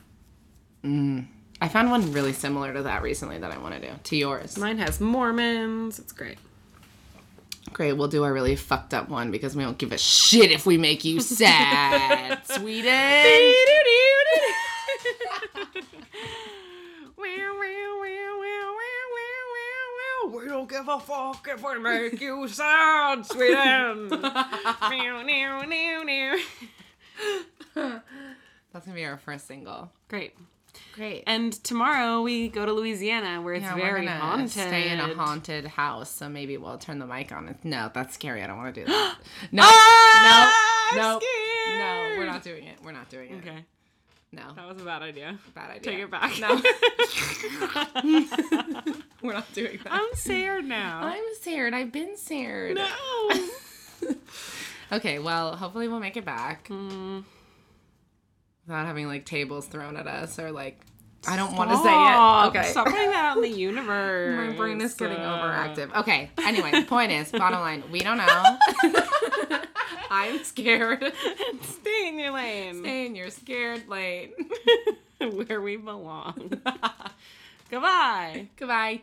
Mm. 0.84 1.28
I 1.62 1.68
found 1.68 1.92
one 1.92 2.14
really 2.14 2.34
similar 2.34 2.74
to 2.74 2.84
that 2.84 3.02
recently 3.02 3.38
that 3.38 3.52
I 3.52 3.58
want 3.58 3.76
to 3.76 3.82
do. 3.82 3.94
To 4.02 4.16
yours. 4.16 4.58
Mine 4.58 4.78
has 4.78 5.02
Mormons. 5.02 6.00
It's 6.00 6.14
great. 6.14 6.38
Great. 7.74 7.94
We'll 7.94 8.08
do 8.08 8.24
our 8.24 8.34
really 8.34 8.56
fucked 8.56 8.94
up 8.94 9.10
one 9.10 9.32
because 9.32 9.56
we 9.56 9.64
don't 9.64 9.78
give 9.78 9.92
a 9.92 9.98
shit 9.98 10.52
if 10.52 10.66
we 10.66 10.78
make 10.78 11.06
you 11.06 11.22
sad, 11.22 12.46
Sweden. 12.46 13.54
We 20.32 20.46
don't 20.48 20.70
give 20.70 20.88
a 20.88 21.00
fuck 21.00 21.48
if 21.50 21.64
we 21.64 21.80
make 21.80 22.22
you 22.22 22.48
sad, 22.48 23.26
Sweden. 23.26 24.10
That's 28.72 28.86
gonna 28.86 28.96
be 28.96 29.06
our 29.06 29.18
first 29.18 29.48
single. 29.48 29.92
Great. 30.08 30.36
Great. 30.94 31.24
And 31.28 31.54
tomorrow 31.64 32.22
we 32.22 32.50
go 32.50 32.66
to 32.66 32.74
Louisiana 32.74 33.42
where 33.42 33.54
it's 33.54 33.64
Yeah, 33.64 33.76
very 33.76 34.02
we're 34.06 34.12
haunted. 34.12 34.50
stay 34.52 34.90
in 34.90 35.00
a 35.00 35.14
haunted 35.14 35.66
house, 35.66 36.10
so 36.12 36.28
maybe 36.30 36.58
we'll 36.58 36.78
turn 36.78 37.00
the 37.00 37.08
mic 37.08 37.32
on. 37.32 37.56
No, 37.64 37.90
that's 37.94 38.16
scary. 38.16 38.44
I 38.44 38.48
don't 38.48 38.58
want 38.58 38.76
to 38.76 38.82
do 38.82 38.88
that. 38.88 39.16
No, 39.52 39.64
Ah, 39.66 40.92
no, 40.96 41.02
I'm 41.02 41.14
no, 41.14 41.20
scared. 41.20 41.80
no. 41.80 42.16
We're 42.20 42.26
not 42.26 42.44
doing 42.44 42.64
it. 42.66 42.78
We're 42.84 42.92
not 42.92 43.10
doing 43.10 43.32
it. 43.32 43.38
Okay. 43.48 43.66
No, 44.32 44.44
That 44.56 44.68
was 44.68 44.80
a 44.80 44.86
bad 44.86 45.02
idea. 45.02 45.40
bad 45.56 45.72
idea. 45.72 45.92
Take 45.92 46.00
it 46.04 46.12
back. 46.12 46.40
No, 46.40 46.62
we're 49.24 49.34
not 49.34 49.52
doing 49.54 49.80
that. 49.84 49.92
I'm 49.94 50.14
scared 50.14 50.66
now. 50.66 51.00
I'm 51.04 51.24
scared. 51.42 51.74
I've 51.74 51.92
been 51.92 52.16
scared. 52.18 52.76
no. 52.78 52.90
Okay, 54.92 55.20
well, 55.20 55.56
hopefully 55.56 55.88
we'll 55.88 56.00
make 56.00 56.18
it 56.18 56.26
back 56.26 56.68
Mm. 56.68 57.24
Without 58.70 58.86
having 58.86 59.08
like 59.08 59.26
tables 59.26 59.66
thrown 59.66 59.98
at 59.98 60.08
us 60.08 60.38
or 60.38 60.52
like 60.52 60.80
I 61.28 61.36
don't 61.36 61.56
want 61.56 61.72
to 61.72 61.78
say 61.78 61.92
it. 61.92 62.48
Okay. 62.48 62.72
Stop 62.72 62.86
putting 62.86 63.10
that 63.10 63.26
out 63.26 63.38
in 63.38 63.44
the 63.44 63.50
universe. 63.50 64.48
My 64.52 64.56
brain 64.56 64.80
is 64.80 64.94
getting 64.94 65.18
overactive. 65.18 65.94
Okay. 65.94 66.30
Anyway, 66.38 66.72
the 66.72 66.84
point 66.84 67.12
is, 67.12 67.32
bottom 67.32 67.60
line, 67.60 67.84
we 67.92 68.00
don't 68.00 68.18
know. 68.18 68.58
I'm 70.12 70.42
scared. 70.44 71.12
Stay 71.62 72.08
in 72.08 72.20
your 72.20 72.32
lane. 72.32 72.80
Stay 72.82 73.06
in 73.06 73.16
your 73.16 73.32
scared 73.32 73.90
lane. 73.90 74.32
Where 75.20 75.60
we 75.60 75.76
belong. 75.76 76.54
Goodbye. 77.70 78.48
Goodbye. 78.56 79.02